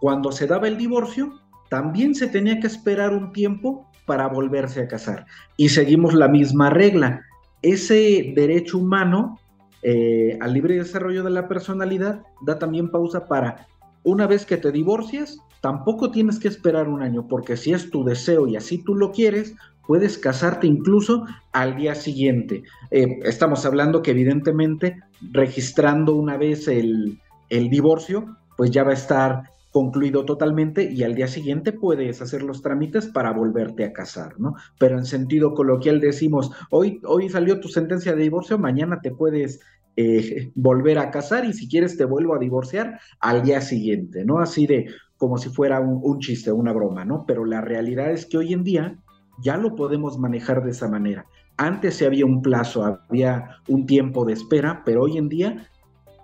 cuando 0.00 0.32
se 0.32 0.46
daba 0.46 0.68
el 0.68 0.78
divorcio, 0.78 1.32
también 1.70 2.14
se 2.14 2.26
tenía 2.26 2.60
que 2.60 2.66
esperar 2.66 3.14
un 3.14 3.32
tiempo 3.32 3.90
para 4.06 4.26
volverse 4.28 4.82
a 4.82 4.88
casar. 4.88 5.26
Y 5.56 5.68
seguimos 5.68 6.12
la 6.14 6.28
misma 6.28 6.70
regla. 6.70 7.22
Ese 7.62 8.32
derecho 8.34 8.78
humano 8.78 9.38
eh, 9.82 10.38
al 10.40 10.54
libre 10.54 10.76
desarrollo 10.76 11.24
de 11.24 11.30
la 11.30 11.48
personalidad 11.48 12.22
da 12.42 12.58
también 12.58 12.90
pausa 12.90 13.26
para, 13.26 13.66
una 14.04 14.26
vez 14.26 14.46
que 14.46 14.56
te 14.56 14.70
divorcias, 14.70 15.38
tampoco 15.60 16.10
tienes 16.10 16.38
que 16.38 16.48
esperar 16.48 16.88
un 16.88 17.02
año, 17.02 17.26
porque 17.26 17.56
si 17.56 17.72
es 17.72 17.90
tu 17.90 18.04
deseo 18.04 18.46
y 18.46 18.56
así 18.56 18.78
tú 18.78 18.94
lo 18.94 19.10
quieres, 19.10 19.54
puedes 19.86 20.18
casarte 20.18 20.66
incluso 20.66 21.26
al 21.52 21.76
día 21.76 21.94
siguiente. 21.94 22.62
Eh, 22.90 23.18
estamos 23.24 23.64
hablando 23.66 24.02
que 24.02 24.12
evidentemente 24.12 25.00
registrando 25.32 26.14
una 26.14 26.36
vez 26.36 26.68
el, 26.68 27.18
el 27.48 27.68
divorcio, 27.68 28.36
pues 28.56 28.70
ya 28.70 28.84
va 28.84 28.90
a 28.90 28.94
estar 28.94 29.42
concluido 29.72 30.24
totalmente 30.24 30.90
y 30.92 31.02
al 31.02 31.14
día 31.14 31.26
siguiente 31.26 31.72
puedes 31.72 32.20
hacer 32.20 32.42
los 32.42 32.62
trámites 32.62 33.06
para 33.06 33.32
volverte 33.32 33.84
a 33.84 33.92
casar, 33.92 34.38
¿no? 34.38 34.54
Pero 34.78 34.98
en 34.98 35.06
sentido 35.06 35.54
coloquial 35.54 35.98
decimos, 35.98 36.50
hoy, 36.70 37.00
hoy 37.04 37.30
salió 37.30 37.58
tu 37.58 37.68
sentencia 37.68 38.14
de 38.14 38.22
divorcio, 38.22 38.58
mañana 38.58 39.00
te 39.00 39.10
puedes 39.10 39.60
eh, 39.96 40.50
volver 40.54 40.98
a 40.98 41.10
casar 41.10 41.46
y 41.46 41.54
si 41.54 41.68
quieres 41.68 41.96
te 41.96 42.04
vuelvo 42.04 42.34
a 42.34 42.38
divorciar 42.38 43.00
al 43.18 43.42
día 43.42 43.62
siguiente, 43.62 44.24
¿no? 44.24 44.40
Así 44.40 44.66
de 44.66 44.88
como 45.16 45.38
si 45.38 45.48
fuera 45.48 45.80
un, 45.80 46.00
un 46.02 46.18
chiste, 46.18 46.52
una 46.52 46.72
broma, 46.72 47.06
¿no? 47.06 47.24
Pero 47.26 47.46
la 47.46 47.62
realidad 47.62 48.10
es 48.10 48.26
que 48.26 48.36
hoy 48.36 48.52
en 48.52 48.64
día 48.64 48.98
ya 49.42 49.56
lo 49.56 49.74
podemos 49.74 50.18
manejar 50.18 50.64
de 50.64 50.70
esa 50.70 50.88
manera. 50.88 51.26
Antes 51.56 51.96
se 51.96 52.06
había 52.06 52.24
un 52.24 52.40
plazo, 52.40 52.98
había 53.08 53.58
un 53.68 53.86
tiempo 53.86 54.24
de 54.24 54.32
espera, 54.32 54.82
pero 54.84 55.02
hoy 55.02 55.18
en 55.18 55.28
día 55.28 55.68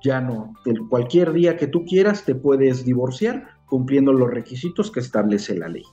ya 0.03 0.21
no. 0.21 0.55
Cualquier 0.89 1.33
día 1.33 1.57
que 1.57 1.67
tú 1.67 1.85
quieras 1.85 2.25
te 2.25 2.35
puedes 2.35 2.85
divorciar 2.85 3.49
cumpliendo 3.67 4.13
los 4.13 4.31
requisitos 4.31 4.91
que 4.91 5.01
establece 5.01 5.57
la 5.57 5.69
ley. 5.69 5.85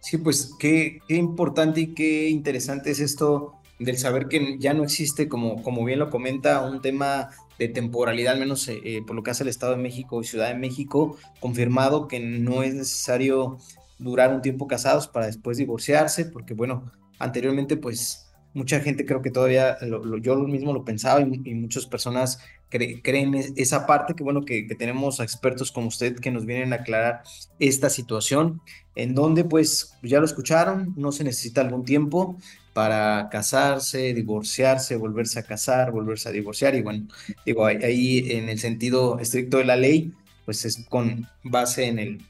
Sí, 0.00 0.18
pues 0.18 0.54
qué, 0.58 0.98
importante 1.08 1.80
y 1.80 1.94
qué 1.94 2.28
interesante 2.28 2.90
es 2.90 2.98
esto 2.98 3.54
del 3.78 3.98
saber 3.98 4.26
que 4.26 4.58
ya 4.58 4.74
no 4.74 4.82
existe, 4.82 5.28
como, 5.28 5.62
como 5.62 5.84
bien 5.84 6.00
lo 6.00 6.10
comenta, 6.10 6.68
un 6.68 6.80
tema 6.80 7.30
de 7.58 7.68
temporalidad, 7.68 8.34
al 8.34 8.40
menos 8.40 8.66
eh, 8.68 8.80
eh, 8.84 9.02
por 9.06 9.14
lo 9.14 9.22
que 9.22 9.30
hace 9.30 9.44
el 9.44 9.48
Estado 9.48 9.76
de 9.76 9.82
México 9.82 10.20
y 10.20 10.24
Ciudad 10.24 10.48
de 10.48 10.58
México, 10.58 11.16
confirmado 11.40 12.08
que 12.08 12.18
no 12.18 12.64
es 12.64 12.74
necesario 12.74 13.58
durar 14.02 14.34
un 14.34 14.42
tiempo 14.42 14.66
casados 14.66 15.08
para 15.08 15.26
después 15.26 15.58
divorciarse, 15.58 16.26
porque 16.26 16.54
bueno, 16.54 16.90
anteriormente 17.18 17.76
pues 17.76 18.32
mucha 18.54 18.80
gente 18.80 19.06
creo 19.06 19.22
que 19.22 19.30
todavía, 19.30 19.78
yo 20.20 20.36
mismo 20.36 20.72
lo 20.72 20.84
pensaba 20.84 21.20
y, 21.20 21.54
muchas 21.54 21.86
personas 21.86 22.38
creen 22.68 23.34
esa 23.56 23.86
parte, 23.86 24.14
que 24.14 24.24
bueno, 24.24 24.44
que, 24.44 24.66
tenemos 24.78 25.20
expertos 25.20 25.70
como 25.72 25.88
usted 25.88 26.16
que 26.16 26.30
nos 26.30 26.46
vienen 26.46 26.72
a 26.72 26.76
aclarar 26.76 27.22
esta 27.58 27.90
situación, 27.90 28.60
en 28.94 29.14
donde 29.14 29.44
pues 29.44 29.94
ya 30.02 30.18
lo 30.18 30.24
escucharon, 30.24 30.94
no 30.96 31.12
se 31.12 31.24
necesita 31.24 31.60
algún 31.60 31.84
tiempo 31.84 32.36
para 32.72 33.28
casarse, 33.30 34.14
divorciarse, 34.14 34.96
volverse 34.96 35.38
a 35.38 35.42
casar, 35.42 35.92
volverse 35.92 36.28
a 36.28 36.32
divorciar, 36.32 36.74
y 36.74 36.82
bueno, 36.82 37.06
digo, 37.44 37.66
ahí, 37.66 38.32
en 38.32 38.48
el 38.48 38.58
sentido 38.58 39.18
estricto 39.18 39.58
de 39.58 39.64
la 39.64 39.76
ley, 39.76 40.12
pues 40.46 40.64
es 40.64 40.84
con 40.88 41.28
base 41.44 41.86
en 41.86 41.98
el, 41.98 42.22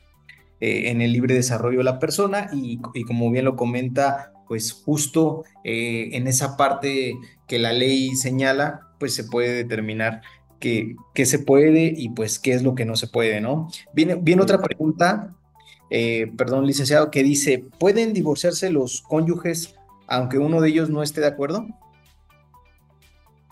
eh, 0.62 0.90
en 0.90 1.02
el 1.02 1.12
libre 1.12 1.34
desarrollo 1.34 1.78
de 1.78 1.84
la 1.84 1.98
persona 1.98 2.48
y, 2.52 2.80
y 2.94 3.02
como 3.02 3.30
bien 3.30 3.44
lo 3.44 3.56
comenta 3.56 4.32
pues 4.52 4.70
justo 4.72 5.44
eh, 5.64 6.10
en 6.12 6.26
esa 6.26 6.58
parte 6.58 7.16
que 7.46 7.58
la 7.58 7.72
ley 7.72 8.14
señala, 8.16 8.82
pues 8.98 9.14
se 9.14 9.24
puede 9.24 9.54
determinar 9.54 10.20
qué, 10.60 10.94
se 11.24 11.38
puede 11.38 11.92
y 11.96 12.10
pues 12.10 12.38
qué 12.38 12.52
es 12.52 12.62
lo 12.62 12.74
que 12.74 12.84
no 12.84 12.94
se 12.94 13.08
puede, 13.08 13.40
¿no? 13.40 13.68
Viene, 13.94 14.14
viene 14.14 14.42
otra 14.42 14.60
pregunta, 14.60 15.34
eh, 15.88 16.30
perdón, 16.36 16.66
licenciado, 16.66 17.10
que 17.10 17.22
dice, 17.22 17.64
¿pueden 17.78 18.12
divorciarse 18.12 18.70
los 18.70 19.00
cónyuges 19.00 19.74
aunque 20.06 20.36
uno 20.36 20.60
de 20.60 20.68
ellos 20.68 20.90
no 20.90 21.02
esté 21.02 21.22
de 21.22 21.28
acuerdo? 21.28 21.66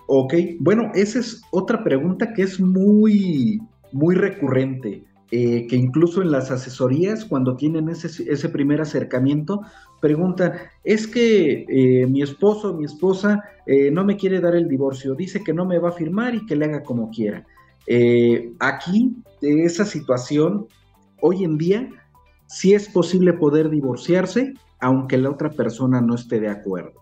Ok, 0.07 0.35
bueno, 0.59 0.92
esa 0.94 1.20
es 1.20 1.40
otra 1.51 1.83
pregunta 1.83 2.35
que 2.35 2.42
es 2.42 2.61
muy, 2.61 3.62
muy 3.90 4.16
recurrente. 4.16 5.05
Eh, 5.32 5.68
que 5.68 5.76
incluso 5.76 6.22
en 6.22 6.32
las 6.32 6.50
asesorías, 6.50 7.24
cuando 7.24 7.54
tienen 7.54 7.88
ese, 7.88 8.48
primer 8.48 8.80
acercamiento, 8.80 9.60
preguntan, 10.00 10.54
es 10.82 11.06
que 11.06 11.66
eh, 11.68 12.06
mi 12.08 12.20
esposo, 12.22 12.74
mi 12.74 12.84
esposa 12.84 13.44
eh, 13.64 13.92
no 13.92 14.04
me 14.04 14.16
quiere 14.16 14.40
dar 14.40 14.56
el 14.56 14.66
divorcio, 14.66 15.14
dice 15.14 15.44
que 15.44 15.52
no 15.52 15.64
me 15.64 15.78
va 15.78 15.90
a 15.90 15.92
firmar 15.92 16.34
y 16.34 16.44
que 16.46 16.56
le 16.56 16.64
haga 16.64 16.82
como 16.82 17.10
quiera. 17.10 17.46
aquí, 18.58 19.14
esa 19.40 19.84
situación, 19.84 20.66
hoy 21.20 21.44
en 21.44 21.58
día, 21.58 21.88
sí 22.48 22.74
es 22.74 22.88
posible 22.88 23.32
poder 23.32 23.70
divorciarse, 23.70 24.54
aunque 24.80 25.16
la 25.16 25.30
otra 25.30 25.50
persona 25.50 26.00
no 26.00 26.16
esté 26.16 26.40
de 26.40 26.48
acuerdo. 26.48 26.94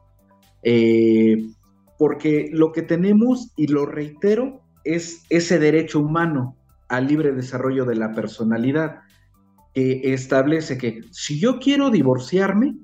porque 1.99 2.51
lo 2.53 2.73
que 2.73 2.83
tenemos, 2.83 3.53
y 3.57 3.69
lo 3.69 3.87
reitero, 3.87 4.61
es 4.85 5.25
ese 5.31 5.59
derecho 5.59 6.01
humano 6.01 6.59
al 6.89 7.07
libre 7.07 7.33
desarrollo 7.33 7.85
de 7.85 7.97
la 7.97 8.13
personalidad, 8.13 9.01
que 9.75 10.13
establece 10.13 10.79
que 10.79 11.03
si 11.11 11.39
yo 11.39 11.59
quiero 11.59 11.91
divorciarme, 11.91 12.77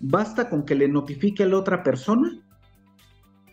basta 0.00 0.48
con 0.50 0.64
que 0.64 0.74
le 0.74 0.88
notifique 0.88 1.42
a 1.42 1.46
la 1.46 1.58
otra 1.58 1.82
persona 1.82 2.38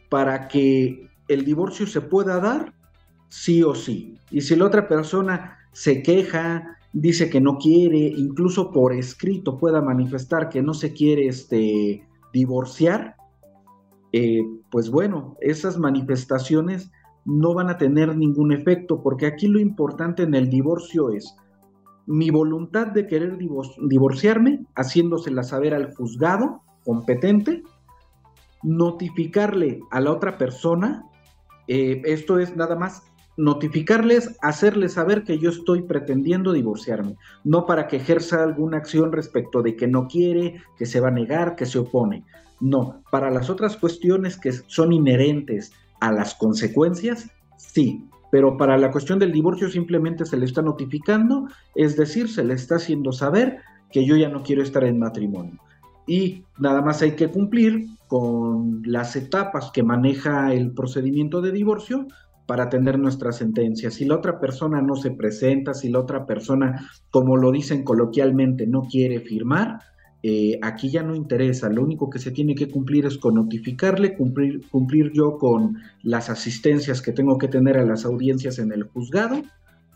para 0.10 0.48
que 0.48 1.10
el 1.28 1.46
divorcio 1.46 1.88
se 1.88 2.02
pueda 2.02 2.40
dar 2.40 2.74
sí 3.30 3.64
o 3.64 3.74
sí. 3.74 4.18
Y 4.30 4.42
si 4.42 4.56
la 4.56 4.66
otra 4.66 4.88
persona 4.88 5.58
se 5.72 6.04
queja, 6.04 6.78
dice 6.92 7.30
que 7.30 7.42
no 7.42 7.58
quiere, 7.58 7.98
incluso 7.98 8.72
por 8.72 8.94
escrito 8.94 9.58
pueda 9.58 9.82
manifestar 9.82 10.50
que 10.50 10.62
no 10.62 10.74
se 10.74 10.94
quiere 10.94 11.28
este, 11.28 12.06
divorciar, 12.32 13.16
eh, 14.12 14.44
pues 14.70 14.90
bueno, 14.92 15.36
esas 15.42 15.80
manifestaciones 15.80 16.92
no 17.26 17.54
van 17.54 17.70
a 17.70 17.78
tener 17.78 18.16
ningún 18.16 18.52
efecto, 18.52 19.02
porque 19.02 19.26
aquí 19.26 19.48
lo 19.48 19.60
importante 19.60 20.24
en 20.24 20.36
el 20.36 20.50
divorcio 20.50 21.12
es 21.12 21.36
mi 22.06 22.30
voluntad 22.30 22.88
de 22.88 23.08
querer 23.08 23.38
divorciarme, 23.38 24.66
haciéndosela 24.76 25.44
saber 25.44 25.74
al 25.74 25.94
juzgado 25.96 26.62
competente, 26.84 27.64
notificarle 28.62 29.80
a 29.92 30.02
la 30.02 30.12
otra 30.12 30.38
persona, 30.38 31.06
eh, 31.68 32.02
esto 32.06 32.40
es 32.40 32.56
nada 32.56 32.76
más 32.76 33.04
notificarles, 33.36 34.38
hacerles 34.42 34.94
saber 34.94 35.24
que 35.24 35.40
yo 35.40 35.50
estoy 35.50 35.84
pretendiendo 35.84 36.52
divorciarme, 36.52 37.16
no 37.44 37.66
para 37.66 37.88
que 37.88 37.98
ejerza 37.98 38.44
alguna 38.44 38.78
acción 38.78 39.12
respecto 39.12 39.62
de 39.62 39.76
que 39.76 39.88
no 39.88 40.08
quiere, 40.08 40.62
que 40.78 40.86
se 40.86 41.00
va 41.00 41.08
a 41.08 41.12
negar, 41.12 41.56
que 41.56 41.66
se 41.66 41.80
opone. 41.80 42.24
No, 42.60 43.02
para 43.12 43.32
las 43.32 43.50
otras 43.50 43.76
cuestiones 43.76 44.38
que 44.38 44.52
son 44.52 44.94
inherentes 44.94 45.74
a 46.04 46.12
las 46.12 46.36
consecuencias, 46.36 47.30
sí, 47.58 48.04
pero 48.30 48.58
para 48.58 48.78
la 48.78 48.92
cuestión 48.92 49.20
del 49.20 49.32
divorcio 49.32 49.70
simplemente 49.70 50.26
se 50.26 50.36
le 50.36 50.46
está 50.46 50.62
notificando, 50.62 51.48
es 51.76 51.96
decir, 51.96 52.28
se 52.28 52.44
le 52.44 52.56
está 52.56 52.76
haciendo 52.76 53.14
saber 53.14 53.60
que 53.90 54.06
yo 54.06 54.18
ya 54.18 54.28
no 54.28 54.44
quiero 54.44 54.62
estar 54.62 54.84
en 54.84 55.00
matrimonio. 55.00 55.60
Y 56.06 56.44
nada 56.60 56.82
más 56.82 57.02
hay 57.02 57.14
que 57.14 57.30
cumplir 57.30 57.86
con 58.08 58.82
las 58.86 59.16
etapas 59.16 59.72
que 59.72 59.82
maneja 59.82 60.54
el 60.54 60.74
procedimiento 60.74 61.42
de 61.42 61.54
divorcio 61.54 62.06
para 62.46 62.68
tener 62.68 63.00
nuestra 63.00 63.32
sentencia. 63.32 63.90
Si 63.90 64.04
la 64.04 64.16
otra 64.16 64.42
persona 64.42 64.82
no 64.82 64.98
se 64.98 65.12
presenta, 65.12 65.74
si 65.74 65.90
la 65.90 66.00
otra 66.00 66.26
persona, 66.26 66.90
como 67.12 67.38
lo 67.38 67.50
dicen 67.52 67.84
coloquialmente, 67.84 68.68
no 68.68 68.82
quiere 68.82 69.22
firmar, 69.22 69.80
eh, 70.26 70.58
aquí 70.62 70.90
ya 70.90 71.04
no 71.04 71.16
interesa, 71.16 71.68
lo 71.70 71.84
único 71.84 72.10
que 72.10 72.18
se 72.18 72.32
tiene 72.32 72.56
que 72.56 72.70
cumplir 72.70 73.06
es 73.06 73.18
con 73.18 73.36
notificarle, 73.36 74.16
cumplir, 74.16 74.66
cumplir 74.70 75.12
yo 75.12 75.38
con 75.38 75.78
las 76.02 76.30
asistencias 76.30 77.02
que 77.02 77.12
tengo 77.12 77.38
que 77.38 77.50
tener 77.50 77.78
a 77.78 77.86
las 77.86 78.06
audiencias 78.06 78.58
en 78.58 78.72
el 78.72 78.84
juzgado 78.84 79.44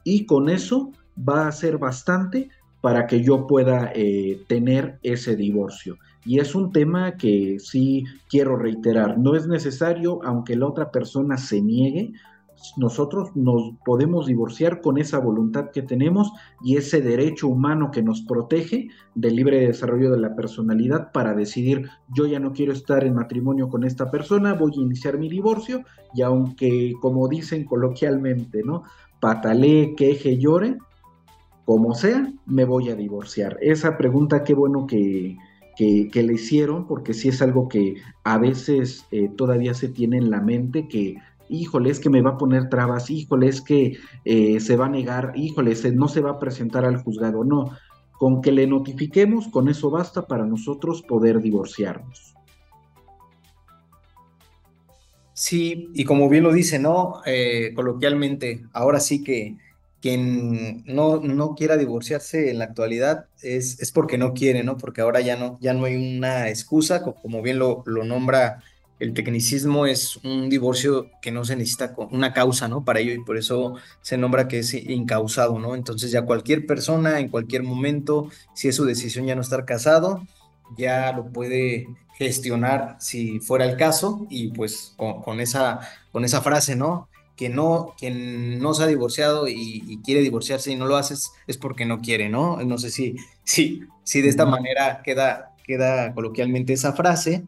y 0.04 0.26
con 0.26 0.50
eso 0.50 0.92
va 1.18 1.48
a 1.48 1.52
ser 1.54 1.78
bastante 1.78 2.50
para 2.82 3.08
que 3.08 3.24
yo 3.24 3.48
pueda 3.48 3.92
eh, 3.96 4.42
tener 4.48 5.00
ese 5.02 5.38
divorcio. 5.38 5.98
Y 6.26 6.40
es 6.40 6.56
un 6.56 6.74
tema 6.74 7.16
que 7.16 7.58
sí 7.60 8.04
quiero 8.30 8.58
reiterar, 8.58 9.18
no 9.18 9.34
es 9.34 9.48
necesario, 9.48 10.20
aunque 10.26 10.58
la 10.58 10.68
otra 10.68 10.92
persona 10.92 11.38
se 11.38 11.62
niegue, 11.62 12.12
nosotros 12.76 13.30
nos 13.36 13.74
podemos 13.86 14.26
divorciar 14.26 14.82
con 14.82 14.98
esa 14.98 15.20
voluntad 15.20 15.72
que 15.72 15.82
tenemos 15.82 16.32
y 16.64 16.78
ese 16.78 17.02
derecho 17.02 17.48
humano 17.48 17.92
que 17.92 18.04
nos 18.04 18.22
protege 18.22 18.90
del 19.16 19.36
libre 19.36 19.68
desarrollo 19.68 20.12
de 20.12 20.20
la 20.20 20.36
personalidad 20.36 21.12
para 21.12 21.34
decidir 21.34 21.90
yo 22.14 22.26
ya 22.26 22.40
no 22.40 22.54
quiero 22.54 22.74
estar 22.74 23.04
en 23.06 23.16
matrimonio 23.16 23.70
con 23.70 23.84
esta 23.84 24.12
persona, 24.12 24.54
voy 24.54 24.74
a 24.78 24.82
iniciar 24.82 25.18
mi 25.18 25.30
divorcio 25.30 25.84
y 26.14 26.22
aunque 26.22 26.94
como 27.02 27.28
dicen 27.28 27.66
coloquialmente, 27.66 28.64
¿no? 28.64 28.84
Patalee, 29.20 29.96
queje, 29.96 30.38
llore, 30.38 30.78
como 31.66 31.94
sea, 31.94 32.32
me 32.46 32.66
voy 32.66 32.90
a 32.90 32.96
divorciar. 32.96 33.58
Esa 33.62 33.98
pregunta, 33.98 34.44
qué 34.44 34.54
bueno 34.54 34.88
que, 34.88 35.38
que, 35.76 36.24
le 36.24 36.34
hicieron, 36.34 36.88
porque 36.88 37.14
sí 37.14 37.30
es 37.30 37.42
algo 37.42 37.68
que 37.68 37.96
a 38.24 38.38
veces 38.38 39.06
eh, 39.12 39.30
todavía 39.36 39.74
se 39.74 39.90
tiene 39.90 40.18
en 40.18 40.32
la 40.32 40.42
mente, 40.42 40.88
que 40.88 41.18
híjole, 41.50 41.90
es 41.90 42.00
que 42.00 42.10
me 42.10 42.22
va 42.22 42.32
a 42.32 42.38
poner 42.38 42.70
trabas, 42.70 43.10
híjole, 43.10 43.48
es 43.48 43.62
que 43.62 43.98
eh, 44.26 44.60
se 44.60 44.76
va 44.76 44.86
a 44.86 44.90
negar, 44.90 45.34
híjole, 45.36 45.74
no 45.94 46.08
se 46.08 46.22
va 46.22 46.32
a 46.32 46.40
presentar 46.40 46.86
al 46.86 46.98
juzgado, 46.98 47.44
no. 47.44 47.72
Con 48.20 48.42
que 48.42 48.52
le 48.52 48.66
notifiquemos, 48.68 49.48
con 49.48 49.70
eso 49.70 49.90
basta 49.92 50.28
para 50.28 50.46
nosotros 50.46 51.04
poder 51.04 51.42
divorciarnos. 51.42 52.36
Sí, 55.34 55.90
y 55.94 56.04
como 56.04 56.30
bien 56.30 56.44
lo 56.44 56.52
dice, 56.52 56.80
¿no? 56.80 57.22
Eh, 57.26 57.72
coloquialmente, 57.76 58.66
ahora 58.74 59.00
sí 59.00 59.24
que 59.24 59.56
quien 60.02 60.84
no, 60.86 61.20
no 61.20 61.56
quiera 61.56 61.78
divorciarse 61.78 62.50
en 62.50 62.60
la 62.60 62.66
actualidad 62.66 63.26
es, 63.42 63.80
es 63.80 63.92
porque 63.92 64.18
no 64.18 64.34
quiere, 64.34 64.64
¿no? 64.64 64.78
Porque 64.78 65.02
ahora 65.02 65.22
ya 65.22 65.36
no, 65.36 65.58
ya 65.60 65.74
no 65.74 65.86
hay 65.86 66.18
una 66.18 66.50
excusa, 66.50 67.04
como 67.04 67.42
bien 67.42 67.60
lo, 67.60 67.84
lo 67.86 68.04
nombra 68.04 68.64
el 69.00 69.14
tecnicismo, 69.14 69.86
es 69.86 70.18
un 70.18 70.50
divorcio 70.50 71.10
que 71.22 71.32
no 71.32 71.46
se 71.46 71.56
necesita 71.56 71.94
una 72.12 72.34
causa, 72.34 72.68
¿no? 72.68 72.84
Para 72.84 73.00
ello, 73.00 73.14
y 73.14 73.24
por 73.24 73.38
eso 73.38 73.76
se 74.02 74.18
nombra 74.18 74.48
que 74.48 74.60
es 74.60 74.74
incausado, 74.74 75.60
¿no? 75.60 75.76
Entonces 75.76 76.12
ya 76.12 76.24
cualquier 76.24 76.66
persona, 76.66 77.20
en 77.20 77.30
cualquier 77.30 77.64
momento, 77.64 78.30
si 78.54 78.68
es 78.68 78.76
su 78.76 78.86
decisión 78.86 79.26
ya 79.26 79.36
no 79.36 79.42
estar 79.42 79.66
casado, 79.66 80.24
ya 80.78 81.14
lo 81.14 81.32
puede 81.32 81.88
gestionar 82.18 82.98
si 83.00 83.40
fuera 83.40 83.66
el 83.66 83.78
caso, 83.78 84.26
y 84.30 84.50
pues 84.50 84.94
con, 84.98 85.22
con 85.22 85.40
esa, 85.40 85.80
con 86.12 86.26
esa 86.26 86.42
frase, 86.42 86.76
¿no? 86.76 87.08
que 87.38 87.50
no, 87.50 87.94
quien 87.98 88.60
no 88.60 88.74
se 88.74 88.84
ha 88.84 88.88
divorciado 88.88 89.48
y, 89.48 90.02
quiere 90.04 90.22
divorciarse 90.22 90.72
y 90.72 90.76
no 90.76 90.88
lo 90.88 90.98
haces 90.98 91.32
es 91.46 91.58
porque 91.58 91.86
no 91.86 92.02
quiere, 92.02 92.30
¿no? 92.30 92.58
No 92.64 92.78
sé 92.80 92.90
si, 92.90 93.16
si, 93.44 93.82
si 94.04 94.22
de 94.22 94.30
esta 94.30 94.46
manera 94.46 95.02
queda, 95.04 95.56
queda 95.64 96.14
coloquialmente 96.14 96.74
esa 96.74 96.94
frase. 96.94 97.46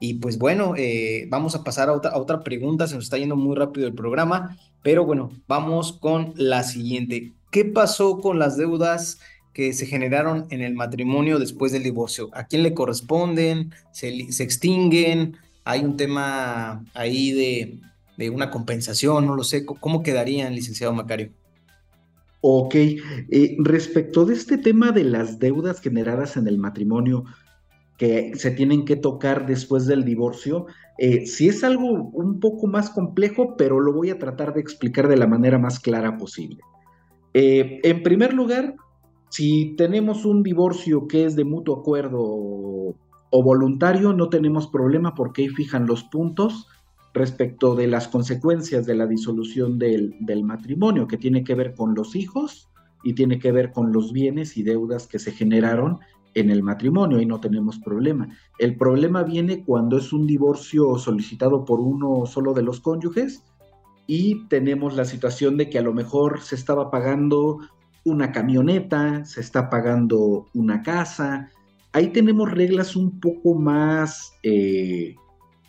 Y 0.00 0.14
pues 0.14 0.38
bueno, 0.38 0.74
eh, 0.76 1.26
vamos 1.28 1.54
a 1.54 1.64
pasar 1.64 1.88
a 1.88 1.94
otra, 1.94 2.40
pregunta, 2.40 2.86
se 2.86 2.94
nos 2.94 3.04
está 3.04 3.18
yendo 3.18 3.36
muy 3.36 3.56
rápido 3.56 3.86
el 3.86 3.94
programa, 3.94 4.56
pero 4.82 5.04
bueno, 5.04 5.30
vamos 5.48 5.92
con 5.92 6.32
la 6.36 6.62
siguiente. 6.62 7.32
¿Qué 7.50 7.64
pasó 7.64 8.20
con 8.20 8.38
las 8.38 8.56
deudas 8.56 9.18
que 9.52 9.72
se 9.72 9.86
generaron 9.86 10.46
en 10.50 10.60
el 10.60 10.74
matrimonio 10.74 11.38
después 11.38 11.72
del 11.72 11.82
divorcio? 11.82 12.30
¿A 12.32 12.46
quién 12.46 12.62
le 12.62 12.74
corresponden? 12.74 13.72
¿Se, 13.90 14.08
extinguen? 14.08 15.36
Hay 15.64 15.80
un 15.80 15.96
tema 15.96 16.84
ahí 16.94 17.32
de, 17.32 17.80
de 18.16 18.30
una 18.30 18.50
compensación, 18.50 19.26
no 19.26 19.34
lo 19.34 19.42
sé, 19.42 19.66
¿cómo 19.66 20.02
quedarían, 20.02 20.54
licenciado 20.54 20.92
Macario? 20.92 21.32
Ok, 22.40 22.74
eh, 22.76 23.56
respecto 23.58 24.24
de 24.24 24.34
este 24.34 24.58
tema 24.58 24.92
de 24.92 25.02
las 25.02 25.40
deudas 25.40 25.80
generadas 25.80 26.36
en 26.36 26.46
el 26.46 26.56
matrimonio 26.56 27.24
que 27.98 28.32
se 28.36 28.52
tienen 28.52 28.84
que 28.84 28.96
tocar 28.96 29.44
después 29.44 29.86
del 29.86 30.04
divorcio, 30.04 30.66
eh, 30.98 31.26
sí 31.26 31.48
es 31.48 31.64
algo 31.64 31.90
un 31.90 32.40
poco 32.40 32.66
más 32.68 32.90
complejo, 32.90 33.56
pero 33.58 33.80
lo 33.80 33.92
voy 33.92 34.10
a 34.10 34.18
tratar 34.18 34.54
de 34.54 34.60
explicar 34.60 35.08
de 35.08 35.16
la 35.16 35.26
manera 35.26 35.58
más 35.58 35.80
clara 35.80 36.16
posible. 36.16 36.60
Eh, 37.34 37.80
en 37.82 38.02
primer 38.02 38.32
lugar, 38.32 38.76
si 39.30 39.74
tenemos 39.76 40.24
un 40.24 40.42
divorcio 40.42 41.06
que 41.06 41.24
es 41.24 41.36
de 41.36 41.44
mutuo 41.44 41.80
acuerdo 41.80 42.20
o 42.22 43.42
voluntario, 43.42 44.12
no 44.12 44.28
tenemos 44.28 44.68
problema 44.68 45.14
porque 45.14 45.42
ahí 45.42 45.48
fijan 45.48 45.86
los 45.86 46.04
puntos 46.04 46.68
respecto 47.14 47.74
de 47.74 47.88
las 47.88 48.08
consecuencias 48.08 48.86
de 48.86 48.94
la 48.94 49.06
disolución 49.06 49.78
del, 49.78 50.14
matrimonio, 50.44 51.06
que 51.06 51.16
tiene 51.16 51.44
que 51.44 51.54
ver 51.54 51.74
con 51.74 51.94
los 51.94 52.14
hijos 52.14 52.68
y 53.02 53.14
tiene 53.14 53.38
que 53.38 53.52
ver 53.52 53.72
con 53.72 53.92
los 53.92 54.12
bienes 54.12 54.56
y 54.56 54.62
deudas 54.62 55.06
que 55.06 55.18
se 55.18 55.32
generaron 55.32 55.98
en 56.40 56.50
el 56.50 56.62
matrimonio 56.62 57.20
y 57.20 57.26
no 57.26 57.40
tenemos 57.40 57.78
problema. 57.78 58.28
El 58.58 58.76
problema 58.76 59.22
viene 59.22 59.64
cuando 59.64 59.98
es 59.98 60.12
un 60.12 60.26
divorcio 60.26 60.98
solicitado 60.98 61.64
por 61.64 61.80
uno 61.80 62.26
solo 62.26 62.54
de 62.54 62.62
los 62.62 62.80
cónyuges 62.80 63.44
y 64.06 64.46
tenemos 64.48 64.94
la 64.94 65.04
situación 65.04 65.56
de 65.56 65.68
que 65.68 65.78
a 65.78 65.82
lo 65.82 65.92
mejor 65.92 66.40
se 66.40 66.54
estaba 66.54 66.90
pagando 66.90 67.58
una 68.04 68.32
camioneta, 68.32 69.24
se 69.24 69.40
está 69.40 69.68
pagando 69.68 70.46
una 70.54 70.82
casa. 70.82 71.50
Ahí 71.92 72.08
tenemos 72.08 72.50
reglas 72.50 72.96
un 72.96 73.20
poco 73.20 73.54
más 73.54 74.32
eh, 74.42 75.14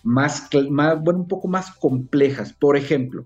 más, 0.03 0.49
bueno, 0.51 1.19
un 1.19 1.27
poco 1.27 1.47
más 1.47 1.71
complejas. 1.71 2.53
Por 2.53 2.77
ejemplo, 2.77 3.25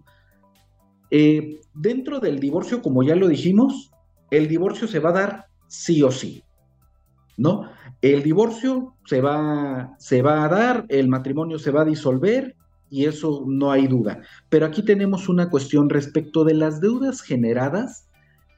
eh, 1.12 1.62
dentro 1.74 2.20
del 2.20 2.40
divorcio, 2.40 2.82
como 2.82 3.04
ya 3.04 3.16
lo 3.16 3.28
dijimos, 3.28 3.92
el 4.32 4.48
divorcio 4.48 4.88
se 4.88 5.00
va 5.00 5.10
a 5.10 5.14
dar 5.14 5.46
sí 5.68 6.04
o 6.04 6.12
sí, 6.12 6.44
¿no? 7.38 7.70
El 8.02 8.24
divorcio 8.24 8.96
se 9.06 9.22
va, 9.22 9.96
se 9.98 10.22
va 10.22 10.44
a 10.44 10.50
dar, 10.50 10.86
el 10.90 11.08
matrimonio 11.08 11.58
se 11.60 11.72
va 11.72 11.82
a 11.82 11.86
disolver 11.86 12.56
y 12.90 13.06
eso 13.06 13.44
no 13.48 13.72
hay 13.72 13.88
duda. 13.88 14.22
Pero 14.50 14.66
aquí 14.66 14.84
tenemos 14.84 15.30
una 15.30 15.50
cuestión 15.50 15.90
respecto 15.90 16.44
de 16.44 16.54
las 16.54 16.80
deudas 16.80 17.22
generadas. 17.22 18.08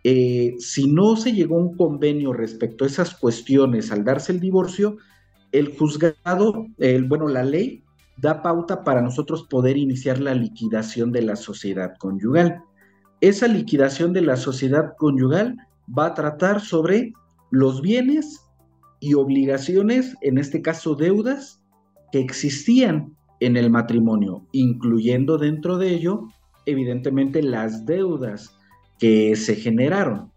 Eh, 0.04 0.56
si 0.60 0.92
no 0.92 1.16
se 1.16 1.32
llegó 1.32 1.58
a 1.58 1.62
un 1.62 1.78
convenio 1.78 2.34
respecto 2.34 2.84
a 2.84 2.88
esas 2.88 3.16
cuestiones 3.16 3.92
al 3.92 4.04
darse 4.04 4.32
el 4.32 4.40
divorcio, 4.40 4.98
el 5.52 5.78
juzgado, 5.78 6.68
el, 6.78 7.06
bueno, 7.06 7.28
la 7.28 7.44
ley 7.44 7.84
da 8.18 8.42
pauta 8.42 8.84
para 8.84 9.02
nosotros 9.02 9.44
poder 9.44 9.78
iniciar 9.78 10.20
la 10.20 10.34
liquidación 10.34 11.12
de 11.12 11.22
la 11.22 11.36
sociedad 11.36 11.94
conyugal. 11.98 12.62
Esa 13.22 13.48
liquidación 13.48 14.14
de 14.14 14.22
la 14.22 14.38
sociedad 14.38 14.96
conyugal 14.98 15.56
va 15.98 16.08
a 16.08 16.14
tratar 16.14 16.62
sobre 16.62 17.14
los 17.52 17.82
bienes 17.82 18.45
y 19.00 19.14
obligaciones, 19.14 20.16
en 20.22 20.38
este 20.38 20.62
caso 20.62 20.96
deudas, 20.96 21.62
que 22.12 22.20
existían 22.20 23.16
en 23.40 23.58
el 23.58 23.70
matrimonio, 23.70 24.48
incluyendo 24.52 25.38
dentro 25.38 25.78
de 25.78 25.90
ello, 25.90 26.28
evidentemente, 26.66 27.44
las 27.44 27.86
deudas 27.86 28.58
que 29.00 29.36
se 29.36 29.56
generaron. 29.56 30.32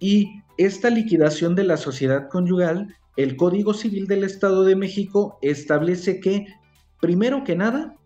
Y 0.00 0.42
esta 0.58 0.90
liquidación 0.90 1.54
de 1.54 1.64
la 1.64 1.76
sociedad 1.76 2.28
conyugal, 2.28 2.94
el 3.16 3.36
Código 3.36 3.74
Civil 3.74 4.06
del 4.06 4.24
Estado 4.24 4.64
de 4.64 4.76
México 4.76 5.38
establece 5.42 6.20
que 6.20 6.46
Primero 7.04 7.44
que 7.44 7.54
nada, 7.54 7.96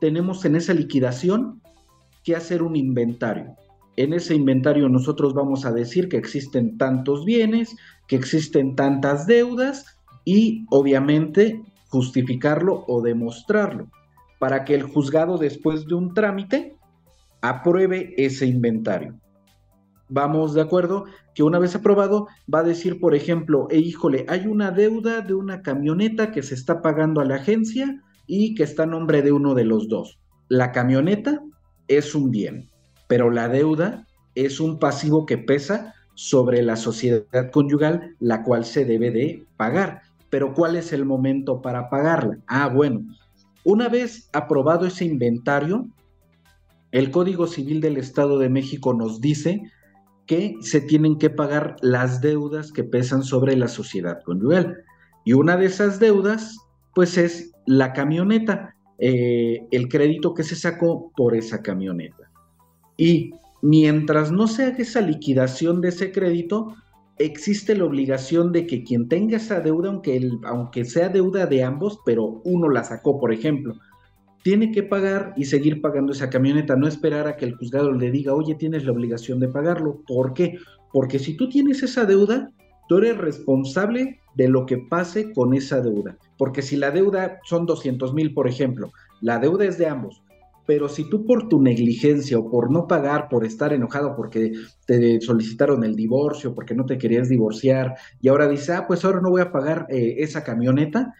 tenemos 0.00 0.46
en 0.46 0.56
esa 0.56 0.72
liquidación 0.72 1.60
que 2.24 2.34
hacer 2.34 2.62
un 2.62 2.74
inventario. 2.74 3.54
En 3.96 4.14
ese 4.14 4.34
inventario 4.34 4.88
nosotros 4.88 5.34
vamos 5.34 5.66
a 5.66 5.72
decir 5.72 6.08
que 6.08 6.16
existen 6.16 6.78
tantos 6.78 7.26
bienes, 7.26 7.76
que 8.08 8.16
existen 8.16 8.74
tantas 8.74 9.26
deudas 9.26 9.98
y 10.24 10.64
obviamente 10.70 11.62
justificarlo 11.88 12.84
o 12.88 13.02
demostrarlo 13.02 13.88
para 14.38 14.64
que 14.64 14.74
el 14.74 14.82
juzgado 14.82 15.38
después 15.38 15.86
de 15.86 15.94
un 15.94 16.14
trámite 16.14 16.76
apruebe 17.40 18.14
ese 18.16 18.46
inventario. 18.46 19.18
Vamos 20.08 20.54
de 20.54 20.60
acuerdo 20.60 21.06
que 21.34 21.42
una 21.42 21.58
vez 21.58 21.74
aprobado 21.74 22.28
va 22.52 22.60
a 22.60 22.64
decir, 22.64 23.00
por 23.00 23.14
ejemplo, 23.14 23.66
e 23.70 23.78
híjole, 23.78 24.24
hay 24.28 24.46
una 24.46 24.70
deuda 24.70 25.20
de 25.20 25.34
una 25.34 25.62
camioneta 25.62 26.30
que 26.30 26.42
se 26.42 26.54
está 26.54 26.80
pagando 26.80 27.20
a 27.20 27.24
la 27.24 27.36
agencia 27.36 28.02
y 28.26 28.54
que 28.54 28.62
está 28.62 28.84
a 28.84 28.86
nombre 28.86 29.22
de 29.22 29.32
uno 29.32 29.54
de 29.54 29.64
los 29.64 29.88
dos. 29.88 30.18
La 30.48 30.70
camioneta 30.70 31.40
es 31.88 32.14
un 32.14 32.30
bien, 32.30 32.70
pero 33.08 33.30
la 33.30 33.48
deuda 33.48 34.06
es 34.36 34.60
un 34.60 34.78
pasivo 34.78 35.26
que 35.26 35.38
pesa 35.38 35.94
sobre 36.16 36.62
la 36.62 36.74
sociedad 36.76 37.50
conyugal, 37.52 38.16
la 38.18 38.42
cual 38.42 38.64
se 38.64 38.84
debe 38.84 39.10
de 39.12 39.44
pagar. 39.56 40.02
Pero 40.30 40.54
¿cuál 40.54 40.74
es 40.74 40.92
el 40.92 41.04
momento 41.04 41.62
para 41.62 41.88
pagarla? 41.88 42.38
Ah, 42.48 42.68
bueno, 42.68 43.02
una 43.64 43.88
vez 43.88 44.28
aprobado 44.32 44.86
ese 44.86 45.04
inventario, 45.04 45.86
el 46.90 47.10
Código 47.10 47.46
Civil 47.46 47.80
del 47.80 47.98
Estado 47.98 48.38
de 48.38 48.48
México 48.48 48.94
nos 48.94 49.20
dice 49.20 49.62
que 50.26 50.56
se 50.60 50.80
tienen 50.80 51.18
que 51.18 51.30
pagar 51.30 51.76
las 51.82 52.20
deudas 52.20 52.72
que 52.72 52.82
pesan 52.82 53.22
sobre 53.22 53.54
la 53.54 53.68
sociedad 53.68 54.22
conyugal. 54.24 54.78
Y 55.24 55.34
una 55.34 55.56
de 55.56 55.66
esas 55.66 56.00
deudas, 56.00 56.56
pues 56.94 57.18
es 57.18 57.52
la 57.66 57.92
camioneta, 57.92 58.74
eh, 58.98 59.66
el 59.70 59.88
crédito 59.88 60.32
que 60.32 60.42
se 60.42 60.56
sacó 60.56 61.12
por 61.14 61.36
esa 61.36 61.62
camioneta. 61.62 62.30
Y 62.96 63.32
mientras 63.66 64.30
no 64.30 64.46
se 64.46 64.64
haga 64.64 64.78
esa 64.78 65.00
liquidación 65.00 65.80
de 65.80 65.88
ese 65.88 66.12
crédito, 66.12 66.76
existe 67.18 67.76
la 67.76 67.84
obligación 67.84 68.52
de 68.52 68.64
que 68.64 68.84
quien 68.84 69.08
tenga 69.08 69.38
esa 69.38 69.58
deuda, 69.60 69.88
aunque, 69.88 70.30
aunque 70.44 70.84
sea 70.84 71.08
deuda 71.08 71.46
de 71.46 71.64
ambos, 71.64 71.98
pero 72.06 72.40
uno 72.44 72.68
la 72.68 72.84
sacó, 72.84 73.18
por 73.18 73.32
ejemplo, 73.32 73.74
tiene 74.44 74.70
que 74.70 74.84
pagar 74.84 75.34
y 75.36 75.46
seguir 75.46 75.80
pagando 75.80 76.12
esa 76.12 76.30
camioneta, 76.30 76.76
no 76.76 76.86
esperar 76.86 77.26
a 77.26 77.36
que 77.36 77.44
el 77.44 77.56
juzgado 77.56 77.90
le 77.90 78.12
diga, 78.12 78.34
oye, 78.34 78.54
tienes 78.54 78.84
la 78.84 78.92
obligación 78.92 79.40
de 79.40 79.48
pagarlo. 79.48 80.00
¿Por 80.06 80.32
qué? 80.32 80.58
Porque 80.92 81.18
si 81.18 81.36
tú 81.36 81.48
tienes 81.48 81.82
esa 81.82 82.04
deuda, 82.04 82.52
tú 82.88 82.98
eres 82.98 83.18
responsable 83.18 84.20
de 84.36 84.48
lo 84.48 84.64
que 84.64 84.78
pase 84.78 85.32
con 85.32 85.54
esa 85.54 85.80
deuda. 85.80 86.16
Porque 86.38 86.62
si 86.62 86.76
la 86.76 86.92
deuda 86.92 87.40
son 87.42 87.66
200 87.66 88.14
mil, 88.14 88.32
por 88.32 88.46
ejemplo, 88.46 88.92
la 89.20 89.40
deuda 89.40 89.64
es 89.64 89.76
de 89.76 89.88
ambos, 89.88 90.22
pero 90.66 90.88
si 90.88 91.08
tú 91.08 91.24
por 91.24 91.48
tu 91.48 91.62
negligencia 91.62 92.38
o 92.38 92.50
por 92.50 92.70
no 92.70 92.86
pagar, 92.86 93.28
por 93.28 93.44
estar 93.44 93.72
enojado 93.72 94.16
porque 94.16 94.52
te 94.86 95.20
solicitaron 95.20 95.84
el 95.84 95.94
divorcio, 95.94 96.54
porque 96.54 96.74
no 96.74 96.84
te 96.84 96.98
querías 96.98 97.28
divorciar 97.28 97.94
y 98.20 98.28
ahora 98.28 98.48
dices, 98.48 98.70
ah, 98.70 98.86
pues 98.86 99.04
ahora 99.04 99.20
no 99.20 99.30
voy 99.30 99.42
a 99.42 99.52
pagar 99.52 99.86
eh, 99.88 100.16
esa 100.18 100.42
camioneta, 100.42 101.14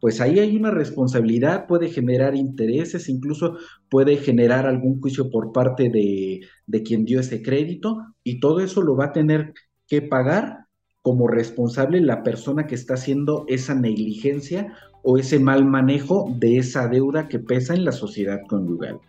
pues 0.00 0.20
ahí 0.20 0.40
hay 0.40 0.56
una 0.56 0.70
responsabilidad, 0.70 1.66
puede 1.66 1.88
generar 1.88 2.34
intereses, 2.34 3.08
incluso 3.08 3.56
puede 3.88 4.16
generar 4.16 4.66
algún 4.66 5.00
juicio 5.00 5.30
por 5.30 5.52
parte 5.52 5.90
de, 5.90 6.40
de 6.66 6.82
quien 6.82 7.04
dio 7.04 7.20
ese 7.20 7.40
crédito 7.40 7.98
y 8.22 8.40
todo 8.40 8.60
eso 8.60 8.82
lo 8.82 8.96
va 8.96 9.06
a 9.06 9.12
tener 9.12 9.54
que 9.86 10.02
pagar 10.02 10.66
como 11.02 11.28
responsable 11.28 12.00
la 12.00 12.22
persona 12.22 12.66
que 12.66 12.74
está 12.74 12.94
haciendo 12.94 13.44
esa 13.48 13.74
negligencia 13.74 14.76
o 15.02 15.18
ese 15.18 15.38
mal 15.38 15.64
manejo 15.64 16.32
de 16.36 16.58
esa 16.58 16.88
deuda 16.88 17.28
que 17.28 17.38
pesa 17.38 17.74
en 17.74 17.84
la 17.84 17.92
sociedad 17.92 18.40
conyugal. 18.48 19.00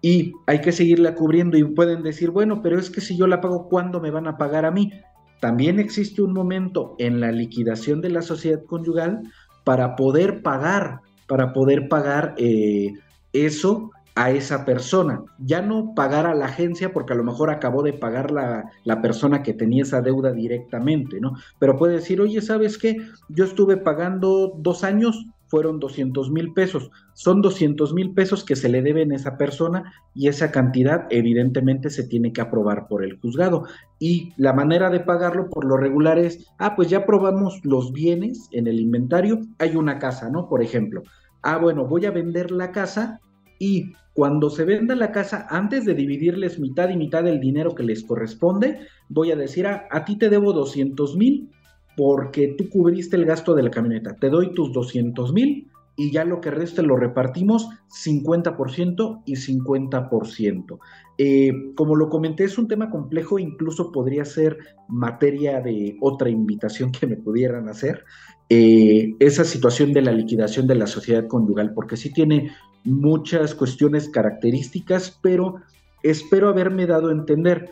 Y 0.00 0.32
hay 0.46 0.60
que 0.60 0.72
seguirla 0.72 1.14
cubriendo 1.14 1.56
y 1.56 1.64
pueden 1.64 2.02
decir, 2.02 2.30
bueno, 2.30 2.62
pero 2.62 2.78
es 2.78 2.90
que 2.90 3.00
si 3.00 3.16
yo 3.16 3.26
la 3.26 3.40
pago, 3.40 3.68
¿cuándo 3.68 4.00
me 4.00 4.10
van 4.10 4.28
a 4.28 4.36
pagar 4.36 4.64
a 4.64 4.70
mí? 4.70 4.92
También 5.40 5.78
existe 5.78 6.22
un 6.22 6.32
momento 6.32 6.94
en 6.98 7.20
la 7.20 7.32
liquidación 7.32 8.00
de 8.00 8.10
la 8.10 8.22
sociedad 8.22 8.62
conyugal 8.64 9.22
para 9.64 9.96
poder 9.96 10.42
pagar, 10.42 11.00
para 11.26 11.52
poder 11.52 11.88
pagar 11.88 12.34
eh, 12.38 12.92
eso 13.32 13.90
a 14.14 14.30
esa 14.30 14.64
persona. 14.64 15.22
Ya 15.38 15.62
no 15.62 15.94
pagar 15.94 16.26
a 16.26 16.34
la 16.34 16.46
agencia 16.46 16.92
porque 16.92 17.12
a 17.12 17.16
lo 17.16 17.22
mejor 17.22 17.50
acabó 17.50 17.82
de 17.82 17.92
pagar 17.92 18.32
la, 18.32 18.70
la, 18.84 19.00
persona 19.00 19.44
que 19.44 19.54
tenía 19.54 19.84
esa 19.84 20.00
deuda 20.00 20.32
directamente, 20.32 21.20
¿no? 21.20 21.34
Pero 21.60 21.76
puede 21.76 21.94
decir, 21.94 22.20
oye, 22.20 22.40
¿sabes 22.42 22.78
qué? 22.78 22.96
Yo 23.28 23.44
estuve 23.44 23.76
pagando 23.76 24.54
dos 24.58 24.82
años, 24.82 25.26
fueron 25.48 25.80
200 25.80 26.30
mil 26.30 26.52
pesos. 26.52 26.90
Son 27.14 27.42
200 27.42 27.92
mil 27.94 28.14
pesos 28.14 28.44
que 28.44 28.56
se 28.56 28.68
le 28.68 28.82
deben 28.82 29.12
a 29.12 29.16
esa 29.16 29.36
persona 29.36 29.92
y 30.14 30.28
esa 30.28 30.50
cantidad 30.50 31.06
evidentemente 31.10 31.90
se 31.90 32.04
tiene 32.04 32.32
que 32.32 32.40
aprobar 32.40 32.86
por 32.86 33.04
el 33.04 33.18
juzgado. 33.18 33.64
Y 33.98 34.32
la 34.36 34.52
manera 34.52 34.90
de 34.90 35.00
pagarlo 35.00 35.50
por 35.50 35.64
lo 35.64 35.76
regular 35.76 36.18
es, 36.18 36.46
ah, 36.58 36.76
pues 36.76 36.88
ya 36.88 37.04
probamos 37.04 37.60
los 37.64 37.92
bienes 37.92 38.48
en 38.52 38.66
el 38.66 38.78
inventario, 38.78 39.40
hay 39.58 39.74
una 39.74 39.98
casa, 39.98 40.30
¿no? 40.30 40.48
Por 40.48 40.62
ejemplo, 40.62 41.02
ah, 41.42 41.58
bueno, 41.58 41.86
voy 41.86 42.06
a 42.06 42.10
vender 42.10 42.50
la 42.50 42.70
casa 42.70 43.20
y 43.58 43.92
cuando 44.12 44.50
se 44.50 44.64
venda 44.64 44.96
la 44.96 45.12
casa, 45.12 45.46
antes 45.48 45.84
de 45.84 45.94
dividirles 45.94 46.58
mitad 46.58 46.88
y 46.88 46.96
mitad 46.96 47.22
del 47.22 47.40
dinero 47.40 47.74
que 47.74 47.84
les 47.84 48.02
corresponde, 48.02 48.80
voy 49.08 49.30
a 49.30 49.36
decir, 49.36 49.66
ah, 49.66 49.86
a 49.90 50.04
ti 50.04 50.16
te 50.16 50.28
debo 50.28 50.52
200 50.52 51.16
mil 51.16 51.50
porque 51.98 52.54
tú 52.56 52.70
cubriste 52.70 53.16
el 53.16 53.24
gasto 53.24 53.56
de 53.56 53.64
la 53.64 53.72
camioneta. 53.72 54.14
Te 54.14 54.30
doy 54.30 54.54
tus 54.54 54.72
200 54.72 55.32
mil 55.32 55.68
y 55.96 56.12
ya 56.12 56.24
lo 56.24 56.40
que 56.40 56.52
reste 56.52 56.80
lo 56.82 56.94
repartimos 56.94 57.68
50% 57.88 59.22
y 59.26 59.34
50%. 59.34 60.78
Eh, 61.18 61.52
como 61.74 61.96
lo 61.96 62.08
comenté, 62.08 62.44
es 62.44 62.56
un 62.56 62.68
tema 62.68 62.88
complejo, 62.88 63.40
incluso 63.40 63.90
podría 63.90 64.24
ser 64.24 64.58
materia 64.86 65.60
de 65.60 65.96
otra 66.00 66.30
invitación 66.30 66.92
que 66.92 67.08
me 67.08 67.16
pudieran 67.16 67.68
hacer, 67.68 68.04
eh, 68.48 69.16
esa 69.18 69.42
situación 69.42 69.92
de 69.92 70.02
la 70.02 70.12
liquidación 70.12 70.68
de 70.68 70.76
la 70.76 70.86
sociedad 70.86 71.26
conyugal, 71.26 71.74
porque 71.74 71.96
sí 71.96 72.12
tiene 72.12 72.52
muchas 72.84 73.56
cuestiones 73.56 74.08
características, 74.08 75.18
pero 75.20 75.56
espero 76.04 76.48
haberme 76.48 76.86
dado 76.86 77.08
a 77.08 77.12
entender. 77.12 77.70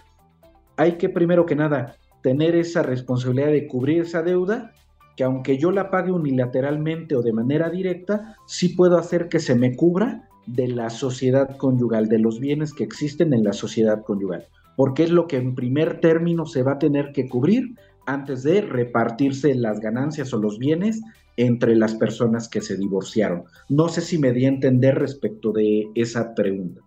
Hay 0.76 0.98
que 0.98 1.08
primero 1.08 1.46
que 1.46 1.54
nada 1.54 1.96
tener 2.26 2.56
esa 2.56 2.82
responsabilidad 2.82 3.52
de 3.52 3.68
cubrir 3.68 4.00
esa 4.00 4.20
deuda, 4.20 4.72
que 5.16 5.22
aunque 5.22 5.58
yo 5.58 5.70
la 5.70 5.92
pague 5.92 6.10
unilateralmente 6.10 7.14
o 7.14 7.22
de 7.22 7.32
manera 7.32 7.70
directa, 7.70 8.34
sí 8.48 8.70
puedo 8.70 8.98
hacer 8.98 9.28
que 9.28 9.38
se 9.38 9.54
me 9.54 9.76
cubra 9.76 10.28
de 10.44 10.66
la 10.66 10.90
sociedad 10.90 11.56
conyugal, 11.56 12.08
de 12.08 12.18
los 12.18 12.40
bienes 12.40 12.74
que 12.74 12.82
existen 12.82 13.32
en 13.32 13.44
la 13.44 13.52
sociedad 13.52 14.02
conyugal, 14.02 14.44
porque 14.76 15.04
es 15.04 15.12
lo 15.12 15.28
que 15.28 15.36
en 15.36 15.54
primer 15.54 16.00
término 16.00 16.46
se 16.46 16.64
va 16.64 16.72
a 16.72 16.78
tener 16.80 17.12
que 17.12 17.28
cubrir 17.28 17.76
antes 18.06 18.42
de 18.42 18.60
repartirse 18.60 19.54
las 19.54 19.78
ganancias 19.78 20.34
o 20.34 20.38
los 20.38 20.58
bienes 20.58 21.02
entre 21.36 21.76
las 21.76 21.94
personas 21.94 22.48
que 22.48 22.60
se 22.60 22.76
divorciaron. 22.76 23.44
No 23.68 23.88
sé 23.88 24.00
si 24.00 24.18
me 24.18 24.32
di 24.32 24.46
a 24.46 24.48
entender 24.48 24.96
respecto 24.96 25.52
de 25.52 25.90
esa 25.94 26.34
pregunta. 26.34 26.80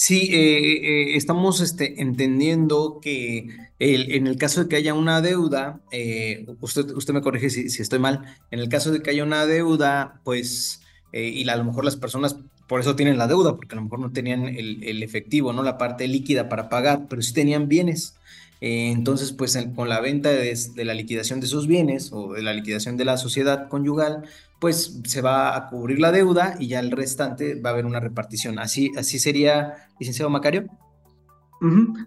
Sí, 0.00 0.30
eh, 0.32 1.10
eh, 1.12 1.16
estamos 1.16 1.60
este, 1.60 2.00
entendiendo 2.00 3.00
que 3.02 3.48
en 3.80 4.28
el 4.28 4.36
caso 4.38 4.62
de 4.62 4.68
que 4.68 4.76
haya 4.76 4.94
una 4.94 5.20
deuda, 5.20 5.80
eh, 5.90 6.46
usted, 6.60 6.90
usted 6.92 7.12
me 7.14 7.20
corrige 7.20 7.50
si, 7.50 7.82
estoy 7.82 7.98
mal, 7.98 8.22
en 8.52 8.60
el 8.60 8.68
caso 8.68 8.92
de 8.92 9.02
que 9.02 9.10
haya 9.10 9.24
una 9.24 9.44
deuda, 9.44 10.20
pues, 10.22 10.82
y 11.12 11.48
a 11.48 11.56
lo 11.56 11.64
mejor 11.64 11.84
las 11.84 11.96
personas 11.96 12.36
por 12.68 12.78
eso 12.78 12.94
tienen 12.94 13.18
la 13.18 13.26
deuda, 13.26 13.56
porque 13.56 13.74
a 13.74 13.76
lo 13.76 13.82
mejor 13.82 13.98
no 13.98 14.12
tenían 14.12 14.44
el, 14.44 14.84
el 14.84 15.02
efectivo, 15.02 15.52
no 15.52 15.64
la 15.64 15.78
parte 15.78 16.06
líquida 16.06 16.48
para 16.48 16.68
pagar, 16.68 17.08
pero 17.10 17.20
sí 17.20 17.34
tenían 17.34 17.66
bienes. 17.66 18.14
Entonces, 18.60 19.32
pues 19.32 19.58
con 19.76 19.88
la 19.88 20.00
venta 20.00 20.30
de, 20.30 20.56
de, 20.74 20.84
la 20.84 20.94
liquidación 20.94 21.40
de 21.40 21.46
sus 21.46 21.66
bienes 21.66 22.10
o 22.12 22.32
de 22.32 22.42
la 22.42 22.52
liquidación 22.52 22.96
de 22.96 23.04
la 23.04 23.16
sociedad 23.16 23.68
conyugal, 23.68 24.24
pues 24.60 25.00
se 25.04 25.20
va 25.22 25.56
a 25.56 25.68
cubrir 25.68 26.00
la 26.00 26.10
deuda 26.10 26.56
y 26.58 26.68
ya 26.68 26.80
el 26.80 26.90
restante 26.90 27.60
va 27.60 27.70
a 27.70 27.72
haber 27.72 27.86
una 27.86 28.00
repartición. 28.00 28.58
Así, 28.58 28.90
así 28.96 29.18
sería, 29.18 29.88
licenciado 30.00 30.30
Macario. 30.30 30.66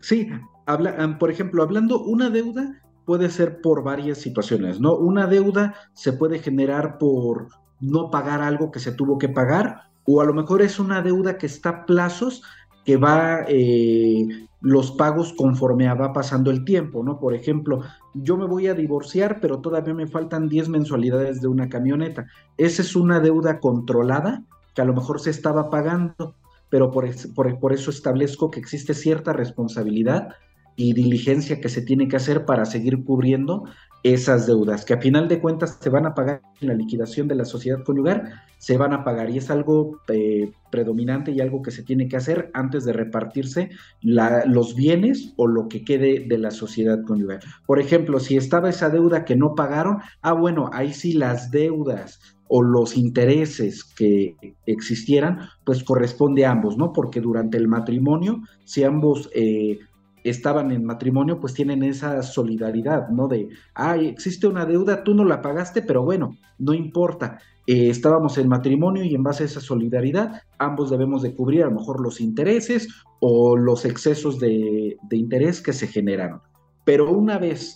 Sí, 0.01 0.29
habla, 0.65 1.17
por 1.19 1.31
ejemplo, 1.31 1.63
hablando 1.63 2.03
una 2.03 2.29
deuda 2.29 2.81
puede 3.05 3.29
ser 3.29 3.61
por 3.61 3.83
varias 3.83 4.19
situaciones, 4.19 4.79
¿no? 4.79 4.95
Una 4.95 5.27
deuda 5.27 5.75
se 5.93 6.13
puede 6.13 6.39
generar 6.39 6.97
por 6.97 7.47
no 7.79 8.11
pagar 8.11 8.41
algo 8.41 8.71
que 8.71 8.79
se 8.79 8.91
tuvo 8.91 9.17
que 9.17 9.27
pagar, 9.27 9.89
o 10.05 10.21
a 10.21 10.25
lo 10.25 10.33
mejor 10.33 10.61
es 10.61 10.79
una 10.79 11.01
deuda 11.01 11.37
que 11.37 11.47
está 11.47 11.69
a 11.69 11.85
plazos 11.85 12.43
que 12.85 12.97
va 12.97 13.45
eh, 13.47 14.47
los 14.61 14.91
pagos 14.91 15.33
conforme 15.33 15.91
va 15.93 16.13
pasando 16.13 16.51
el 16.51 16.63
tiempo, 16.63 17.03
¿no? 17.03 17.19
Por 17.19 17.33
ejemplo, 17.33 17.81
yo 18.13 18.37
me 18.37 18.45
voy 18.45 18.67
a 18.67 18.75
divorciar, 18.75 19.39
pero 19.41 19.59
todavía 19.59 19.93
me 19.93 20.07
faltan 20.07 20.47
10 20.47 20.69
mensualidades 20.69 21.41
de 21.41 21.47
una 21.47 21.67
camioneta. 21.67 22.27
Esa 22.57 22.83
es 22.83 22.95
una 22.95 23.19
deuda 23.19 23.59
controlada 23.59 24.43
que 24.75 24.81
a 24.81 24.85
lo 24.85 24.93
mejor 24.93 25.19
se 25.19 25.31
estaba 25.31 25.69
pagando, 25.69 26.35
pero 26.69 26.91
por, 26.91 27.09
por, 27.33 27.59
por 27.59 27.73
eso 27.73 27.89
establezco 27.89 28.51
que 28.51 28.59
existe 28.59 28.93
cierta 28.93 29.33
responsabilidad 29.33 30.29
y 30.75 30.93
diligencia 30.93 31.59
que 31.59 31.69
se 31.69 31.81
tiene 31.81 32.07
que 32.07 32.15
hacer 32.15 32.45
para 32.45 32.65
seguir 32.65 33.03
cubriendo 33.03 33.65
esas 34.03 34.47
deudas, 34.47 34.83
que 34.83 34.93
a 34.93 35.01
final 35.01 35.27
de 35.27 35.39
cuentas 35.39 35.77
se 35.79 35.89
van 35.89 36.05
a 36.05 36.15
pagar 36.15 36.41
en 36.59 36.69
la 36.69 36.73
liquidación 36.73 37.27
de 37.27 37.35
la 37.35 37.45
sociedad 37.45 37.83
conyugal, 37.83 38.33
se 38.57 38.77
van 38.77 38.93
a 38.93 39.03
pagar 39.03 39.29
y 39.29 39.37
es 39.37 39.49
algo 39.51 39.99
eh, 40.07 40.51
predominante 40.71 41.31
y 41.31 41.41
algo 41.41 41.61
que 41.61 41.71
se 41.71 41.83
tiene 41.83 42.07
que 42.07 42.17
hacer 42.17 42.49
antes 42.53 42.83
de 42.83 42.93
repartirse 42.93 43.69
los 44.01 44.75
bienes 44.75 45.33
o 45.37 45.47
lo 45.47 45.67
que 45.67 45.83
quede 45.83 46.25
de 46.27 46.37
la 46.37 46.51
sociedad 46.51 47.03
conyugal. 47.03 47.39
Por 47.65 47.79
ejemplo, 47.79 48.19
si 48.19 48.37
estaba 48.37 48.69
esa 48.69 48.89
deuda 48.89 49.25
que 49.25 49.35
no 49.35 49.55
pagaron, 49.55 49.99
ah, 50.21 50.33
bueno, 50.33 50.69
ahí 50.73 50.93
sí 50.93 51.13
las 51.13 51.51
deudas 51.51 52.19
o 52.47 52.61
los 52.61 52.97
intereses 52.97 53.83
que 53.83 54.35
existieran, 54.65 55.39
pues 55.63 55.83
corresponde 55.83 56.45
a 56.45 56.51
ambos, 56.51 56.77
¿no? 56.77 56.91
Porque 56.91 57.21
durante 57.21 57.57
el 57.57 57.67
matrimonio, 57.67 58.41
si 58.65 58.83
ambos... 58.83 59.29
Eh, 59.33 59.79
estaban 60.23 60.71
en 60.71 60.85
matrimonio, 60.85 61.39
pues 61.39 61.53
tienen 61.53 61.83
esa 61.83 62.21
solidaridad, 62.23 63.09
¿no? 63.09 63.27
De, 63.27 63.49
ay, 63.73 64.07
existe 64.07 64.47
una 64.47 64.65
deuda, 64.65 65.03
tú 65.03 65.13
no 65.13 65.25
la 65.25 65.41
pagaste, 65.41 65.81
pero 65.81 66.03
bueno, 66.03 66.37
no 66.59 66.73
importa. 66.73 67.39
Eh, 67.67 67.89
estábamos 67.89 68.37
en 68.37 68.47
matrimonio 68.47 69.03
y 69.03 69.15
en 69.15 69.23
base 69.23 69.43
a 69.43 69.45
esa 69.45 69.61
solidaridad, 69.61 70.41
ambos 70.57 70.89
debemos 70.89 71.21
de 71.21 71.35
cubrir 71.35 71.63
a 71.63 71.67
lo 71.67 71.79
mejor 71.79 72.01
los 72.01 72.19
intereses 72.19 72.87
o 73.19 73.55
los 73.55 73.85
excesos 73.85 74.39
de, 74.39 74.97
interés 75.11 75.61
que 75.61 75.73
se 75.73 75.87
generaron. 75.87 76.41
Pero 76.85 77.11
una 77.11 77.37
vez 77.37 77.75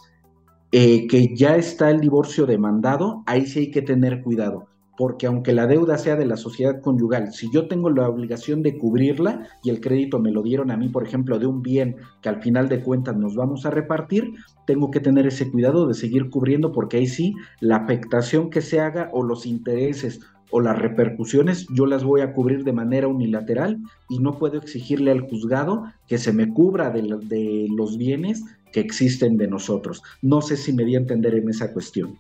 eh, 0.71 1.07
que 1.07 1.35
ya 1.35 1.55
está 1.55 1.91
el 1.91 1.99
divorcio 1.99 2.45
demandado, 2.45 3.23
ahí 3.27 3.45
sí 3.45 3.59
hay 3.59 3.71
que 3.71 3.81
tener 3.81 4.21
cuidado 4.23 4.67
porque 4.97 5.27
aunque 5.27 5.53
la 5.53 5.67
deuda 5.67 5.97
sea 5.97 6.15
de 6.15 6.25
la 6.25 6.37
sociedad 6.37 6.81
conyugal, 6.81 7.33
si 7.33 7.51
yo 7.51 7.67
tengo 7.67 7.89
la 7.89 8.09
obligación 8.09 8.61
de 8.61 8.77
cubrirla 8.77 9.47
y 9.63 9.69
el 9.69 9.81
crédito 9.81 10.19
me 10.19 10.31
lo 10.31 10.41
dieron 10.41 10.71
a 10.71 10.77
mí, 10.77 10.89
por 10.89 11.05
ejemplo, 11.05 11.39
de 11.39 11.47
un 11.47 11.61
bien 11.61 11.97
que 12.21 12.29
al 12.29 12.41
final 12.41 12.69
de 12.69 12.81
cuentas 12.81 13.15
nos 13.17 13.35
vamos 13.35 13.65
a 13.65 13.71
repartir, 13.71 14.33
tengo 14.65 14.91
que 14.91 14.99
tener 14.99 15.27
ese 15.27 15.51
cuidado 15.51 15.87
de 15.87 15.93
seguir 15.93 16.29
cubriendo 16.29 16.71
porque 16.71 16.97
ahí 16.97 17.07
sí 17.07 17.35
la 17.59 17.77
afectación 17.77 18.49
que 18.49 18.61
se 18.61 18.79
haga 18.79 19.09
o 19.13 19.23
los 19.23 19.45
intereses 19.45 20.21
o 20.51 20.61
las 20.61 20.77
repercusiones 20.77 21.65
yo 21.73 21.85
las 21.85 22.03
voy 22.03 22.21
a 22.21 22.33
cubrir 22.33 22.63
de 22.63 22.71
manera 22.71 23.07
unilateral 23.07 23.79
y 24.09 24.19
no 24.19 24.37
puedo 24.37 24.57
exigirle 24.57 25.11
al 25.11 25.21
juzgado 25.21 25.85
que 26.07 26.17
se 26.17 26.31
me 26.33 26.53
cubra 26.53 26.91
de, 26.91 27.01
de 27.01 27.67
los 27.75 27.97
bienes 27.97 28.43
que 28.71 28.79
existen 28.79 29.37
de 29.37 29.47
nosotros. 29.47 30.03
No 30.21 30.41
sé 30.41 30.57
si 30.57 30.73
me 30.73 30.85
di 30.85 30.95
a 30.95 30.99
entender 30.99 31.35
en 31.35 31.49
esa 31.49 31.73
cuestión. 31.73 32.19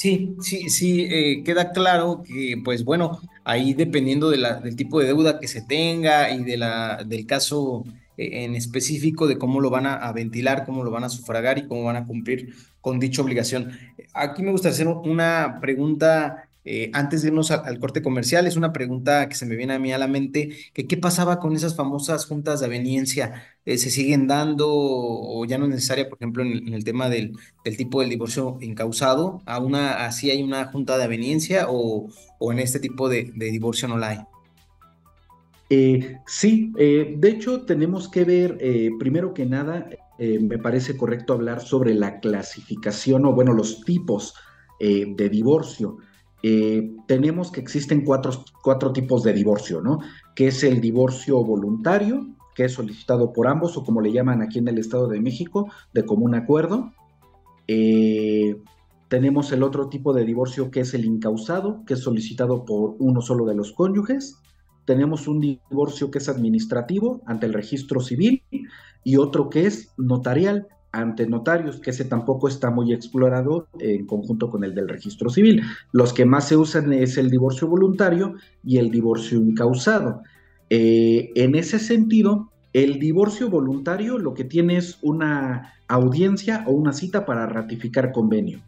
Sí, 0.00 0.34
sí, 0.40 0.70
sí, 0.70 1.06
eh, 1.10 1.42
queda 1.44 1.72
claro 1.72 2.22
que, 2.26 2.58
pues 2.64 2.84
bueno, 2.84 3.20
ahí 3.44 3.74
dependiendo 3.74 4.30
de 4.30 4.38
la, 4.38 4.54
del 4.54 4.74
tipo 4.74 4.98
de 4.98 5.04
deuda 5.04 5.38
que 5.38 5.46
se 5.46 5.60
tenga 5.60 6.30
y 6.30 6.42
de 6.42 6.56
la, 6.56 7.04
del 7.04 7.26
caso 7.26 7.84
eh, 8.16 8.44
en 8.44 8.54
específico 8.54 9.26
de 9.26 9.36
cómo 9.36 9.60
lo 9.60 9.68
van 9.68 9.84
a, 9.84 10.10
ventilar, 10.12 10.64
cómo 10.64 10.84
lo 10.84 10.90
van 10.90 11.04
a 11.04 11.10
sufragar 11.10 11.58
y 11.58 11.68
cómo 11.68 11.84
van 11.84 11.96
a 11.96 12.06
cumplir 12.06 12.54
con 12.80 12.98
dicha 12.98 13.20
obligación. 13.20 13.72
Aquí 14.14 14.42
me 14.42 14.52
gustaría 14.52 14.72
hacer 14.72 14.88
una 14.88 15.58
pregunta 15.60 16.48
eh, 16.64 16.90
antes 16.92 17.22
de 17.22 17.28
irnos 17.28 17.50
al, 17.50 17.78
corte 17.78 18.02
comercial, 18.02 18.46
es 18.46 18.56
una 18.56 18.72
pregunta 18.72 19.28
que 19.28 19.34
se 19.34 19.46
me 19.46 19.56
viene 19.56 19.74
a 19.74 19.78
mí 19.78 19.92
a 19.92 19.98
la 19.98 20.08
mente, 20.08 20.50
que 20.74 20.86
qué 20.86 20.96
pasaba 20.98 21.38
con 21.38 21.56
esas 21.56 21.74
famosas 21.74 22.26
juntas 22.26 22.60
de 22.60 22.66
aveniencia, 22.66 23.42
eh, 23.64 23.78
¿se 23.78 23.90
siguen 23.90 24.26
dando 24.26 24.66
o 24.68 25.44
ya 25.46 25.56
no 25.56 25.64
es 25.64 25.70
necesaria, 25.70 26.08
por 26.08 26.18
ejemplo, 26.18 26.42
en 26.42 26.74
el, 26.74 26.84
tema 26.84 27.08
del, 27.08 27.32
tipo 27.78 28.00
del 28.00 28.10
divorcio 28.10 28.58
incausado? 28.60 29.40
¿A 29.46 29.58
una, 29.58 30.04
¿Así 30.04 30.30
hay 30.30 30.42
una 30.42 30.66
junta 30.66 30.98
de 30.98 31.04
aveniencia 31.04 31.66
o, 31.68 32.10
en 32.40 32.58
este 32.58 32.78
tipo 32.78 33.08
de, 33.08 33.32
de 33.34 33.50
divorcio 33.50 33.88
no 33.88 33.96
la 33.96 34.08
hay? 34.08 34.18
Eh, 35.70 36.16
sí, 36.26 36.72
de 36.74 37.28
hecho 37.28 37.62
tenemos 37.62 38.08
que 38.08 38.24
ver, 38.24 38.58
primero 38.98 39.32
que 39.32 39.46
nada, 39.46 39.88
me 40.18 40.58
parece 40.58 40.96
correcto 40.96 41.32
hablar 41.32 41.60
sobre 41.60 41.94
la 41.94 42.18
clasificación 42.18 43.24
o 43.24 43.32
bueno, 43.32 43.52
los 43.54 43.82
tipos 43.84 44.34
de 44.80 45.28
divorcio. 45.30 45.98
Eh, 46.42 46.96
tenemos 47.06 47.52
que 47.52 47.60
existen 47.60 48.04
cuatro, 48.04 48.44
cuatro, 48.62 48.92
tipos 48.92 49.22
de 49.22 49.32
divorcio, 49.32 49.80
¿no? 49.80 49.98
Que 50.34 50.48
es 50.48 50.64
el 50.64 50.80
divorcio 50.80 51.42
voluntario, 51.44 52.28
que 52.54 52.64
es 52.64 52.72
solicitado 52.72 53.32
por 53.32 53.46
ambos, 53.46 53.76
o 53.76 53.84
como 53.84 54.00
le 54.00 54.12
llaman 54.12 54.42
aquí 54.42 54.58
en 54.58 54.68
el 54.68 54.78
Estado 54.78 55.08
de 55.08 55.20
México, 55.20 55.70
de 55.92 56.04
común 56.04 56.34
acuerdo. 56.34 56.92
Eh, 57.68 58.56
tenemos 59.08 59.52
el 59.52 59.62
otro 59.62 59.88
tipo 59.88 60.12
de 60.12 60.24
divorcio 60.24 60.70
que 60.70 60.80
es 60.80 60.94
el 60.94 61.04
incausado, 61.04 61.84
que 61.84 61.94
es 61.94 62.00
solicitado 62.00 62.64
por 62.64 62.96
uno 62.98 63.20
solo 63.20 63.44
de 63.44 63.54
los 63.54 63.72
cónyuges. 63.72 64.40
Tenemos 64.84 65.28
un 65.28 65.40
divorcio 65.40 66.10
que 66.10 66.18
es 66.18 66.28
administrativo 66.28 67.20
ante 67.26 67.46
el 67.46 67.52
registro 67.52 68.00
civil 68.00 68.42
y 69.04 69.16
otro 69.16 69.50
que 69.50 69.66
es 69.66 69.92
notarial, 69.96 70.68
ante 70.92 71.26
notarios, 71.26 71.80
que 71.80 71.90
ese 71.90 72.04
tampoco 72.04 72.48
está 72.48 72.70
muy 72.70 72.92
explorado 72.92 73.68
en 73.78 74.06
conjunto 74.06 74.50
con 74.50 74.64
el 74.64 74.74
del 74.74 74.88
registro 74.88 75.30
civil. 75.30 75.62
Los 75.92 76.12
que 76.12 76.24
más 76.24 76.48
se 76.48 76.56
usan 76.56 76.92
es 76.92 77.16
el 77.16 77.30
divorcio 77.30 77.68
voluntario 77.68 78.34
y 78.64 78.78
el 78.78 78.90
divorcio 78.90 79.38
incausado. 79.38 80.22
Eh, 80.68 81.30
en 81.34 81.54
ese 81.54 81.78
sentido, 81.78 82.50
el 82.72 82.98
divorcio 82.98 83.50
voluntario 83.50 84.18
lo 84.18 84.34
que 84.34 84.44
tiene 84.44 84.76
es 84.76 84.98
una 85.02 85.74
audiencia 85.88 86.64
o 86.66 86.72
una 86.72 86.92
cita 86.92 87.24
para 87.24 87.46
ratificar 87.46 88.12
convenio. 88.12 88.60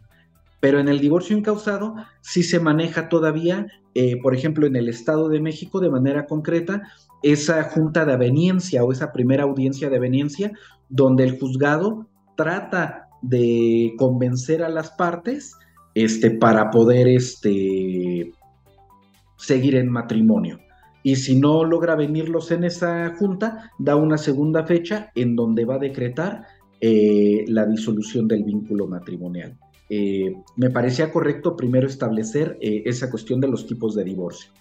Pero 0.59 0.79
en 0.79 0.87
el 0.87 0.99
divorcio 0.99 1.37
incausado 1.37 1.95
sí 2.21 2.43
se 2.43 2.59
maneja 2.59 3.09
todavía, 3.09 3.67
eh, 3.95 4.17
por 4.21 4.33
ejemplo, 4.33 4.65
en 4.65 4.77
el 4.77 4.87
Estado 4.87 5.27
de 5.27 5.41
México 5.41 5.81
de 5.81 5.89
manera 5.89 6.25
concreta, 6.25 6.83
esa 7.21 7.63
junta 7.63 8.05
de 8.05 8.13
aveniencia 8.13 8.83
o 8.83 8.91
esa 8.91 9.11
primera 9.11 9.43
audiencia 9.43 9.89
de 9.89 9.97
aveniencia, 9.97 10.51
donde 10.89 11.23
el 11.23 11.39
juzgado 11.39 12.07
trata 12.35 13.09
de 13.21 13.93
convencer 13.97 14.63
a 14.63 14.69
las 14.69 14.91
partes 14.91 15.55
este, 15.95 16.31
para 16.31 16.71
poder 16.71 17.07
este, 17.07 18.31
seguir 19.37 19.75
en 19.75 19.89
matrimonio. 19.89 20.59
Y 21.03 21.17
si 21.17 21.39
no 21.39 21.65
logra 21.65 21.95
venirlos 21.95 22.51
en 22.51 22.63
esa 22.63 23.13
junta, 23.17 23.71
da 23.77 23.95
una 23.95 24.17
segunda 24.17 24.63
fecha 24.63 25.11
en 25.15 25.35
donde 25.35 25.65
va 25.65 25.75
a 25.75 25.79
decretar 25.79 26.43
eh, 26.79 27.45
la 27.47 27.65
disolución 27.65 28.27
del 28.27 28.43
vínculo 28.43 28.87
matrimonial. 28.87 29.57
Eh, 29.89 30.33
me 30.55 30.69
parecía 30.69 31.11
correcto 31.11 31.55
primero 31.55 31.87
establecer 31.87 32.57
eh, 32.61 32.83
esa 32.85 33.09
cuestión 33.09 33.41
de 33.41 33.49
los 33.49 33.67
tipos 33.67 33.95
de 33.95 34.03
divorcio. 34.03 34.51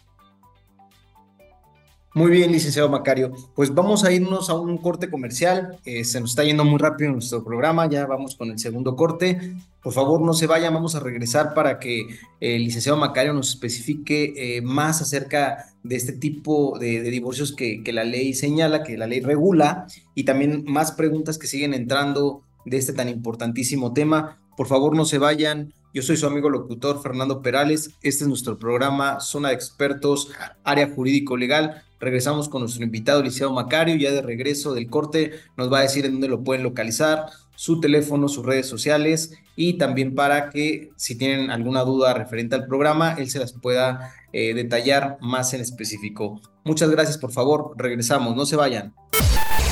Muy 2.14 2.30
bien, 2.30 2.52
licenciado 2.52 2.90
Macario. 2.90 3.32
Pues 3.54 3.74
vamos 3.74 4.04
a 4.04 4.12
irnos 4.12 4.50
a 4.50 4.54
un 4.54 4.76
corte 4.76 5.08
comercial. 5.08 5.78
Eh, 5.86 6.04
se 6.04 6.20
nos 6.20 6.30
está 6.30 6.44
yendo 6.44 6.62
muy 6.62 6.78
rápido 6.78 7.10
nuestro 7.10 7.42
programa. 7.42 7.88
Ya 7.88 8.04
vamos 8.04 8.36
con 8.36 8.50
el 8.50 8.58
segundo 8.58 8.96
corte. 8.96 9.54
Por 9.82 9.94
favor, 9.94 10.20
no 10.20 10.34
se 10.34 10.46
vayan. 10.46 10.74
Vamos 10.74 10.94
a 10.94 11.00
regresar 11.00 11.54
para 11.54 11.78
que 11.78 12.06
el 12.40 12.64
licenciado 12.64 12.98
Macario 12.98 13.32
nos 13.32 13.48
especifique 13.48 14.34
eh, 14.36 14.60
más 14.60 15.00
acerca 15.00 15.72
de 15.82 15.96
este 15.96 16.12
tipo 16.12 16.78
de, 16.78 17.00
divorcios 17.00 17.52
que, 17.56 17.82
que 17.82 17.94
la 17.94 18.04
ley 18.04 18.34
señala, 18.34 18.82
que 18.82 18.98
la 18.98 19.06
ley 19.06 19.20
regula, 19.20 19.86
y 20.14 20.24
también 20.24 20.64
más 20.66 20.92
preguntas 20.92 21.38
que 21.38 21.46
siguen 21.46 21.72
entrando 21.72 22.42
de 22.66 22.76
este 22.76 22.92
tan 22.92 23.08
importantísimo 23.08 23.94
tema. 23.94 24.38
Por 24.54 24.66
favor, 24.66 24.94
no 24.94 25.06
se 25.06 25.16
vayan. 25.16 25.72
Yo 25.94 26.00
soy 26.00 26.16
su 26.16 26.26
amigo 26.26 26.48
locutor 26.48 27.02
Fernando 27.02 27.42
Perales. 27.42 27.90
Este 28.02 28.24
es 28.24 28.28
nuestro 28.28 28.58
programa 28.58 29.20
Zona 29.20 29.48
de 29.48 29.54
Expertos, 29.54 30.30
Área 30.64 30.88
Jurídico 30.88 31.36
Legal. 31.36 31.82
Regresamos 32.00 32.48
con 32.48 32.62
nuestro 32.62 32.82
invitado, 32.82 33.22
Liceo 33.22 33.52
Macario, 33.52 33.96
ya 33.96 34.10
de 34.10 34.22
regreso 34.22 34.72
del 34.72 34.88
corte, 34.88 35.32
nos 35.58 35.70
va 35.70 35.80
a 35.80 35.82
decir 35.82 36.06
en 36.06 36.12
dónde 36.12 36.28
lo 36.28 36.42
pueden 36.42 36.62
localizar, 36.62 37.26
su 37.56 37.78
teléfono, 37.78 38.28
sus 38.28 38.46
redes 38.46 38.66
sociales 38.66 39.34
y 39.54 39.74
también 39.74 40.14
para 40.14 40.48
que 40.48 40.92
si 40.96 41.14
tienen 41.14 41.50
alguna 41.50 41.82
duda 41.82 42.14
referente 42.14 42.54
al 42.56 42.66
programa, 42.66 43.12
él 43.18 43.28
se 43.28 43.38
las 43.38 43.52
pueda 43.52 44.14
eh, 44.32 44.54
detallar 44.54 45.18
más 45.20 45.52
en 45.52 45.60
específico. 45.60 46.40
Muchas 46.64 46.88
gracias, 46.90 47.18
por 47.18 47.32
favor, 47.32 47.74
regresamos, 47.76 48.34
no 48.34 48.46
se 48.46 48.56
vayan. 48.56 48.94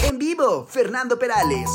En 0.04 0.18
vivo, 0.18 0.66
Fernando 0.68 1.18
Perales. 1.18 1.68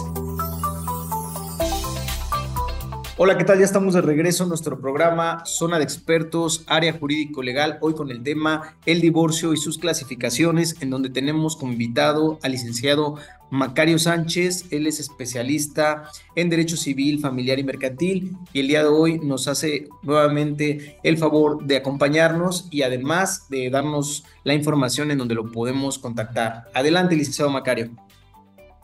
Hola, 3.18 3.38
¿qué 3.38 3.46
tal? 3.46 3.60
Ya 3.60 3.64
estamos 3.64 3.94
de 3.94 4.02
regreso 4.02 4.44
en 4.44 4.50
nuestro 4.50 4.78
programa 4.78 5.42
Zona 5.46 5.78
de 5.78 5.86
Expertos, 5.86 6.66
Área 6.68 6.92
Jurídico 6.92 7.42
Legal, 7.42 7.78
hoy 7.80 7.94
con 7.94 8.12
el 8.12 8.22
tema 8.24 8.76
el 8.86 9.00
divorcio 9.00 9.54
y 9.54 9.58
sus 9.58 9.78
clasificaciones, 9.78 10.76
en 10.82 10.90
donde 10.90 11.10
tenemos 11.10 11.56
como 11.56 11.72
invitado 11.72 12.40
al 12.44 12.52
licenciado 12.52 13.16
Macario 13.50 14.00
Sánchez, 14.00 14.66
él 14.72 14.86
es 14.86 15.00
especialista 15.00 16.10
en 16.36 16.50
Derecho 16.50 16.76
Civil, 16.76 17.22
Familiar 17.22 17.58
y 17.58 17.64
Mercantil, 17.64 18.36
y 18.52 18.60
el 18.60 18.68
día 18.68 18.84
de 18.84 18.90
hoy 18.90 19.18
nos 19.20 19.48
hace 19.48 19.88
nuevamente 20.04 20.98
el 21.04 21.18
favor 21.18 21.66
de 21.66 21.78
acompañarnos 21.78 22.68
y 22.70 22.82
además 22.82 23.48
de 23.50 23.70
darnos 23.70 24.26
la 24.44 24.56
información 24.56 25.10
en 25.10 25.20
donde 25.20 25.36
lo 25.36 25.54
podemos 25.54 26.00
contactar. 26.00 26.66
Adelante, 26.74 27.16
licenciado 27.16 27.50
Macario. 27.50 27.92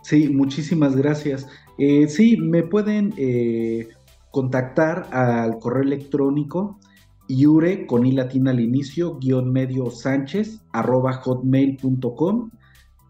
Sí, 0.03 0.29
muchísimas 0.29 0.95
gracias. 0.95 1.45
Eh, 1.77 2.07
sí, 2.07 2.38
me 2.38 2.63
pueden... 2.63 3.13
Eh 3.17 3.89
contactar 4.32 5.07
al 5.11 5.59
correo 5.59 5.84
electrónico 5.84 6.79
iure 7.27 7.86
con 7.86 8.05
i 8.05 8.11
latina 8.11 8.51
al 8.51 8.59
inicio 8.59 9.17
guion 9.19 9.51
medio 9.51 9.89
sánchez 9.91 10.61
arroba 10.71 11.13
hotmail.com 11.13 12.49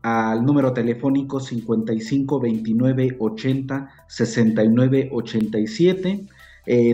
al 0.04 0.46
número 0.46 0.74
telefónico 0.74 1.40
55 1.40 2.40
29 2.40 3.18
80 3.20 3.90
69 4.08 5.10
87 5.12 6.26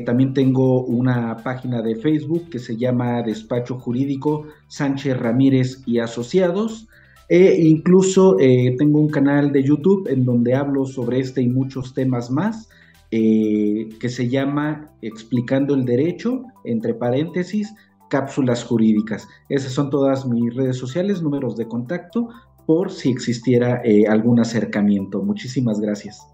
también 0.06 0.34
tengo 0.34 0.84
una 0.86 1.38
página 1.44 1.82
de 1.82 1.96
Facebook 1.96 2.50
que 2.50 2.60
se 2.60 2.78
llama 2.78 3.22
Despacho 3.22 3.78
Jurídico 3.78 4.48
Sánchez 4.68 5.18
Ramírez 5.18 5.82
y 5.86 6.00
Asociados. 6.00 6.88
E 7.30 7.62
incluso 7.62 8.40
eh, 8.40 8.76
tengo 8.78 9.00
un 9.02 9.10
canal 9.10 9.52
de 9.52 9.62
YouTube 9.62 10.08
en 10.08 10.24
donde 10.24 10.56
hablo 10.56 10.86
sobre 10.86 11.20
este 11.20 11.42
y 11.42 11.50
muchos 11.50 11.94
temas 11.94 12.32
más. 12.32 12.70
Eh, 13.10 13.88
que 14.02 14.10
se 14.10 14.28
llama 14.28 14.92
Explicando 15.02 15.76
el 15.76 15.86
Derecho, 15.86 16.44
entre 16.66 16.94
paréntesis, 16.94 17.74
cápsulas 18.10 18.66
jurídicas. 18.66 19.28
Esas 19.48 19.72
son 19.72 19.90
todas 19.90 20.26
mis 20.26 20.54
redes 20.54 20.78
sociales, 20.78 21.22
números 21.22 21.56
de 21.56 21.68
contacto, 21.68 22.28
por 22.66 22.92
si 22.92 23.10
existiera 23.10 23.82
eh, 23.86 24.06
algún 24.08 24.42
acercamiento. 24.42 25.22
Muchísimas 25.22 25.80
gracias. 25.80 26.28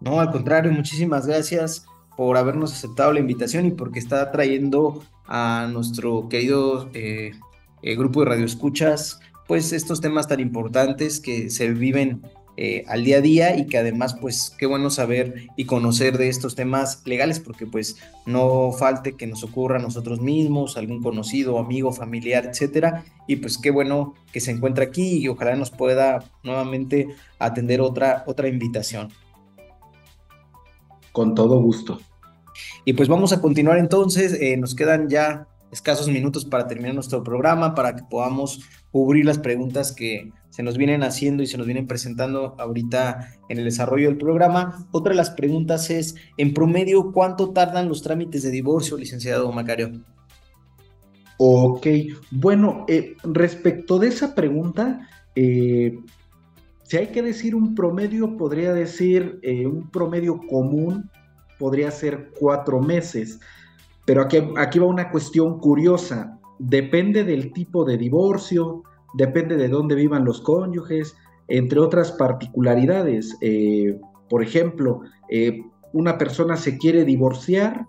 No, 0.00 0.18
al 0.18 0.32
contrario, 0.32 0.72
muchísimas 0.72 1.26
gracias 1.26 1.86
por 2.16 2.36
habernos 2.36 2.72
aceptado 2.72 3.12
la 3.12 3.20
invitación 3.20 3.66
y 3.66 3.70
porque 3.70 4.00
está 4.00 4.32
trayendo 4.32 5.04
a 5.28 5.68
nuestro 5.72 6.28
querido 6.28 6.90
eh, 6.94 7.32
grupo 7.82 8.20
de 8.20 8.26
radioescuchas, 8.26 9.20
pues 9.46 9.72
estos 9.72 10.00
temas 10.00 10.26
tan 10.26 10.40
importantes 10.40 11.20
que 11.20 11.48
se 11.50 11.70
viven 11.70 12.22
eh, 12.56 12.84
al 12.88 13.04
día 13.04 13.18
a 13.18 13.20
día 13.20 13.56
y 13.56 13.66
que 13.66 13.76
además 13.76 14.16
pues 14.18 14.54
qué 14.56 14.64
bueno 14.64 14.88
saber 14.88 15.48
y 15.56 15.66
conocer 15.66 16.16
de 16.16 16.28
estos 16.28 16.54
temas 16.54 17.02
legales 17.04 17.38
porque 17.38 17.66
pues 17.66 17.96
no 18.24 18.72
falte 18.72 19.16
que 19.16 19.26
nos 19.26 19.44
ocurra 19.44 19.76
a 19.78 19.82
nosotros 19.82 20.20
mismos, 20.20 20.76
algún 20.76 21.02
conocido, 21.02 21.58
amigo, 21.58 21.92
familiar, 21.92 22.46
etcétera 22.46 23.04
y 23.26 23.36
pues 23.36 23.58
qué 23.58 23.70
bueno 23.70 24.14
que 24.32 24.40
se 24.40 24.52
encuentra 24.52 24.84
aquí 24.84 25.18
y 25.18 25.28
ojalá 25.28 25.54
nos 25.56 25.70
pueda 25.70 26.24
nuevamente 26.42 27.08
atender 27.38 27.80
otra, 27.80 28.24
otra 28.26 28.48
invitación. 28.48 29.08
Con 31.12 31.34
todo 31.34 31.60
gusto. 31.60 32.00
Y 32.84 32.92
pues 32.94 33.08
vamos 33.08 33.32
a 33.32 33.40
continuar 33.40 33.78
entonces, 33.78 34.32
eh, 34.40 34.56
nos 34.56 34.74
quedan 34.74 35.08
ya 35.08 35.46
escasos 35.76 36.08
minutos 36.08 36.46
para 36.46 36.66
terminar 36.66 36.94
nuestro 36.94 37.22
programa, 37.22 37.74
para 37.74 37.94
que 37.94 38.02
podamos 38.02 38.62
cubrir 38.90 39.26
las 39.26 39.38
preguntas 39.38 39.92
que 39.92 40.32
se 40.48 40.62
nos 40.62 40.78
vienen 40.78 41.02
haciendo 41.02 41.42
y 41.42 41.46
se 41.46 41.58
nos 41.58 41.66
vienen 41.66 41.86
presentando 41.86 42.54
ahorita 42.58 43.34
en 43.50 43.58
el 43.58 43.64
desarrollo 43.64 44.08
del 44.08 44.16
programa. 44.16 44.86
Otra 44.90 45.10
de 45.10 45.16
las 45.16 45.30
preguntas 45.30 45.90
es, 45.90 46.14
en 46.38 46.54
promedio, 46.54 47.12
¿cuánto 47.12 47.50
tardan 47.50 47.90
los 47.90 48.02
trámites 48.02 48.42
de 48.42 48.50
divorcio, 48.50 48.96
licenciado 48.96 49.52
Macario? 49.52 49.92
Ok, 51.36 51.86
bueno, 52.30 52.86
eh, 52.88 53.14
respecto 53.22 53.98
de 53.98 54.08
esa 54.08 54.34
pregunta, 54.34 55.06
eh, 55.34 55.98
si 56.84 56.96
hay 56.96 57.08
que 57.08 57.20
decir 57.20 57.54
un 57.54 57.74
promedio, 57.74 58.38
podría 58.38 58.72
decir 58.72 59.38
eh, 59.42 59.66
un 59.66 59.90
promedio 59.90 60.40
común, 60.48 61.10
podría 61.58 61.90
ser 61.90 62.30
cuatro 62.40 62.80
meses, 62.80 63.40
pero 64.06 64.22
aquí, 64.22 64.38
aquí 64.56 64.78
va 64.78 64.86
una 64.86 65.10
cuestión 65.10 65.60
curiosa, 65.60 66.38
depende 66.58 67.24
del 67.24 67.52
tipo 67.52 67.84
de 67.84 67.98
divorcio, 67.98 68.82
depende 69.14 69.56
de 69.56 69.68
dónde 69.68 69.94
vivan 69.94 70.24
los 70.24 70.40
cónyuges, 70.40 71.14
entre 71.48 71.80
otras 71.80 72.12
particularidades. 72.12 73.36
por 74.28 74.42
ejemplo, 74.42 75.02
una 75.92 76.18
persona 76.18 76.56
se 76.56 76.78
quiere 76.78 77.04
divorciar, 77.04 77.86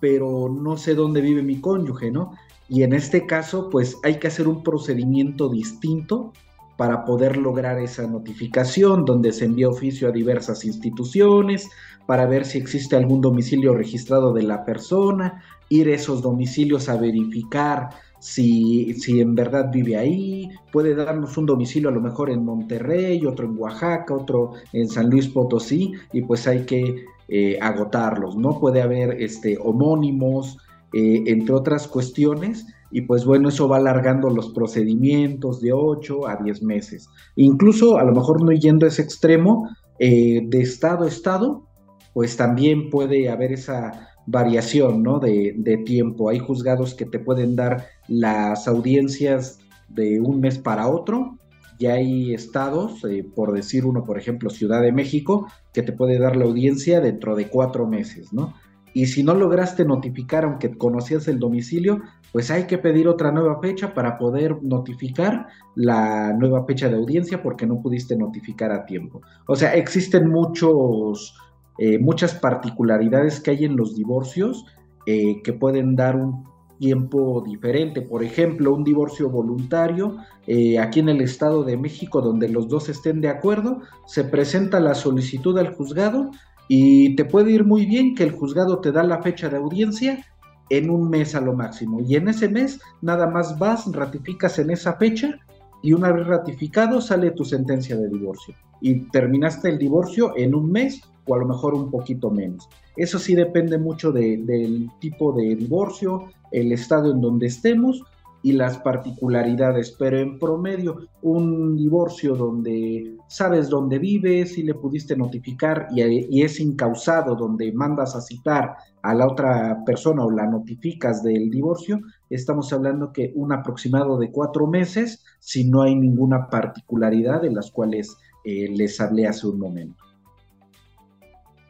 pero 0.00 0.48
no 0.48 0.76
sé 0.76 0.94
dónde 0.94 1.20
vive 1.20 1.42
mi 1.42 1.60
cónyuge, 1.60 2.10
¿no? 2.10 2.32
Y 2.68 2.82
en 2.82 2.92
este 2.92 3.26
caso, 3.26 3.68
pues 3.70 3.98
hay 4.02 4.18
que 4.18 4.28
hacer 4.28 4.48
un 4.48 4.62
procedimiento 4.62 5.48
distinto 5.48 6.32
para 6.76 7.04
poder 7.04 7.36
lograr 7.36 7.78
esa 7.78 8.06
notificación, 8.06 9.04
donde 9.04 9.32
se 9.32 9.44
envía 9.44 9.68
oficio 9.68 10.08
a 10.08 10.12
diversas 10.12 10.64
instituciones 10.64 11.68
para 12.06 12.26
ver 12.26 12.44
si 12.44 12.58
existe 12.58 12.96
algún 12.96 13.20
domicilio 13.20 13.74
registrado 13.74 14.32
de 14.32 14.42
la 14.42 14.64
persona, 14.64 15.42
ir 15.68 15.88
a 15.88 15.94
esos 15.94 16.22
domicilios 16.22 16.88
a 16.88 16.96
verificar 16.96 17.90
si, 18.22 18.94
si 18.94 19.20
en 19.20 19.34
verdad 19.34 19.70
vive 19.72 19.96
ahí, 19.96 20.48
puede 20.70 20.94
darnos 20.94 21.36
un 21.36 21.46
domicilio 21.46 21.88
a 21.88 21.92
lo 21.92 22.00
mejor 22.00 22.30
en 22.30 22.44
Monterrey, 22.44 23.26
otro 23.26 23.46
en 23.46 23.58
Oaxaca, 23.58 24.14
otro 24.14 24.52
en 24.72 24.88
San 24.88 25.10
Luis 25.10 25.26
Potosí, 25.26 25.92
y 26.12 26.22
pues 26.22 26.46
hay 26.46 26.64
que 26.64 27.04
eh, 27.28 27.58
agotarlos, 27.60 28.36
¿no? 28.36 28.60
Puede 28.60 28.80
haber 28.80 29.20
este, 29.20 29.58
homónimos, 29.60 30.58
eh, 30.92 31.24
entre 31.26 31.54
otras 31.54 31.88
cuestiones, 31.88 32.66
y 32.92 33.02
pues 33.02 33.24
bueno, 33.24 33.48
eso 33.48 33.68
va 33.68 33.78
alargando 33.78 34.28
los 34.28 34.52
procedimientos 34.52 35.60
de 35.60 35.72
8 35.72 36.28
a 36.28 36.36
10 36.36 36.62
meses. 36.62 37.08
Incluso 37.36 37.98
a 37.98 38.04
lo 38.04 38.12
mejor 38.12 38.44
no 38.44 38.52
yendo 38.52 38.84
a 38.84 38.90
ese 38.90 39.02
extremo, 39.02 39.68
eh, 39.98 40.42
de 40.44 40.60
estado 40.60 41.04
a 41.04 41.08
estado, 41.08 41.66
pues 42.12 42.36
también 42.36 42.90
puede 42.90 43.30
haber 43.30 43.52
esa 43.52 44.10
variación 44.26 45.02
¿no? 45.02 45.18
de, 45.18 45.82
tiempo. 45.86 46.28
Hay 46.28 46.38
juzgados 46.38 46.94
que 46.94 47.06
te 47.06 47.18
pueden 47.18 47.56
dar 47.56 47.86
las 48.08 48.68
audiencias 48.68 49.58
de 49.88 50.20
un 50.20 50.40
mes 50.40 50.58
para 50.58 50.88
otro. 50.88 51.38
Y 51.78 51.86
hay 51.86 52.34
estados, 52.34 53.02
eh, 53.04 53.24
por 53.34 53.52
decir 53.52 53.86
uno, 53.86 54.04
por 54.04 54.18
ejemplo, 54.18 54.50
Ciudad 54.50 54.82
de 54.82 54.92
México, 54.92 55.48
que 55.72 55.82
te 55.82 55.92
puede 55.92 56.18
dar 56.18 56.36
la 56.36 56.44
audiencia 56.44 57.00
dentro 57.00 57.34
de 57.34 57.48
cuatro 57.48 57.88
meses, 57.88 58.32
¿no? 58.32 58.54
y 58.94 59.06
si 59.06 59.22
no 59.22 59.34
lograste 59.34 59.84
notificar 59.84 60.44
aunque 60.44 60.76
conocías 60.76 61.28
el 61.28 61.38
domicilio, 61.38 62.02
pues 62.32 62.50
hay 62.50 62.66
que 62.66 62.78
pedir 62.78 63.06
otra 63.08 63.30
nueva 63.30 63.60
fecha 63.60 63.94
para 63.94 64.18
poder 64.18 64.62
notificar 64.62 65.48
la 65.74 66.32
nueva 66.32 66.64
fecha 66.64 66.88
de 66.88 66.96
audiencia 66.96 67.42
porque 67.42 67.66
no 67.66 67.80
pudiste 67.80 68.16
notificar 68.16 68.72
a 68.72 68.86
tiempo. 68.86 69.20
O 69.46 69.54
sea, 69.54 69.74
existen 69.74 70.28
muchos, 70.28 71.36
eh, 71.78 71.98
muchas 71.98 72.34
particularidades 72.34 73.40
que 73.40 73.52
hay 73.52 73.64
en 73.66 73.76
los 73.76 73.94
divorcios 73.94 74.64
eh, 75.06 75.42
que 75.42 75.52
pueden 75.52 75.94
dar 75.94 76.16
un 76.16 76.44
tiempo 76.78 77.44
diferente. 77.46 78.02
Por 78.02 78.24
ejemplo, 78.24 78.74
un 78.74 78.82
divorcio 78.82 79.30
voluntario, 79.30 80.16
eh, 80.46 80.78
aquí 80.78 81.00
en 81.00 81.10
el 81.10 81.20
Estado 81.20 81.62
de 81.64 81.76
México, 81.76 82.22
donde 82.22 82.48
los 82.48 82.66
dos 82.66 82.88
estén 82.88 83.20
de 83.20 83.28
acuerdo, 83.28 83.82
se 84.06 84.24
presenta 84.24 84.80
la 84.80 84.94
solicitud 84.94 85.56
al 85.58 85.74
juzgado 85.74 86.30
y 86.66 87.14
te 87.14 87.24
puede 87.24 87.52
ir 87.52 87.64
muy 87.64 87.86
bien 87.86 88.14
que 88.14 88.24
el 88.24 88.32
juzgado 88.32 88.80
te 88.80 88.90
da 88.90 89.02
la 89.02 89.22
fecha 89.22 89.48
de 89.48 89.58
audiencia 89.58 90.24
en 90.72 90.88
un 90.88 91.10
mes 91.10 91.34
a 91.34 91.40
lo 91.42 91.52
máximo. 91.52 92.00
Y 92.00 92.16
en 92.16 92.28
ese 92.28 92.48
mes 92.48 92.80
nada 93.02 93.26
más 93.28 93.58
vas, 93.58 93.84
ratificas 93.92 94.58
en 94.58 94.70
esa 94.70 94.94
fecha 94.94 95.38
y 95.82 95.92
una 95.92 96.10
vez 96.10 96.26
ratificado 96.26 97.02
sale 97.02 97.30
tu 97.32 97.44
sentencia 97.44 97.94
de 97.94 98.08
divorcio. 98.08 98.54
Y 98.80 99.10
terminaste 99.10 99.68
el 99.68 99.78
divorcio 99.78 100.32
en 100.34 100.54
un 100.54 100.72
mes 100.72 101.02
o 101.26 101.34
a 101.34 101.38
lo 101.38 101.46
mejor 101.46 101.74
un 101.74 101.90
poquito 101.90 102.30
menos. 102.30 102.70
Eso 102.96 103.18
sí 103.18 103.34
depende 103.34 103.76
mucho 103.76 104.12
del 104.12 104.88
tipo 104.98 105.32
de 105.32 105.54
divorcio, 105.56 106.30
el 106.52 106.72
estado 106.72 107.12
en 107.12 107.20
donde 107.20 107.48
estemos 107.48 108.02
y 108.42 108.52
las 108.52 108.78
particularidades, 108.78 109.94
pero 109.98 110.18
en 110.18 110.38
promedio 110.38 111.08
un 111.22 111.76
divorcio 111.76 112.34
donde 112.34 113.16
sabes 113.28 113.68
dónde 113.68 113.98
vive, 113.98 114.44
si 114.46 114.62
le 114.62 114.74
pudiste 114.74 115.16
notificar 115.16 115.88
y, 115.94 116.42
es 116.42 116.60
incausado, 116.60 117.36
donde 117.36 117.72
mandas 117.72 118.16
a 118.16 118.20
citar 118.20 118.74
a 119.02 119.14
la 119.14 119.26
otra 119.26 119.82
persona 119.86 120.24
o 120.24 120.30
la 120.30 120.46
notificas 120.46 121.22
del 121.22 121.50
divorcio, 121.50 122.00
estamos 122.30 122.72
hablando 122.72 123.12
que 123.12 123.32
un 123.34 123.52
aproximado 123.52 124.18
de 124.18 124.30
cuatro 124.30 124.66
meses 124.66 125.24
si 125.38 125.68
no 125.68 125.82
hay 125.82 125.94
ninguna 125.94 126.48
particularidad 126.48 127.42
de 127.42 127.52
las 127.52 127.70
cuales 127.70 128.16
eh, 128.44 128.68
les 128.70 129.00
hablé 129.00 129.26
hace 129.26 129.46
un 129.46 129.58
momento. 129.58 130.02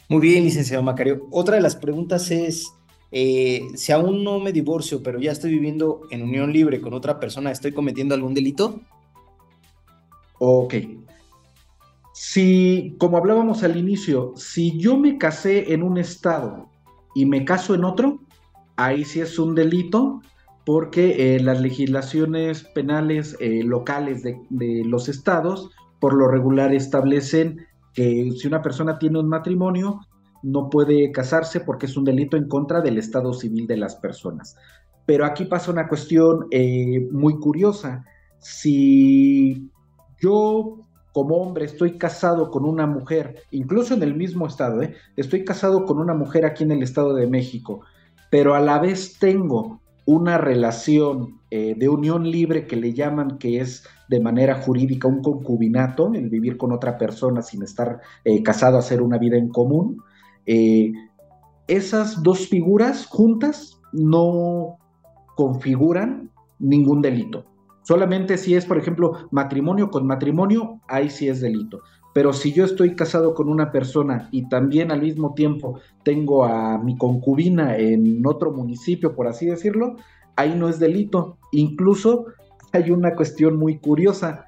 Muy 0.08 0.20
bien, 0.20 0.44
licenciado 0.44 0.82
Macario. 0.82 1.26
Otra 1.30 1.56
de 1.56 1.62
las 1.62 1.76
preguntas 1.76 2.30
es, 2.30 2.70
eh, 3.12 3.68
si 3.74 3.92
aún 3.92 4.24
no 4.24 4.40
me 4.40 4.52
divorcio, 4.52 5.02
pero 5.02 5.20
ya 5.20 5.32
estoy 5.32 5.50
viviendo 5.50 6.00
en 6.10 6.22
unión 6.22 6.50
libre 6.52 6.80
con 6.80 6.94
otra 6.94 7.20
persona, 7.20 7.50
¿estoy 7.50 7.72
cometiendo 7.72 8.14
algún 8.14 8.32
delito? 8.32 8.80
Ok. 10.38 10.74
Si, 12.14 12.96
como 12.98 13.18
hablábamos 13.18 13.62
al 13.62 13.76
inicio, 13.76 14.32
si 14.36 14.78
yo 14.78 14.96
me 14.96 15.18
casé 15.18 15.74
en 15.74 15.82
un 15.82 15.98
estado 15.98 16.70
y 17.14 17.26
me 17.26 17.44
caso 17.44 17.74
en 17.74 17.84
otro, 17.84 18.20
ahí 18.76 19.04
sí 19.04 19.20
es 19.20 19.38
un 19.38 19.54
delito 19.54 20.22
porque 20.64 21.36
eh, 21.36 21.40
las 21.40 21.60
legislaciones 21.60 22.64
penales 22.64 23.36
eh, 23.40 23.62
locales 23.62 24.22
de, 24.22 24.40
de 24.48 24.84
los 24.86 25.08
estados 25.08 25.70
por 26.00 26.14
lo 26.14 26.28
regular 26.28 26.72
establecen 26.74 27.66
que 27.94 28.32
si 28.36 28.48
una 28.48 28.62
persona 28.62 28.98
tiene 28.98 29.18
un 29.18 29.28
matrimonio, 29.28 30.00
no 30.42 30.68
puede 30.68 31.12
casarse 31.12 31.60
porque 31.60 31.86
es 31.86 31.96
un 31.96 32.04
delito 32.04 32.36
en 32.36 32.48
contra 32.48 32.80
del 32.80 32.98
estado 32.98 33.32
civil 33.32 33.66
de 33.66 33.76
las 33.76 33.96
personas. 33.96 34.56
Pero 35.06 35.24
aquí 35.24 35.44
pasa 35.44 35.70
una 35.70 35.88
cuestión 35.88 36.46
eh, 36.50 37.08
muy 37.10 37.38
curiosa. 37.38 38.04
Si 38.38 39.70
yo 40.20 40.78
como 41.12 41.36
hombre 41.36 41.66
estoy 41.66 41.98
casado 41.98 42.50
con 42.50 42.64
una 42.64 42.86
mujer, 42.86 43.42
incluso 43.50 43.94
en 43.94 44.02
el 44.02 44.14
mismo 44.14 44.46
estado, 44.46 44.82
¿eh? 44.82 44.94
estoy 45.16 45.44
casado 45.44 45.84
con 45.84 45.98
una 45.98 46.14
mujer 46.14 46.46
aquí 46.46 46.64
en 46.64 46.72
el 46.72 46.82
Estado 46.82 47.14
de 47.14 47.26
México, 47.26 47.82
pero 48.30 48.54
a 48.54 48.60
la 48.60 48.78
vez 48.78 49.18
tengo 49.18 49.80
una 50.06 50.38
relación 50.38 51.40
eh, 51.50 51.74
de 51.76 51.88
unión 51.88 52.28
libre 52.28 52.66
que 52.66 52.76
le 52.76 52.94
llaman 52.94 53.36
que 53.38 53.60
es 53.60 53.84
de 54.08 54.20
manera 54.20 54.54
jurídica 54.54 55.06
un 55.06 55.22
concubinato, 55.22 56.12
el 56.14 56.30
vivir 56.30 56.56
con 56.56 56.72
otra 56.72 56.96
persona 56.96 57.42
sin 57.42 57.62
estar 57.62 58.00
casado, 58.42 58.78
hacer 58.78 59.02
una 59.02 59.18
vida 59.18 59.36
en 59.36 59.48
común, 59.48 60.02
eh, 60.46 60.92
esas 61.68 62.22
dos 62.22 62.48
figuras 62.48 63.06
juntas 63.06 63.80
no 63.92 64.78
configuran 65.36 66.30
ningún 66.58 67.02
delito. 67.02 67.44
Solamente 67.82 68.38
si 68.38 68.54
es, 68.54 68.64
por 68.64 68.78
ejemplo, 68.78 69.28
matrimonio 69.30 69.90
con 69.90 70.06
matrimonio, 70.06 70.80
ahí 70.88 71.10
sí 71.10 71.28
es 71.28 71.40
delito. 71.40 71.80
Pero 72.14 72.32
si 72.32 72.52
yo 72.52 72.64
estoy 72.64 72.94
casado 72.94 73.34
con 73.34 73.48
una 73.48 73.72
persona 73.72 74.28
y 74.30 74.48
también 74.48 74.90
al 74.90 75.00
mismo 75.00 75.34
tiempo 75.34 75.80
tengo 76.02 76.44
a 76.44 76.78
mi 76.78 76.96
concubina 76.96 77.76
en 77.76 78.24
otro 78.26 78.52
municipio, 78.52 79.14
por 79.16 79.26
así 79.26 79.46
decirlo, 79.46 79.96
ahí 80.36 80.54
no 80.54 80.68
es 80.68 80.78
delito. 80.78 81.38
Incluso 81.52 82.26
hay 82.72 82.90
una 82.90 83.14
cuestión 83.14 83.56
muy 83.56 83.78
curiosa. 83.78 84.46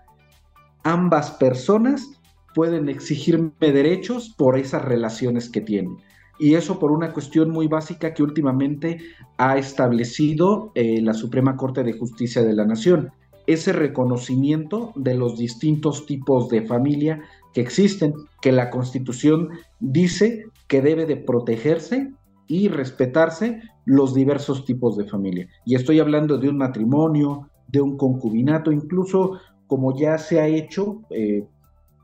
Ambas 0.83 1.33
personas 1.33 2.21
pueden 2.55 2.89
exigirme 2.89 3.51
derechos 3.61 4.35
por 4.37 4.59
esas 4.59 4.85
relaciones 4.85 5.49
que 5.49 5.61
tienen. 5.61 5.97
Y 6.39 6.55
eso 6.55 6.79
por 6.79 6.91
una 6.91 7.13
cuestión 7.13 7.51
muy 7.51 7.69
básica 7.69 8.13
que 8.13 8.23
últimamente 8.23 8.99
ha 9.39 9.57
establecido 9.57 10.73
eh, 10.75 11.01
la 11.01 11.15
Suprema 11.15 11.57
Corte 11.57 11.85
de 11.85 11.93
Justicia 11.93 12.43
de 12.43 12.55
la 12.55 12.65
Nación. 12.65 13.11
Ese 13.47 13.73
reconocimiento 13.73 14.93
de 14.97 15.15
los 15.15 15.39
distintos 15.39 16.07
tipos 16.07 16.49
de 16.49 16.63
familia 16.63 17.23
que 17.53 17.61
existen, 17.61 18.15
que 18.41 18.53
la 18.53 18.71
Constitución 18.71 19.51
dice 19.79 20.45
que 20.67 20.83
debe 20.83 21.07
de 21.07 21.17
protegerse 21.17 22.13
y 22.49 22.69
respetarse 22.69 23.63
los 23.85 24.15
diversos 24.15 24.65
tipos 24.65 24.97
de 24.97 25.05
familia. 25.05 25.49
Y 25.65 25.77
estoy 25.77 26.01
hablando 26.01 26.39
de 26.39 26.49
un 26.49 26.59
matrimonio, 26.59 27.49
de 27.69 27.81
un 27.81 27.97
concubinato, 27.97 28.73
incluso 28.73 29.39
como 29.67 29.97
ya 29.97 30.19
se 30.19 30.41
ha 30.41 30.47
hecho 30.47 31.03
eh, 31.11 31.47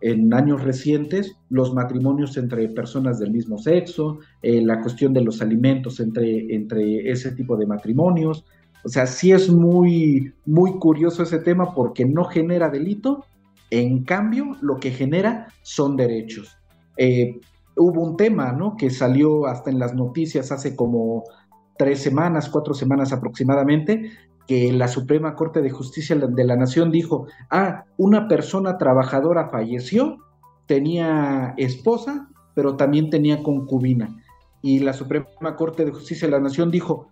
en 0.01 0.33
años 0.33 0.63
recientes 0.63 1.37
los 1.51 1.75
matrimonios 1.75 2.37
entre 2.37 2.69
personas 2.69 3.19
del 3.19 3.33
mismo 3.33 3.59
sexo, 3.59 4.19
eh, 4.43 4.61
la 4.63 4.81
cuestión 4.81 5.13
de 5.13 5.21
los 5.23 5.43
alimentos 5.43 6.01
entre, 6.01 6.55
entre 6.55 7.11
ese 7.11 7.33
tipo 7.33 7.57
de 7.57 7.67
matrimonios. 7.67 8.45
O 8.85 8.89
sea, 8.89 9.07
sí 9.07 9.33
es 9.33 9.51
muy, 9.51 10.33
muy 10.47 10.79
curioso 10.79 11.23
ese 11.23 11.39
tema 11.39 11.75
porque 11.75 12.05
no 12.07 12.25
genera 12.25 12.71
delito, 12.71 13.25
en 13.71 14.05
cambio 14.05 14.57
lo 14.63 14.79
que 14.79 14.91
genera 14.91 15.49
son 15.63 15.97
derechos. 15.97 16.57
Eh, 16.97 17.39
hubo 17.77 18.03
un 18.03 18.17
tema, 18.17 18.53
¿no? 18.53 18.77
Que 18.77 18.91
salió 18.91 19.47
hasta 19.47 19.71
en 19.71 19.79
las 19.79 19.95
noticias 19.95 20.51
hace 20.51 20.75
como 20.75 21.25
tres 21.77 22.01
semanas, 22.01 22.49
cuatro 22.49 22.75
semanas 22.75 23.13
aproximadamente, 23.13 24.11
que 24.51 24.73
la 24.73 24.89
Suprema 24.89 25.37
Corte 25.37 25.63
de 25.63 25.71
Justicia 25.71 26.17
de 26.17 26.45
la 26.45 26.57
Nación 26.57 26.91
dijo, 26.91 27.29
ah, 27.51 27.85
una 27.97 28.27
persona 28.27 28.79
trabajadora 28.79 29.49
falleció, 29.49 30.19
tenía 30.67 31.55
esposa, 31.57 32.29
pero 32.57 32.75
también 32.75 33.11
tenía 33.11 33.45
concubina. 33.45 34.09
Y 34.61 34.81
la 34.81 34.93
Suprema 34.93 35.55
Corte 35.57 35.85
de 35.85 35.93
Justicia 35.93 36.27
de 36.27 36.33
la 36.33 36.41
Nación 36.41 36.73
dijo, 36.73 37.07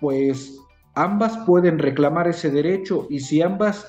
pues 0.00 0.56
ambas 0.94 1.36
pueden 1.38 1.80
reclamar 1.80 2.28
ese 2.28 2.52
derecho 2.52 3.08
y 3.10 3.18
si 3.18 3.42
ambas 3.42 3.88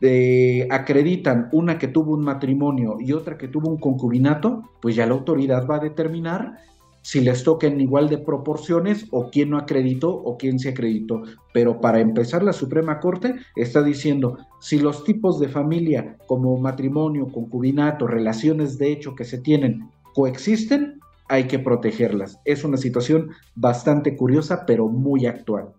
eh, 0.00 0.66
acreditan 0.70 1.50
una 1.52 1.78
que 1.78 1.88
tuvo 1.88 2.14
un 2.14 2.24
matrimonio 2.24 2.96
y 2.98 3.12
otra 3.12 3.36
que 3.36 3.48
tuvo 3.48 3.68
un 3.68 3.76
concubinato, 3.78 4.62
pues 4.80 4.96
ya 4.96 5.04
la 5.04 5.12
autoridad 5.12 5.66
va 5.68 5.76
a 5.76 5.80
determinar 5.80 6.56
si 7.02 7.20
les 7.20 7.42
toquen 7.42 7.80
igual 7.80 8.08
de 8.08 8.18
proporciones 8.18 9.06
o 9.10 9.28
quién 9.30 9.50
no 9.50 9.58
acreditó 9.58 10.10
o 10.10 10.38
quién 10.38 10.58
se 10.58 10.70
acreditó. 10.70 11.22
Pero 11.52 11.80
para 11.80 12.00
empezar, 12.00 12.42
la 12.42 12.52
Suprema 12.52 13.00
Corte 13.00 13.34
está 13.56 13.82
diciendo, 13.82 14.38
si 14.60 14.78
los 14.78 15.04
tipos 15.04 15.38
de 15.40 15.48
familia 15.48 16.16
como 16.26 16.56
matrimonio, 16.58 17.28
concubinato, 17.28 18.06
relaciones 18.06 18.78
de 18.78 18.92
hecho 18.92 19.14
que 19.14 19.24
se 19.24 19.38
tienen 19.38 19.90
coexisten, 20.14 21.00
hay 21.28 21.44
que 21.44 21.58
protegerlas. 21.58 22.38
Es 22.44 22.64
una 22.64 22.76
situación 22.76 23.30
bastante 23.54 24.16
curiosa, 24.16 24.64
pero 24.66 24.88
muy 24.88 25.26
actual. 25.26 25.72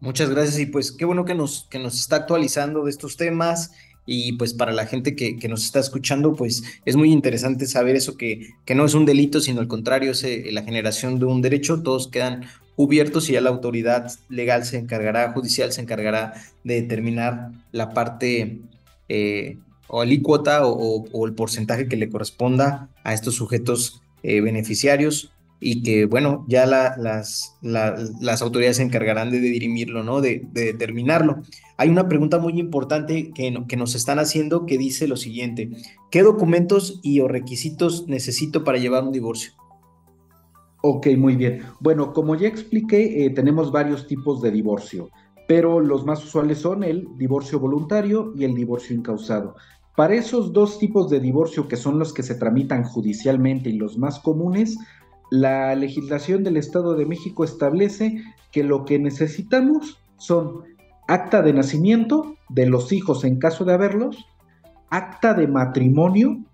Muchas 0.00 0.30
gracias 0.30 0.58
y 0.58 0.66
pues 0.66 0.92
qué 0.92 1.04
bueno 1.04 1.26
que 1.26 1.34
nos, 1.34 1.66
que 1.70 1.78
nos 1.78 1.98
está 1.98 2.16
actualizando 2.16 2.84
de 2.84 2.90
estos 2.90 3.18
temas 3.18 3.72
y 4.06 4.32
pues 4.32 4.54
para 4.54 4.72
la 4.72 4.86
gente 4.86 5.14
que, 5.14 5.38
que, 5.38 5.48
nos 5.48 5.64
está 5.64 5.78
escuchando, 5.78 6.34
pues 6.34 6.62
es 6.84 6.96
muy 6.96 7.12
interesante 7.12 7.66
saber 7.66 7.96
eso, 7.96 8.16
que, 8.16 8.48
que 8.64 8.74
no 8.74 8.84
es 8.84 8.94
un 8.94 9.06
delito, 9.06 9.40
sino 9.40 9.60
al 9.60 9.68
contrario, 9.68 10.12
es 10.12 10.24
eh, 10.24 10.48
la 10.50 10.62
generación 10.62 11.18
de 11.18 11.26
un 11.26 11.42
derecho, 11.42 11.82
todos 11.82 12.08
quedan 12.08 12.46
cubiertos 12.76 13.28
y 13.28 13.34
ya 13.34 13.40
la 13.40 13.50
autoridad 13.50 14.10
legal 14.28 14.64
se 14.64 14.78
encargará, 14.78 15.32
judicial 15.32 15.70
se 15.72 15.82
encargará 15.82 16.34
de 16.64 16.80
determinar 16.82 17.50
la 17.72 17.90
parte 17.90 18.60
eh, 19.08 19.58
o 19.86 20.00
alícuota 20.00 20.66
o, 20.66 21.04
o, 21.12 21.26
el 21.26 21.34
porcentaje 21.34 21.88
que 21.88 21.96
le 21.96 22.08
corresponda 22.08 22.88
a 23.04 23.12
estos 23.12 23.34
sujetos 23.34 24.02
eh, 24.22 24.40
beneficiarios 24.40 25.30
y 25.60 25.82
que, 25.82 26.06
bueno, 26.06 26.46
ya 26.48 26.64
las, 26.66 27.58
las 27.60 28.42
autoridades 28.42 28.78
se 28.78 28.82
encargarán 28.82 29.30
de 29.30 29.40
dirimirlo, 29.40 30.02
¿no? 30.02 30.22
De, 30.22 30.46
determinarlo. 30.52 31.42
Hay 31.76 31.90
una 31.90 32.08
pregunta 32.08 32.38
muy 32.38 32.58
importante 32.58 33.30
que, 33.34 33.54
que 33.68 33.76
nos 33.76 33.94
están 33.94 34.18
haciendo 34.18 34.64
que 34.64 34.78
dice 34.78 35.06
lo 35.06 35.16
siguiente, 35.16 35.70
¿qué 36.10 36.22
documentos 36.22 36.98
y 37.02 37.20
o 37.20 37.28
requisitos 37.28 38.08
necesito 38.08 38.64
para 38.64 38.78
llevar 38.78 39.04
un 39.04 39.12
divorcio? 39.12 39.52
Ok, 40.82 41.08
muy 41.18 41.36
bien. 41.36 41.60
Bueno, 41.78 42.14
como 42.14 42.34
ya 42.36 42.48
expliqué, 42.48 43.26
eh, 43.26 43.30
tenemos 43.30 43.70
varios 43.70 44.06
tipos 44.06 44.40
de 44.40 44.50
divorcio, 44.50 45.10
pero 45.46 45.78
los 45.78 46.06
más 46.06 46.24
usuales 46.24 46.58
son 46.58 46.84
el 46.84 47.06
divorcio 47.18 47.60
voluntario 47.60 48.32
y 48.34 48.44
el 48.44 48.54
divorcio 48.54 48.96
incausado. 48.96 49.56
Para 49.94 50.14
esos 50.14 50.54
dos 50.54 50.78
tipos 50.78 51.10
de 51.10 51.20
divorcio, 51.20 51.68
que 51.68 51.76
son 51.76 51.98
los 51.98 52.14
que 52.14 52.22
se 52.22 52.36
tramitan 52.36 52.84
judicialmente 52.84 53.68
y 53.68 53.74
los 53.74 53.98
más 53.98 54.20
comunes, 54.20 54.78
la 55.30 55.74
legislación 55.74 56.42
del 56.42 56.56
Estado 56.56 56.94
de 56.94 57.06
México 57.06 57.44
establece 57.44 58.22
que 58.50 58.64
lo 58.64 58.84
que 58.84 58.98
necesitamos 58.98 59.98
son 60.18 60.64
acta 61.06 61.42
de 61.42 61.52
nacimiento 61.52 62.36
de 62.48 62.66
los 62.66 62.92
hijos 62.92 63.24
en 63.24 63.38
caso 63.38 63.64
de 63.64 63.72
haberlos, 63.72 64.16
acta 64.90 65.34
de 65.34 65.46
matrimonio, 65.46 66.44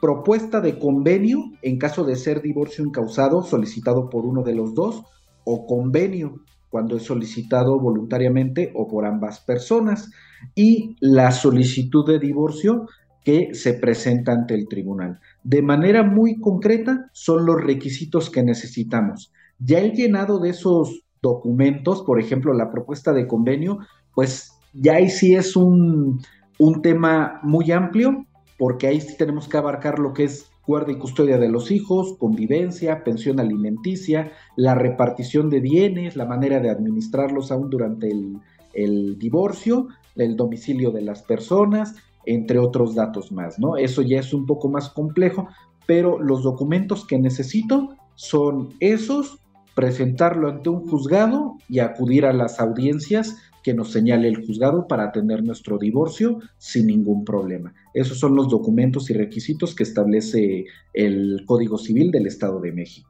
propuesta 0.00 0.60
de 0.60 0.78
convenio 0.78 1.44
en 1.62 1.78
caso 1.78 2.04
de 2.04 2.16
ser 2.16 2.40
divorcio 2.40 2.84
incausado 2.84 3.42
solicitado 3.42 4.08
por 4.08 4.24
uno 4.24 4.42
de 4.42 4.54
los 4.54 4.74
dos, 4.74 5.02
o 5.44 5.66
convenio 5.66 6.42
cuando 6.70 6.96
es 6.96 7.04
solicitado 7.04 7.80
voluntariamente 7.80 8.70
o 8.74 8.86
por 8.86 9.06
ambas 9.06 9.40
personas, 9.40 10.10
y 10.54 10.96
la 11.00 11.32
solicitud 11.32 12.06
de 12.06 12.18
divorcio 12.18 12.86
que 13.24 13.54
se 13.54 13.74
presenta 13.74 14.32
ante 14.32 14.54
el 14.54 14.68
tribunal. 14.68 15.20
De 15.42 15.62
manera 15.62 16.02
muy 16.02 16.40
concreta, 16.40 17.08
son 17.12 17.46
los 17.46 17.60
requisitos 17.60 18.30
que 18.30 18.42
necesitamos. 18.42 19.32
Ya 19.58 19.80
he 19.80 19.92
llenado 19.92 20.38
de 20.38 20.50
esos 20.50 21.04
documentos, 21.22 22.02
por 22.02 22.20
ejemplo, 22.20 22.52
la 22.52 22.70
propuesta 22.70 23.12
de 23.12 23.26
convenio, 23.26 23.78
pues 24.14 24.52
ya 24.72 24.94
ahí 24.94 25.08
sí 25.08 25.34
es 25.34 25.56
un, 25.56 26.20
un 26.58 26.82
tema 26.82 27.40
muy 27.42 27.72
amplio, 27.72 28.26
porque 28.58 28.86
ahí 28.88 29.00
sí 29.00 29.16
tenemos 29.16 29.48
que 29.48 29.56
abarcar 29.56 29.98
lo 29.98 30.12
que 30.12 30.24
es 30.24 30.50
guarda 30.66 30.92
y 30.92 30.98
custodia 30.98 31.38
de 31.38 31.48
los 31.48 31.70
hijos, 31.70 32.16
convivencia, 32.18 33.02
pensión 33.02 33.40
alimenticia, 33.40 34.32
la 34.54 34.74
repartición 34.74 35.48
de 35.48 35.60
bienes, 35.60 36.14
la 36.14 36.26
manera 36.26 36.60
de 36.60 36.68
administrarlos 36.68 37.50
aún 37.50 37.70
durante 37.70 38.10
el, 38.10 38.36
el 38.74 39.18
divorcio, 39.18 39.88
el 40.14 40.36
domicilio 40.36 40.90
de 40.90 41.02
las 41.02 41.22
personas, 41.22 41.94
entre 42.28 42.58
otros 42.58 42.94
datos 42.94 43.32
más, 43.32 43.58
¿no? 43.58 43.78
Eso 43.78 44.02
ya 44.02 44.20
es 44.20 44.34
un 44.34 44.44
poco 44.44 44.68
más 44.68 44.90
complejo, 44.90 45.48
pero 45.86 46.22
los 46.22 46.42
documentos 46.42 47.06
que 47.06 47.18
necesito 47.18 47.96
son 48.16 48.74
esos, 48.80 49.38
presentarlo 49.74 50.48
ante 50.48 50.68
un 50.68 50.86
juzgado 50.86 51.56
y 51.70 51.78
acudir 51.78 52.26
a 52.26 52.34
las 52.34 52.60
audiencias 52.60 53.36
que 53.62 53.72
nos 53.72 53.92
señale 53.92 54.28
el 54.28 54.44
juzgado 54.44 54.86
para 54.86 55.10
tener 55.10 55.42
nuestro 55.42 55.78
divorcio 55.78 56.38
sin 56.58 56.88
ningún 56.88 57.24
problema. 57.24 57.72
Esos 57.94 58.18
son 58.18 58.36
los 58.36 58.50
documentos 58.50 59.08
y 59.08 59.14
requisitos 59.14 59.74
que 59.74 59.84
establece 59.84 60.66
el 60.92 61.44
Código 61.46 61.78
Civil 61.78 62.10
del 62.10 62.26
Estado 62.26 62.60
de 62.60 62.72
México. 62.72 63.08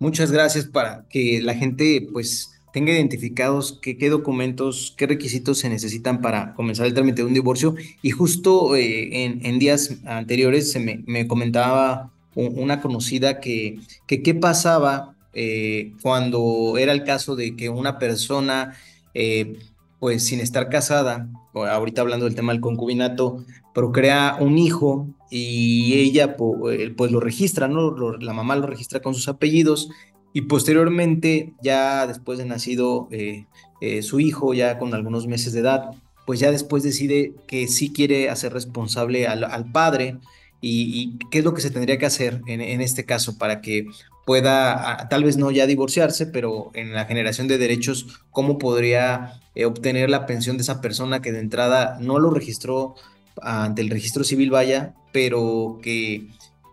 Muchas 0.00 0.32
gracias 0.32 0.66
para 0.66 1.06
que 1.08 1.40
la 1.42 1.54
gente 1.54 2.08
pues 2.12 2.55
tenga 2.76 2.92
identificados 2.92 3.78
qué, 3.80 3.96
qué 3.96 4.10
documentos, 4.10 4.92
qué 4.98 5.06
requisitos 5.06 5.56
se 5.56 5.70
necesitan 5.70 6.20
para 6.20 6.52
comenzar 6.52 6.84
el 6.84 6.92
trámite 6.92 7.22
de 7.22 7.28
un 7.28 7.32
divorcio. 7.32 7.74
Y 8.02 8.10
justo 8.10 8.76
eh, 8.76 9.24
en, 9.42 9.58
días 9.58 9.96
anteriores 10.04 10.72
se 10.72 10.78
me, 11.06 11.26
comentaba 11.26 12.12
una 12.34 12.82
conocida 12.82 13.40
que, 13.40 13.78
que 14.06 14.22
qué 14.22 14.34
pasaba 14.34 15.16
eh, 15.32 15.94
cuando 16.02 16.76
era 16.76 16.92
el 16.92 17.02
caso 17.02 17.34
de 17.34 17.56
que 17.56 17.70
una 17.70 17.98
persona, 17.98 18.74
eh, 19.14 19.56
pues 19.98 20.26
sin 20.26 20.40
estar 20.40 20.68
casada, 20.68 21.30
ahorita 21.54 22.02
hablando 22.02 22.26
del 22.26 22.34
tema 22.34 22.52
del 22.52 22.60
concubinato, 22.60 23.42
procrea 23.72 24.36
un 24.38 24.58
hijo 24.58 25.08
y 25.30 25.94
ella 25.94 26.36
pues 26.36 27.10
lo 27.10 27.20
registra, 27.20 27.68
¿no? 27.68 27.96
la 28.18 28.34
mamá 28.34 28.54
lo 28.54 28.66
registra 28.66 29.00
con 29.00 29.14
sus 29.14 29.28
apellidos 29.28 29.88
y 30.36 30.42
posteriormente, 30.42 31.54
ya 31.62 32.06
después 32.06 32.38
de 32.38 32.44
nacido 32.44 33.08
eh, 33.10 33.46
eh, 33.80 34.02
su 34.02 34.20
hijo, 34.20 34.52
ya 34.52 34.78
con 34.78 34.92
algunos 34.92 35.26
meses 35.26 35.54
de 35.54 35.60
edad, 35.60 35.92
pues 36.26 36.40
ya 36.40 36.50
después 36.50 36.82
decide 36.82 37.32
que 37.46 37.68
sí 37.68 37.90
quiere 37.90 38.28
hacer 38.28 38.52
responsable 38.52 39.26
al, 39.26 39.72
padre 39.72 40.18
y, 40.60 41.16
qué 41.30 41.38
es 41.38 41.44
lo 41.44 41.54
que 41.54 41.62
se 41.62 41.70
tendría 41.70 41.96
que 41.96 42.04
hacer 42.04 42.42
en, 42.46 42.82
este 42.82 43.06
caso 43.06 43.38
para 43.38 43.62
que 43.62 43.86
pueda, 44.26 45.08
tal 45.08 45.24
vez 45.24 45.38
no 45.38 45.50
ya 45.50 45.66
divorciarse, 45.66 46.26
pero 46.26 46.70
en 46.74 46.92
la 46.92 47.06
generación 47.06 47.48
de 47.48 47.56
derechos, 47.56 48.20
cómo 48.30 48.58
podría 48.58 49.40
eh, 49.54 49.64
obtener 49.64 50.10
la 50.10 50.26
pensión 50.26 50.58
de 50.58 50.64
esa 50.64 50.82
persona 50.82 51.22
que 51.22 51.32
de 51.32 51.40
entrada 51.40 51.96
no 51.98 52.18
lo 52.18 52.28
registró 52.28 52.94
ante 53.40 53.80
el 53.80 53.88
registro 53.88 54.22
civil, 54.22 54.50
vaya, 54.50 54.96
pero 55.12 55.78
que 55.82 56.28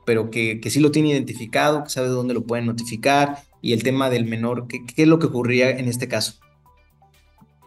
pero 0.05 0.29
que, 0.29 0.59
que 0.59 0.69
sí 0.69 0.79
lo 0.79 0.91
tiene 0.91 1.09
identificado, 1.09 1.83
que 1.83 1.89
sabe 1.89 2.07
dónde 2.07 2.33
lo 2.33 2.43
pueden 2.43 2.65
notificar 2.65 3.37
y 3.63 3.71
el 3.71 3.81
tema 3.81 4.09
del 4.09 4.25
menor, 4.25 4.67
¿qué, 4.67 4.83
es 4.97 5.07
lo 5.07 5.19
que 5.19 5.27
ocurría 5.27 5.71
en 5.71 5.87
este 5.87 6.09
caso? 6.09 6.33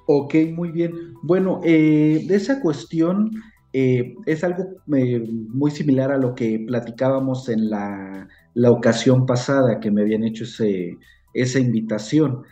Ok, 0.07 0.34
muy 0.55 0.70
bien. 0.70 0.93
Bueno, 1.22 1.62
eh, 1.64 2.26
esa 2.28 2.61
cuestión 2.61 3.30
eh, 3.72 4.14
es 4.26 4.45
algo 4.45 4.64
eh, 4.95 5.26
muy 5.26 5.70
similar 5.70 6.12
a 6.12 6.18
lo 6.18 6.34
que 6.34 6.62
platicábamos 6.66 7.49
en 7.49 7.70
la, 7.70 8.28
ocasión 8.68 9.24
pasada 9.24 9.80
que 9.80 9.91
me 9.91 10.03
habían 10.03 10.22
hecho 10.22 10.45
ese, 10.45 10.99
esa 11.34 11.59
invitación 11.59 12.43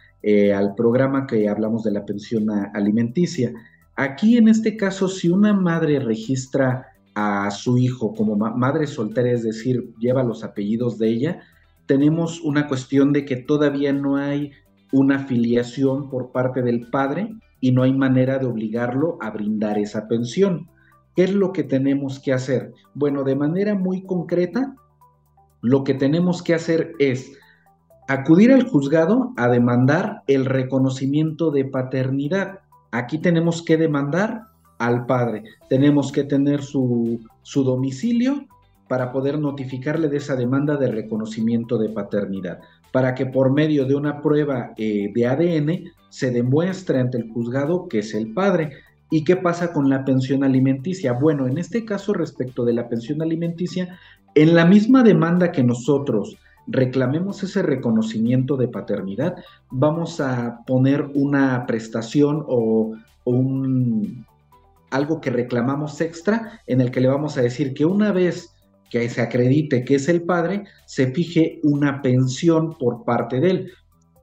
al 0.55 0.74
programa 0.74 1.26
que 1.26 1.51
hablamos 1.51 1.85
de 1.85 1.91
la 1.91 2.07
pensión 2.07 2.49
alimenticia. 2.72 3.53
Aquí 3.95 4.39
en 4.39 4.49
este 4.49 4.74
caso, 4.74 5.07
si 5.07 5.28
una 5.28 5.53
madre 5.53 5.99
registra 5.99 6.93
a 7.15 7.51
su 7.51 7.79
hijo 7.79 8.15
como 8.15 8.37
madre 8.37 8.87
soltera, 8.87 9.31
es 9.31 9.43
decir, 9.43 9.95
lleva 9.99 10.25
los 10.25 10.43
apellidos 10.43 10.99
de 10.99 11.09
ella, 11.09 11.41
tenemos 11.87 12.41
una 12.41 12.67
cuestión 12.67 13.12
de 13.12 13.25
que 13.25 13.37
todavía 13.37 13.93
no 13.93 14.17
hay 14.17 14.53
una 14.93 15.17
afiliación 15.17 16.09
por 16.09 16.33
parte 16.33 16.62
del 16.62 16.89
padre 16.89 17.35
y 17.61 17.73
no 17.73 17.83
hay 17.83 17.93
manera 17.93 18.39
de 18.39 18.47
obligarlo 18.47 19.19
a 19.21 19.31
brindar 19.31 19.79
esa 19.79 20.09
pensión. 20.09 20.69
¿Qué 21.15 21.25
es 21.25 21.35
lo 21.35 21.53
que 21.53 21.62
tenemos 21.62 22.21
que 22.21 22.33
hacer? 22.33 22.73
Bueno, 22.95 23.23
de 23.23 23.37
manera 23.37 23.75
muy 23.75 24.03
concreta, 24.05 24.75
lo 25.61 25.85
que 25.85 25.95
tenemos 25.95 26.43
que 26.43 26.55
hacer 26.55 26.93
es 26.99 27.39
acudir 28.09 28.53
al 28.53 28.69
juzgado 28.69 29.33
a 29.37 29.49
demandar 29.49 30.23
el 30.27 30.45
reconocimiento 30.45 31.51
de 31.51 31.65
paternidad. 31.65 32.61
Aquí 32.91 33.19
tenemos 33.19 33.62
que 33.62 33.77
demandar 33.77 34.49
al 34.87 35.07
padre, 35.07 35.45
tenemos 35.68 36.12
que 36.12 36.24
tener 36.24 36.62
su, 36.62 37.20
su 37.43 37.64
domicilio 37.64 38.47
para 38.89 39.12
poder 39.12 39.39
notificarle 39.39 40.09
de 40.09 40.18
esa 40.18 40.37
demanda 40.37 40.76
de 40.76 40.89
reconocimiento 40.89 41.78
de 41.78 41.91
paternidad. 41.91 42.61
para 42.93 43.12
que 43.12 43.26
por 43.26 43.53
medio 43.53 43.87
de 43.87 43.97
una 43.97 44.22
prueba 44.22 44.72
eh, 44.76 45.11
de 45.12 45.26
ADN 45.26 45.93
se 46.11 46.30
demuestre 46.30 47.01
ante 47.01 47.18
el 47.18 47.28
juzgado 47.32 47.89
que 47.89 47.99
es 47.99 48.14
el 48.14 48.32
padre. 48.32 48.70
¿Y 49.11 49.24
qué 49.24 49.35
pasa 49.35 49.72
con 49.72 49.91
la 49.91 50.05
pensión 50.05 50.45
alimenticia? 50.45 51.12
Bueno, 51.12 51.49
en 51.49 51.59
este 51.59 51.85
caso 51.85 52.12
respecto 52.12 52.64
de 52.64 52.72
la 52.72 52.89
pensión 52.89 53.20
alimenticia, 53.20 53.99
en 54.37 54.55
la 54.55 54.64
misma 54.64 55.03
demanda 55.03 55.51
que 55.51 55.64
nosotros 55.64 56.37
reclamemos 56.66 57.43
ese 57.43 57.62
reconocimiento 57.62 58.57
de 58.57 58.68
paternidad, 58.68 59.35
vamos 59.70 60.20
a 60.20 60.61
poner 60.66 61.11
una 61.14 61.66
prestación 61.66 62.45
o, 62.47 62.95
un, 63.24 64.24
algo 64.95 65.20
que 65.20 65.30
reclamamos 65.30 66.01
extra 66.01 66.61
en 66.66 66.80
el 66.80 66.90
que 66.90 67.01
le 67.01 67.09
vamos 67.09 67.36
a 67.36 67.42
decir 67.42 67.74
que 67.74 67.84
una 67.84 68.12
vez 68.12 68.55
que 68.90 69.09
se 69.09 69.20
acredite 69.20 69.84
que 69.84 69.97
es 69.97 70.09
el 70.09 70.22
padre, 70.22 70.64
se 70.86 71.11
fije 71.11 71.59
una 71.64 72.01
pensión 72.01 72.78
por 72.78 73.05
parte 73.05 73.40
de 73.40 73.51
él. 73.51 73.72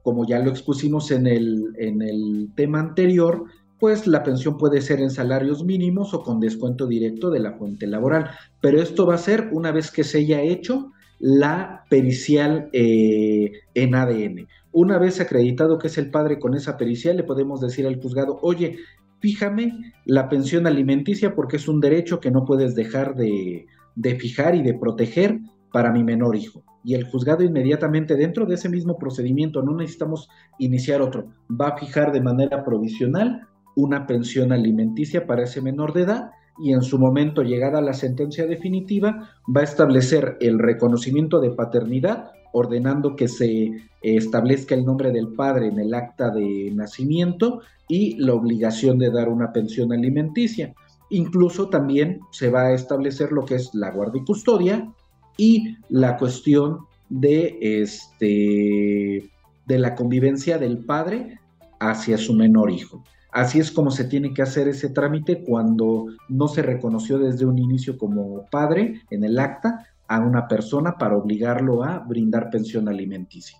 Como 0.02 0.26
ya 0.26 0.38
lo 0.38 0.50
expusimos 0.50 1.10
en 1.10 1.26
el, 1.26 1.74
en 1.78 2.00
el 2.00 2.48
tema 2.56 2.80
anterior, 2.80 3.44
pues 3.78 4.06
la 4.06 4.22
pensión 4.22 4.56
puede 4.56 4.80
ser 4.80 5.00
en 5.00 5.10
salarios 5.10 5.62
mínimos 5.62 6.14
o 6.14 6.22
con 6.22 6.40
descuento 6.40 6.86
directo 6.86 7.30
de 7.30 7.40
la 7.40 7.52
fuente 7.52 7.86
laboral. 7.86 8.30
Pero 8.60 8.80
esto 8.80 9.06
va 9.06 9.16
a 9.16 9.18
ser 9.18 9.50
una 9.52 9.72
vez 9.72 9.90
que 9.90 10.04
se 10.04 10.18
haya 10.18 10.40
hecho 10.40 10.90
la 11.18 11.84
pericial 11.90 12.70
eh, 12.72 13.52
en 13.74 13.94
ADN. 13.94 14.48
Una 14.72 14.98
vez 14.98 15.20
acreditado 15.20 15.78
que 15.78 15.88
es 15.88 15.98
el 15.98 16.10
padre 16.10 16.38
con 16.38 16.54
esa 16.54 16.78
pericial, 16.78 17.16
le 17.18 17.24
podemos 17.24 17.60
decir 17.60 17.86
al 17.86 18.00
juzgado, 18.00 18.38
oye, 18.42 18.78
fíjame 19.22 19.92
la 20.04 20.28
pensión 20.28 20.66
alimenticia 20.66 21.34
porque 21.34 21.56
es 21.56 21.68
un 21.68 21.80
derecho 21.80 22.20
que 22.20 22.30
no 22.30 22.44
puedes 22.44 22.74
dejar 22.74 23.14
de, 23.14 23.66
de 23.94 24.16
fijar 24.16 24.54
y 24.54 24.62
de 24.62 24.74
proteger 24.74 25.38
para 25.72 25.92
mi 25.92 26.04
menor 26.04 26.36
hijo. 26.36 26.62
Y 26.84 26.94
el 26.94 27.04
juzgado 27.04 27.44
inmediatamente 27.44 28.16
dentro 28.16 28.44
de 28.44 28.56
ese 28.56 28.68
mismo 28.68 28.98
procedimiento, 28.98 29.62
no 29.62 29.74
necesitamos 29.74 30.28
iniciar 30.58 31.00
otro, 31.00 31.28
va 31.48 31.68
a 31.68 31.78
fijar 31.78 32.12
de 32.12 32.20
manera 32.20 32.64
provisional 32.64 33.46
una 33.76 34.06
pensión 34.06 34.52
alimenticia 34.52 35.26
para 35.26 35.44
ese 35.44 35.62
menor 35.62 35.94
de 35.94 36.02
edad 36.02 36.30
y 36.58 36.72
en 36.72 36.82
su 36.82 36.98
momento, 36.98 37.42
llegada 37.42 37.80
la 37.80 37.94
sentencia 37.94 38.46
definitiva, 38.46 39.30
va 39.54 39.62
a 39.62 39.64
establecer 39.64 40.36
el 40.40 40.58
reconocimiento 40.58 41.40
de 41.40 41.50
paternidad, 41.50 42.30
ordenando 42.52 43.16
que 43.16 43.28
se 43.28 43.72
establezca 44.02 44.74
el 44.74 44.84
nombre 44.84 45.10
del 45.10 45.28
padre 45.28 45.68
en 45.68 45.78
el 45.78 45.94
acta 45.94 46.30
de 46.30 46.70
nacimiento 46.74 47.62
y 47.88 48.16
la 48.16 48.34
obligación 48.34 48.98
de 48.98 49.10
dar 49.10 49.28
una 49.28 49.52
pensión 49.52 49.92
alimenticia. 49.92 50.74
Incluso 51.10 51.68
también 51.68 52.20
se 52.30 52.50
va 52.50 52.66
a 52.66 52.72
establecer 52.72 53.32
lo 53.32 53.44
que 53.44 53.56
es 53.56 53.74
la 53.74 53.90
guardia 53.90 54.22
y 54.22 54.24
custodia 54.24 54.92
y 55.36 55.76
la 55.88 56.16
cuestión 56.16 56.86
de, 57.08 57.58
este, 57.60 59.30
de 59.66 59.78
la 59.78 59.94
convivencia 59.94 60.58
del 60.58 60.78
padre 60.78 61.38
hacia 61.78 62.16
su 62.16 62.34
menor 62.34 62.70
hijo. 62.70 63.04
Así 63.32 63.58
es 63.58 63.70
como 63.70 63.90
se 63.90 64.04
tiene 64.04 64.34
que 64.34 64.42
hacer 64.42 64.68
ese 64.68 64.90
trámite 64.90 65.42
cuando 65.42 66.06
no 66.28 66.48
se 66.48 66.62
reconoció 66.62 67.18
desde 67.18 67.46
un 67.46 67.58
inicio 67.58 67.96
como 67.96 68.46
padre 68.50 69.00
en 69.10 69.24
el 69.24 69.38
acta 69.38 69.86
a 70.14 70.20
una 70.20 70.46
persona 70.48 70.96
para 70.98 71.16
obligarlo 71.16 71.82
a 71.82 71.98
brindar 71.98 72.50
pensión 72.50 72.88
alimenticia. 72.88 73.58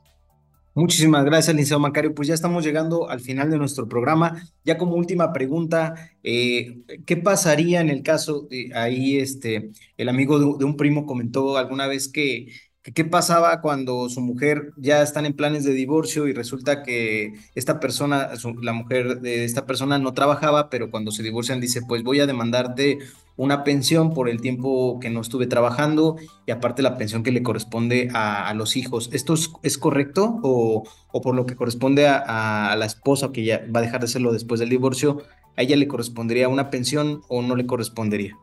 Muchísimas 0.74 1.24
gracias, 1.24 1.54
licenciado 1.54 1.80
Macario. 1.80 2.14
Pues 2.14 2.28
ya 2.28 2.34
estamos 2.34 2.64
llegando 2.64 3.08
al 3.10 3.20
final 3.20 3.50
de 3.50 3.58
nuestro 3.58 3.88
programa. 3.88 4.42
Ya 4.64 4.78
como 4.78 4.94
última 4.94 5.32
pregunta, 5.32 5.94
eh, 6.22 6.78
¿qué 7.04 7.16
pasaría 7.18 7.80
en 7.80 7.90
el 7.90 8.02
caso 8.02 8.46
de 8.50 8.70
ahí, 8.74 9.18
este, 9.18 9.70
el 9.98 10.08
amigo 10.08 10.56
de 10.56 10.64
un 10.64 10.76
primo 10.76 11.04
comentó 11.04 11.58
alguna 11.58 11.86
vez 11.86 12.08
que 12.08 12.48
¿Qué 12.82 13.04
pasaba 13.04 13.60
cuando 13.60 14.08
su 14.08 14.20
mujer 14.20 14.72
ya 14.76 15.02
están 15.02 15.24
en 15.24 15.34
planes 15.34 15.62
de 15.62 15.72
divorcio 15.72 16.26
y 16.26 16.32
resulta 16.32 16.82
que 16.82 17.32
esta 17.54 17.78
persona, 17.78 18.30
la 18.60 18.72
mujer 18.72 19.20
de 19.20 19.44
esta 19.44 19.66
persona 19.66 20.00
no 20.00 20.14
trabajaba, 20.14 20.68
pero 20.68 20.90
cuando 20.90 21.12
se 21.12 21.22
divorcian 21.22 21.60
dice, 21.60 21.82
pues 21.86 22.02
voy 22.02 22.18
a 22.18 22.26
demandarte 22.26 22.98
una 23.36 23.64
pensión 23.64 24.12
por 24.12 24.28
el 24.28 24.40
tiempo 24.40 24.98
que 25.00 25.10
no 25.10 25.20
estuve 25.20 25.46
trabajando 25.46 26.16
y 26.46 26.50
aparte 26.50 26.82
la 26.82 26.96
pensión 26.96 27.22
que 27.22 27.32
le 27.32 27.42
corresponde 27.42 28.10
a, 28.12 28.52
los 28.54 28.76
hijos. 28.76 29.10
¿Esto 29.12 29.34
es, 29.62 29.78
correcto 29.78 30.40
o, 30.42 30.84
por 31.22 31.34
lo 31.34 31.46
que 31.46 31.56
corresponde 31.56 32.06
a, 32.06 32.74
la 32.78 32.86
esposa 32.86 33.32
que 33.32 33.44
ya 33.44 33.62
va 33.74 33.80
a 33.80 33.82
dejar 33.82 34.00
de 34.00 34.06
hacerlo 34.06 34.32
después 34.32 34.60
del 34.60 34.68
divorcio, 34.68 35.22
a 35.56 35.62
ella 35.62 35.76
le 35.76 35.88
correspondería 35.88 36.48
una 36.48 36.70
pensión 36.70 37.22
o 37.28 37.42
no 37.42 37.56
le 37.56 37.66
correspondería? 37.66 38.36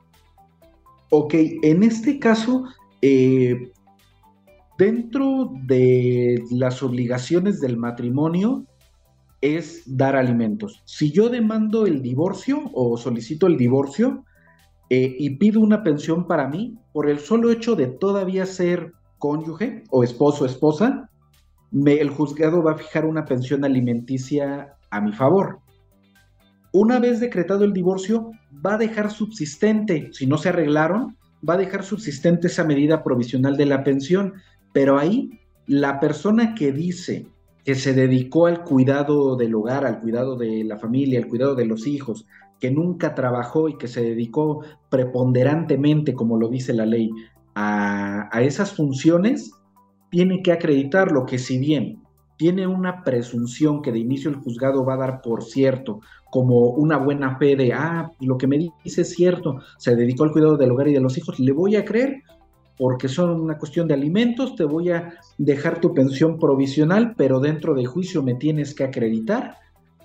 Ok, 1.12 1.34
en 1.64 1.84
este 1.84 2.20
caso, 2.20 2.66
eh, 3.02 3.72
Dentro 4.80 5.52
de 5.66 6.42
las 6.52 6.82
obligaciones 6.82 7.60
del 7.60 7.76
matrimonio 7.76 8.66
es 9.42 9.84
dar 9.86 10.16
alimentos. 10.16 10.82
Si 10.86 11.12
yo 11.12 11.28
demando 11.28 11.86
el 11.86 12.02
divorcio 12.02 12.72
o 12.74 12.96
solicito 12.96 13.48
el 13.48 13.58
divorcio 13.58 14.24
eh, 14.90 15.16
y 15.20 15.32
pido 15.32 15.62
una 15.62 15.84
pensión 15.84 16.26
para 16.28 16.48
mí, 16.48 16.78
por 16.94 17.10
el 17.10 17.20
solo 17.20 17.52
hecho 17.52 17.76
de 17.76 17.88
todavía 17.88 18.46
ser 18.46 18.94
cónyuge 19.18 19.84
o 19.90 20.04
esposo 20.04 20.44
o 20.44 20.48
esposa, 20.48 21.10
el 21.72 22.10
juzgado 22.10 22.64
va 22.64 22.72
a 22.72 22.78
fijar 22.78 23.06
una 23.06 23.26
pensión 23.26 23.64
alimenticia 23.64 24.74
a 24.90 25.02
mi 25.02 25.12
favor. 25.14 25.60
Una 26.72 27.00
vez 27.00 27.20
decretado 27.20 27.64
el 27.64 27.74
divorcio, 27.74 28.32
va 28.66 28.76
a 28.76 28.78
dejar 28.78 29.12
subsistente, 29.12 30.10
si 30.12 30.28
no 30.28 30.38
se 30.38 30.50
arreglaron, 30.50 31.18
va 31.48 31.56
a 31.56 31.58
dejar 31.58 31.84
subsistente 31.84 32.48
esa 32.48 32.64
medida 32.64 33.04
provisional 33.04 33.58
de 33.58 33.66
la 33.66 33.84
pensión. 33.84 34.34
Pero 34.74 34.98
ahí 34.98 35.40
la 35.68 36.00
persona 36.00 36.56
que 36.56 36.72
dice 36.72 37.28
que 37.66 37.76
se 37.76 37.94
dedicó 37.94 38.48
al 38.48 38.64
cuidado 38.64 39.36
del 39.36 39.56
hogar, 39.56 39.86
al 39.86 40.00
cuidado 40.00 40.36
de 40.36 40.64
la 40.64 40.78
familia, 40.78 41.20
al 41.20 41.28
cuidado 41.28 41.56
de 41.56 41.66
los 41.66 41.88
hijos, 41.88 42.26
que 42.60 42.72
nunca 42.72 43.16
trabajó 43.16 43.70
y 43.70 43.78
que 43.78 43.88
se 43.88 44.01
dedicó 44.01 44.64
preponderantemente, 44.89 46.14
como 46.14 46.38
lo 46.38 46.49
dice 46.49 46.74
la 46.74 46.86
ley, 46.86 47.10
a, 47.55 48.30
esas 48.41 48.74
funciones, 48.74 49.51
tiene 50.10 50.41
que 50.41 50.51
acreditarlo, 50.51 51.26
que 51.26 51.38
si 51.38 51.57
bien 51.57 52.01
tiene 52.38 52.66
una 52.68 53.03
presunción 53.03 53.82
que 53.82 53.91
de 53.91 53.99
inicio 53.99 54.30
el 54.30 54.38
juzgado 54.38 54.86
va 54.86 54.93
a 54.93 54.97
dar 54.97 55.22
por 55.22 55.43
cierto, 55.43 55.99
como 56.32 56.70
una 56.70 56.97
buena 56.97 57.38
fe 57.38 57.55
de, 57.55 57.74
ah, 57.74 58.12
lo 58.22 58.38
que 58.38 58.47
me 58.47 58.57
dice 58.57 59.01
es 59.01 59.10
cierto, 59.10 59.60
se 59.78 59.95
dedicó 59.95 60.24
al 60.24 60.32
cuidado 60.32 60.55
del 60.55 60.72
hogar 60.72 60.88
y 60.88 60.93
de 60.93 61.01
los 61.01 61.18
hijos, 61.18 61.39
le 61.39 61.51
voy 61.51 61.76
a 61.76 61.84
creer 61.84 62.24
porque 62.78 63.10
son 63.10 63.41
una 63.41 63.57
cuestión 63.57 63.89
de 63.89 63.93
alimentos, 63.93 64.55
te 64.55 64.64
voy 64.64 64.89
a 64.91 65.16
dejar 65.38 65.82
tu 65.82 65.93
pensión 65.93 66.39
provisional, 66.39 67.14
pero 67.18 67.41
dentro 67.41 67.74
del 67.74 67.88
juicio 67.88 68.24
me 68.24 68.36
tienes 68.36 68.74
que 68.74 68.86
acreditar 68.86 69.57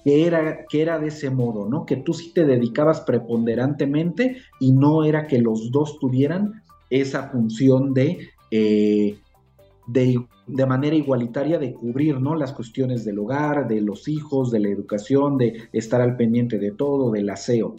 que 0.05 0.27
era, 0.27 0.67
que 0.67 0.83
era 0.83 0.99
de 0.99 1.09
ese 1.09 1.31
modo, 1.31 1.67
¿no? 1.67 1.87
Que 1.87 1.97
tú 1.97 2.13
sí 2.13 2.33
te 2.33 2.45
dedicabas 2.45 3.01
preponderantemente 3.01 4.37
y 4.61 4.73
no 4.73 5.03
era 5.03 5.27
que 5.27 5.39
los 5.39 5.71
dos 5.71 5.99
tuvieran 5.99 6.63
esa 6.91 7.31
función 7.31 7.95
de, 7.95 8.29
eh, 8.51 9.19
de, 9.87 10.23
de, 10.47 10.67
manera 10.67 10.95
igualitaria 10.95 11.59
de 11.59 11.73
cubrir, 11.73 12.21
¿no? 12.21 12.35
Las 12.35 12.53
cuestiones 12.53 13.05
del 13.05 13.19
hogar, 13.19 13.67
de 13.67 13.81
los 13.81 14.07
hijos, 14.07 14.51
de 14.51 14.61
la 14.61 14.69
educación, 14.69 15.39
de 15.39 15.69
estar 15.73 16.03
al 16.03 16.17
pendiente 16.17 16.59
de 16.59 16.73
todo, 16.73 17.11
del 17.11 17.31
aseo. 17.31 17.77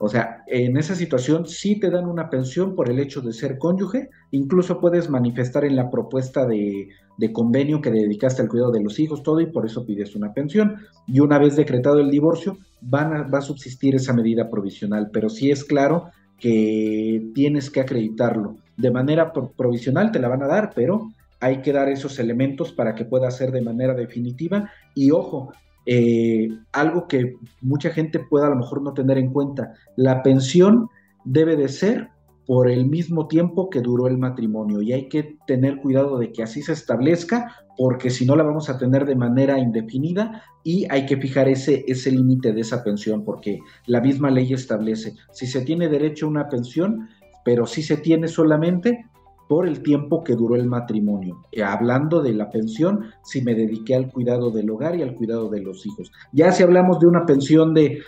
O 0.00 0.08
sea, 0.08 0.44
en 0.46 0.76
esa 0.76 0.94
situación 0.94 1.46
sí 1.46 1.78
te 1.80 1.90
dan 1.90 2.06
una 2.06 2.30
pensión 2.30 2.76
por 2.76 2.88
el 2.88 3.00
hecho 3.00 3.20
de 3.20 3.32
ser 3.32 3.58
cónyuge, 3.58 4.10
incluso 4.30 4.80
puedes 4.80 5.10
manifestar 5.10 5.64
en 5.64 5.74
la 5.74 5.90
propuesta 5.90 6.46
de, 6.46 6.88
convenio 7.32 7.80
que 7.80 7.90
dedicaste 7.90 8.40
al 8.40 8.48
cuidado 8.48 8.70
de 8.70 8.82
los 8.82 9.00
hijos, 9.00 9.24
todo, 9.24 9.40
y 9.40 9.46
por 9.46 9.66
eso 9.66 9.84
pides 9.84 10.14
una 10.14 10.32
pensión. 10.32 10.76
Y 11.08 11.18
una 11.18 11.38
vez 11.38 11.56
decretado 11.56 11.98
el 11.98 12.12
divorcio, 12.12 12.58
van 12.80 13.28
va 13.32 13.38
a 13.38 13.42
subsistir 13.42 13.96
esa 13.96 14.12
medida 14.12 14.48
provisional, 14.48 15.10
pero 15.12 15.28
sí 15.28 15.50
es 15.50 15.64
claro 15.64 16.10
que 16.38 17.30
tienes 17.34 17.68
que 17.68 17.80
acreditarlo. 17.80 18.56
De 18.76 18.92
manera 18.92 19.32
provisional 19.32 20.12
te 20.12 20.20
la 20.20 20.28
van 20.28 20.44
a 20.44 20.46
dar, 20.46 20.70
pero 20.76 21.10
hay 21.40 21.60
que 21.60 21.72
dar 21.72 21.88
esos 21.88 22.20
elementos 22.20 22.70
para 22.70 22.94
que 22.94 23.04
pueda 23.04 23.30
ser 23.32 23.50
de 23.50 23.62
manera 23.62 23.94
definitiva. 23.94 24.70
Y 24.94 25.10
ojo, 25.10 25.52
eh, 25.90 26.50
algo 26.72 27.08
que 27.08 27.36
mucha 27.62 27.88
gente 27.88 28.18
pueda 28.18 28.48
a 28.48 28.50
lo 28.50 28.56
mejor 28.56 28.82
no 28.82 28.92
tener 28.92 29.16
en 29.16 29.32
cuenta. 29.32 29.72
La 29.96 30.22
pensión 30.22 30.90
debe 31.24 31.56
de 31.56 31.68
ser 31.68 32.10
por 32.46 32.68
el 32.68 32.84
mismo 32.84 33.26
tiempo 33.26 33.70
que 33.70 33.80
duró 33.80 34.06
el 34.06 34.18
matrimonio 34.18 34.82
y 34.82 34.92
hay 34.92 35.08
que 35.08 35.38
tener 35.46 35.78
cuidado 35.78 36.18
de 36.18 36.30
que 36.30 36.42
así 36.42 36.60
se 36.60 36.74
establezca 36.74 37.56
porque 37.78 38.10
si 38.10 38.26
no 38.26 38.36
la 38.36 38.42
vamos 38.42 38.68
a 38.68 38.76
tener 38.76 39.06
de 39.06 39.16
manera 39.16 39.58
indefinida 39.58 40.42
y 40.62 40.86
hay 40.90 41.06
que 41.06 41.16
fijar 41.16 41.48
ese, 41.48 41.86
ese 41.88 42.12
límite 42.12 42.52
de 42.52 42.60
esa 42.60 42.84
pensión 42.84 43.24
porque 43.24 43.58
la 43.86 44.02
misma 44.02 44.30
ley 44.30 44.52
establece 44.52 45.14
si 45.32 45.46
se 45.46 45.62
tiene 45.62 45.88
derecho 45.88 46.26
a 46.26 46.30
una 46.30 46.50
pensión, 46.50 47.08
pero 47.46 47.64
si 47.64 47.82
se 47.82 47.96
tiene 47.96 48.28
solamente 48.28 49.06
por 49.48 49.66
el 49.66 49.82
tiempo 49.82 50.22
que 50.22 50.36
duró 50.36 50.54
el 50.54 50.66
matrimonio. 50.66 51.42
Eh, 51.52 51.62
hablando 51.62 52.22
de 52.22 52.34
la 52.34 52.50
pensión, 52.50 53.06
si 53.24 53.40
me 53.42 53.54
dediqué 53.54 53.94
al 53.94 54.12
cuidado 54.12 54.50
del 54.50 54.70
hogar 54.70 54.94
y 54.94 55.02
al 55.02 55.14
cuidado 55.14 55.48
de 55.48 55.62
los 55.62 55.86
hijos. 55.86 56.12
Ya 56.32 56.52
si 56.52 56.62
hablamos 56.62 57.00
de 57.00 57.06
una 57.06 57.24
pensión 57.24 57.72
de, 57.72 58.02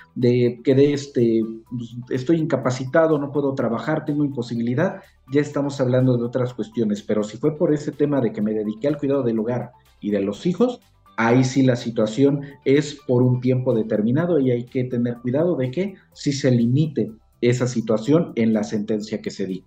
que 0.62 0.74
de 0.74 0.93
este, 0.93 1.43
pues, 1.70 1.97
estoy 2.11 2.36
incapacitado, 2.36 3.18
no 3.18 3.32
puedo 3.32 3.55
trabajar, 3.55 4.05
tengo 4.05 4.22
imposibilidad, 4.22 5.01
ya 5.32 5.41
estamos 5.41 5.80
hablando 5.80 6.16
de 6.16 6.24
otras 6.24 6.53
cuestiones, 6.53 7.03
pero 7.03 7.24
si 7.24 7.38
fue 7.38 7.57
por 7.57 7.72
ese 7.72 7.91
tema 7.91 8.20
de 8.20 8.32
que 8.32 8.43
me 8.43 8.53
dediqué 8.53 8.88
al 8.88 8.99
cuidado 8.99 9.22
del 9.22 9.38
hogar 9.38 9.72
y 10.01 10.11
de 10.11 10.20
los 10.20 10.45
hijos, 10.45 10.80
ahí 11.16 11.43
sí 11.45 11.62
la 11.62 11.76
situación 11.76 12.43
es 12.64 12.99
por 13.07 13.22
un 13.22 13.41
tiempo 13.41 13.74
determinado 13.74 14.38
y 14.38 14.51
hay 14.51 14.64
que 14.64 14.84
tener 14.84 15.16
cuidado 15.18 15.57
de 15.57 15.70
que 15.70 15.95
si 16.12 16.32
se 16.32 16.51
limite 16.51 17.12
esa 17.41 17.66
situación 17.66 18.32
en 18.36 18.53
la 18.53 18.64
sentencia 18.64 19.22
que 19.22 19.30
se 19.30 19.47
di. 19.47 19.64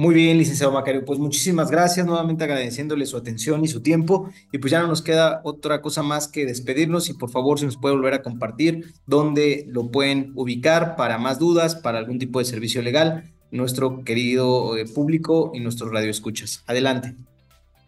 Muy 0.00 0.14
bien, 0.14 0.38
licenciado 0.38 0.72
Macario. 0.72 1.04
Pues 1.04 1.18
muchísimas 1.18 1.72
gracias, 1.72 2.06
nuevamente 2.06 2.44
agradeciéndole 2.44 3.04
su 3.04 3.16
atención 3.16 3.64
y 3.64 3.66
su 3.66 3.80
tiempo. 3.82 4.30
Y 4.52 4.58
pues 4.58 4.70
ya 4.70 4.80
no 4.80 4.86
nos 4.86 5.02
queda 5.02 5.40
otra 5.42 5.82
cosa 5.82 6.04
más 6.04 6.28
que 6.28 6.46
despedirnos 6.46 7.10
y 7.10 7.14
por 7.14 7.30
favor, 7.30 7.58
si 7.58 7.64
nos 7.64 7.76
puede 7.76 7.96
volver 7.96 8.14
a 8.14 8.22
compartir 8.22 8.92
dónde 9.06 9.64
lo 9.66 9.90
pueden 9.90 10.30
ubicar 10.36 10.94
para 10.94 11.18
más 11.18 11.40
dudas, 11.40 11.74
para 11.74 11.98
algún 11.98 12.20
tipo 12.20 12.38
de 12.38 12.44
servicio 12.44 12.80
legal, 12.80 13.32
nuestro 13.50 14.04
querido 14.04 14.76
eh, 14.76 14.84
público 14.86 15.50
y 15.52 15.58
nuestros 15.58 15.90
radioescuchas. 15.90 16.62
Adelante. 16.68 17.16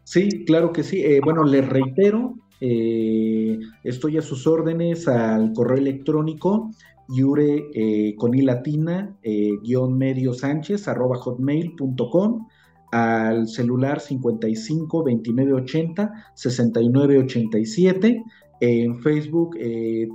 Sí, 0.02 0.44
claro 0.44 0.72
que 0.72 0.82
sí. 0.82 1.04
Eh, 1.04 1.20
bueno, 1.22 1.44
les 1.44 1.68
reitero, 1.68 2.34
eh, 2.60 3.60
estoy 3.84 4.18
a 4.18 4.22
sus 4.22 4.48
órdenes 4.48 5.06
al 5.06 5.52
correo 5.52 5.78
electrónico 5.78 6.72
yure 7.10 7.70
eh, 7.74 8.14
con 8.16 8.34
i 8.34 8.42
latina 8.42 9.16
eh, 9.22 9.58
guion 9.62 9.98
medio 9.98 10.32
sánchez 10.32 10.86
arroba 10.88 11.16
hotmail.com 11.16 12.46
al 12.92 13.48
celular 13.48 14.00
55 14.00 15.04
29 15.04 15.52
80 15.54 16.12
69 16.34 17.18
87 17.18 18.24
en 18.60 19.00
Facebook 19.00 19.56
eh, 19.58 20.08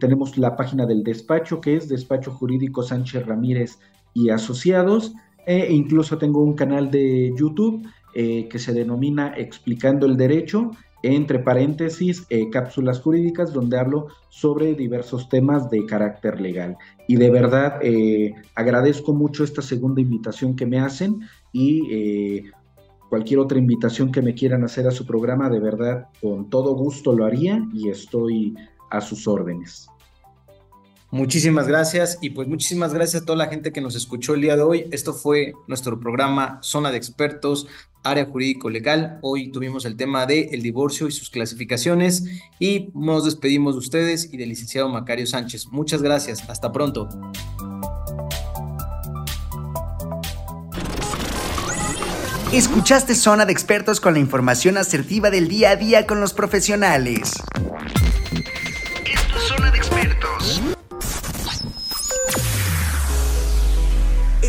tenemos 0.00 0.36
la 0.36 0.56
página 0.56 0.84
del 0.84 1.04
despacho 1.04 1.60
que 1.60 1.76
es 1.76 1.88
Despacho 1.88 2.32
Jurídico 2.32 2.82
Sánchez 2.82 3.24
Ramírez 3.24 3.78
y 4.14 4.30
Asociados 4.30 5.14
e 5.46 5.72
incluso 5.72 6.18
tengo 6.18 6.42
un 6.42 6.54
canal 6.54 6.90
de 6.90 7.32
YouTube 7.38 7.86
que 8.14 8.58
se 8.58 8.72
denomina 8.72 9.34
Explicando 9.36 10.06
el 10.06 10.16
Derecho 10.16 10.70
entre 11.14 11.38
paréntesis, 11.38 12.26
eh, 12.30 12.50
cápsulas 12.50 13.00
jurídicas, 13.00 13.52
donde 13.52 13.78
hablo 13.78 14.08
sobre 14.28 14.74
diversos 14.74 15.28
temas 15.28 15.70
de 15.70 15.84
carácter 15.86 16.40
legal. 16.40 16.76
Y 17.06 17.16
de 17.16 17.30
verdad 17.30 17.78
eh, 17.82 18.34
agradezco 18.54 19.12
mucho 19.12 19.44
esta 19.44 19.62
segunda 19.62 20.00
invitación 20.00 20.56
que 20.56 20.66
me 20.66 20.80
hacen 20.80 21.20
y 21.52 21.82
eh, 21.90 22.50
cualquier 23.08 23.40
otra 23.40 23.58
invitación 23.58 24.10
que 24.10 24.22
me 24.22 24.34
quieran 24.34 24.64
hacer 24.64 24.86
a 24.86 24.90
su 24.90 25.06
programa, 25.06 25.48
de 25.48 25.60
verdad, 25.60 26.08
con 26.20 26.50
todo 26.50 26.74
gusto 26.74 27.12
lo 27.12 27.24
haría 27.24 27.64
y 27.72 27.88
estoy 27.88 28.54
a 28.90 29.00
sus 29.00 29.28
órdenes. 29.28 29.88
Muchísimas 31.10 31.68
gracias 31.68 32.18
y 32.20 32.30
pues 32.30 32.48
muchísimas 32.48 32.92
gracias 32.92 33.22
a 33.22 33.24
toda 33.24 33.38
la 33.38 33.46
gente 33.46 33.72
que 33.72 33.80
nos 33.80 33.94
escuchó 33.94 34.34
el 34.34 34.40
día 34.40 34.56
de 34.56 34.62
hoy. 34.62 34.86
Esto 34.90 35.14
fue 35.14 35.54
nuestro 35.68 36.00
programa 36.00 36.58
Zona 36.62 36.90
de 36.90 36.96
Expertos, 36.96 37.68
Área 38.02 38.26
Jurídico 38.26 38.70
Legal. 38.70 39.18
Hoy 39.22 39.52
tuvimos 39.52 39.84
el 39.84 39.96
tema 39.96 40.26
de 40.26 40.48
el 40.52 40.62
divorcio 40.62 41.06
y 41.06 41.12
sus 41.12 41.30
clasificaciones 41.30 42.24
y 42.58 42.90
nos 42.94 43.24
despedimos 43.24 43.76
de 43.76 43.78
ustedes 43.78 44.32
y 44.32 44.36
del 44.36 44.48
licenciado 44.48 44.88
Macario 44.88 45.26
Sánchez. 45.26 45.68
Muchas 45.68 46.02
gracias. 46.02 46.48
Hasta 46.50 46.72
pronto. 46.72 47.08
Escuchaste 52.52 53.14
Zona 53.14 53.44
de 53.44 53.52
Expertos 53.52 54.00
con 54.00 54.14
la 54.14 54.20
información 54.20 54.76
asertiva 54.76 55.30
del 55.30 55.46
día 55.46 55.70
a 55.70 55.76
día 55.76 56.06
con 56.06 56.20
los 56.20 56.32
profesionales. 56.32 57.32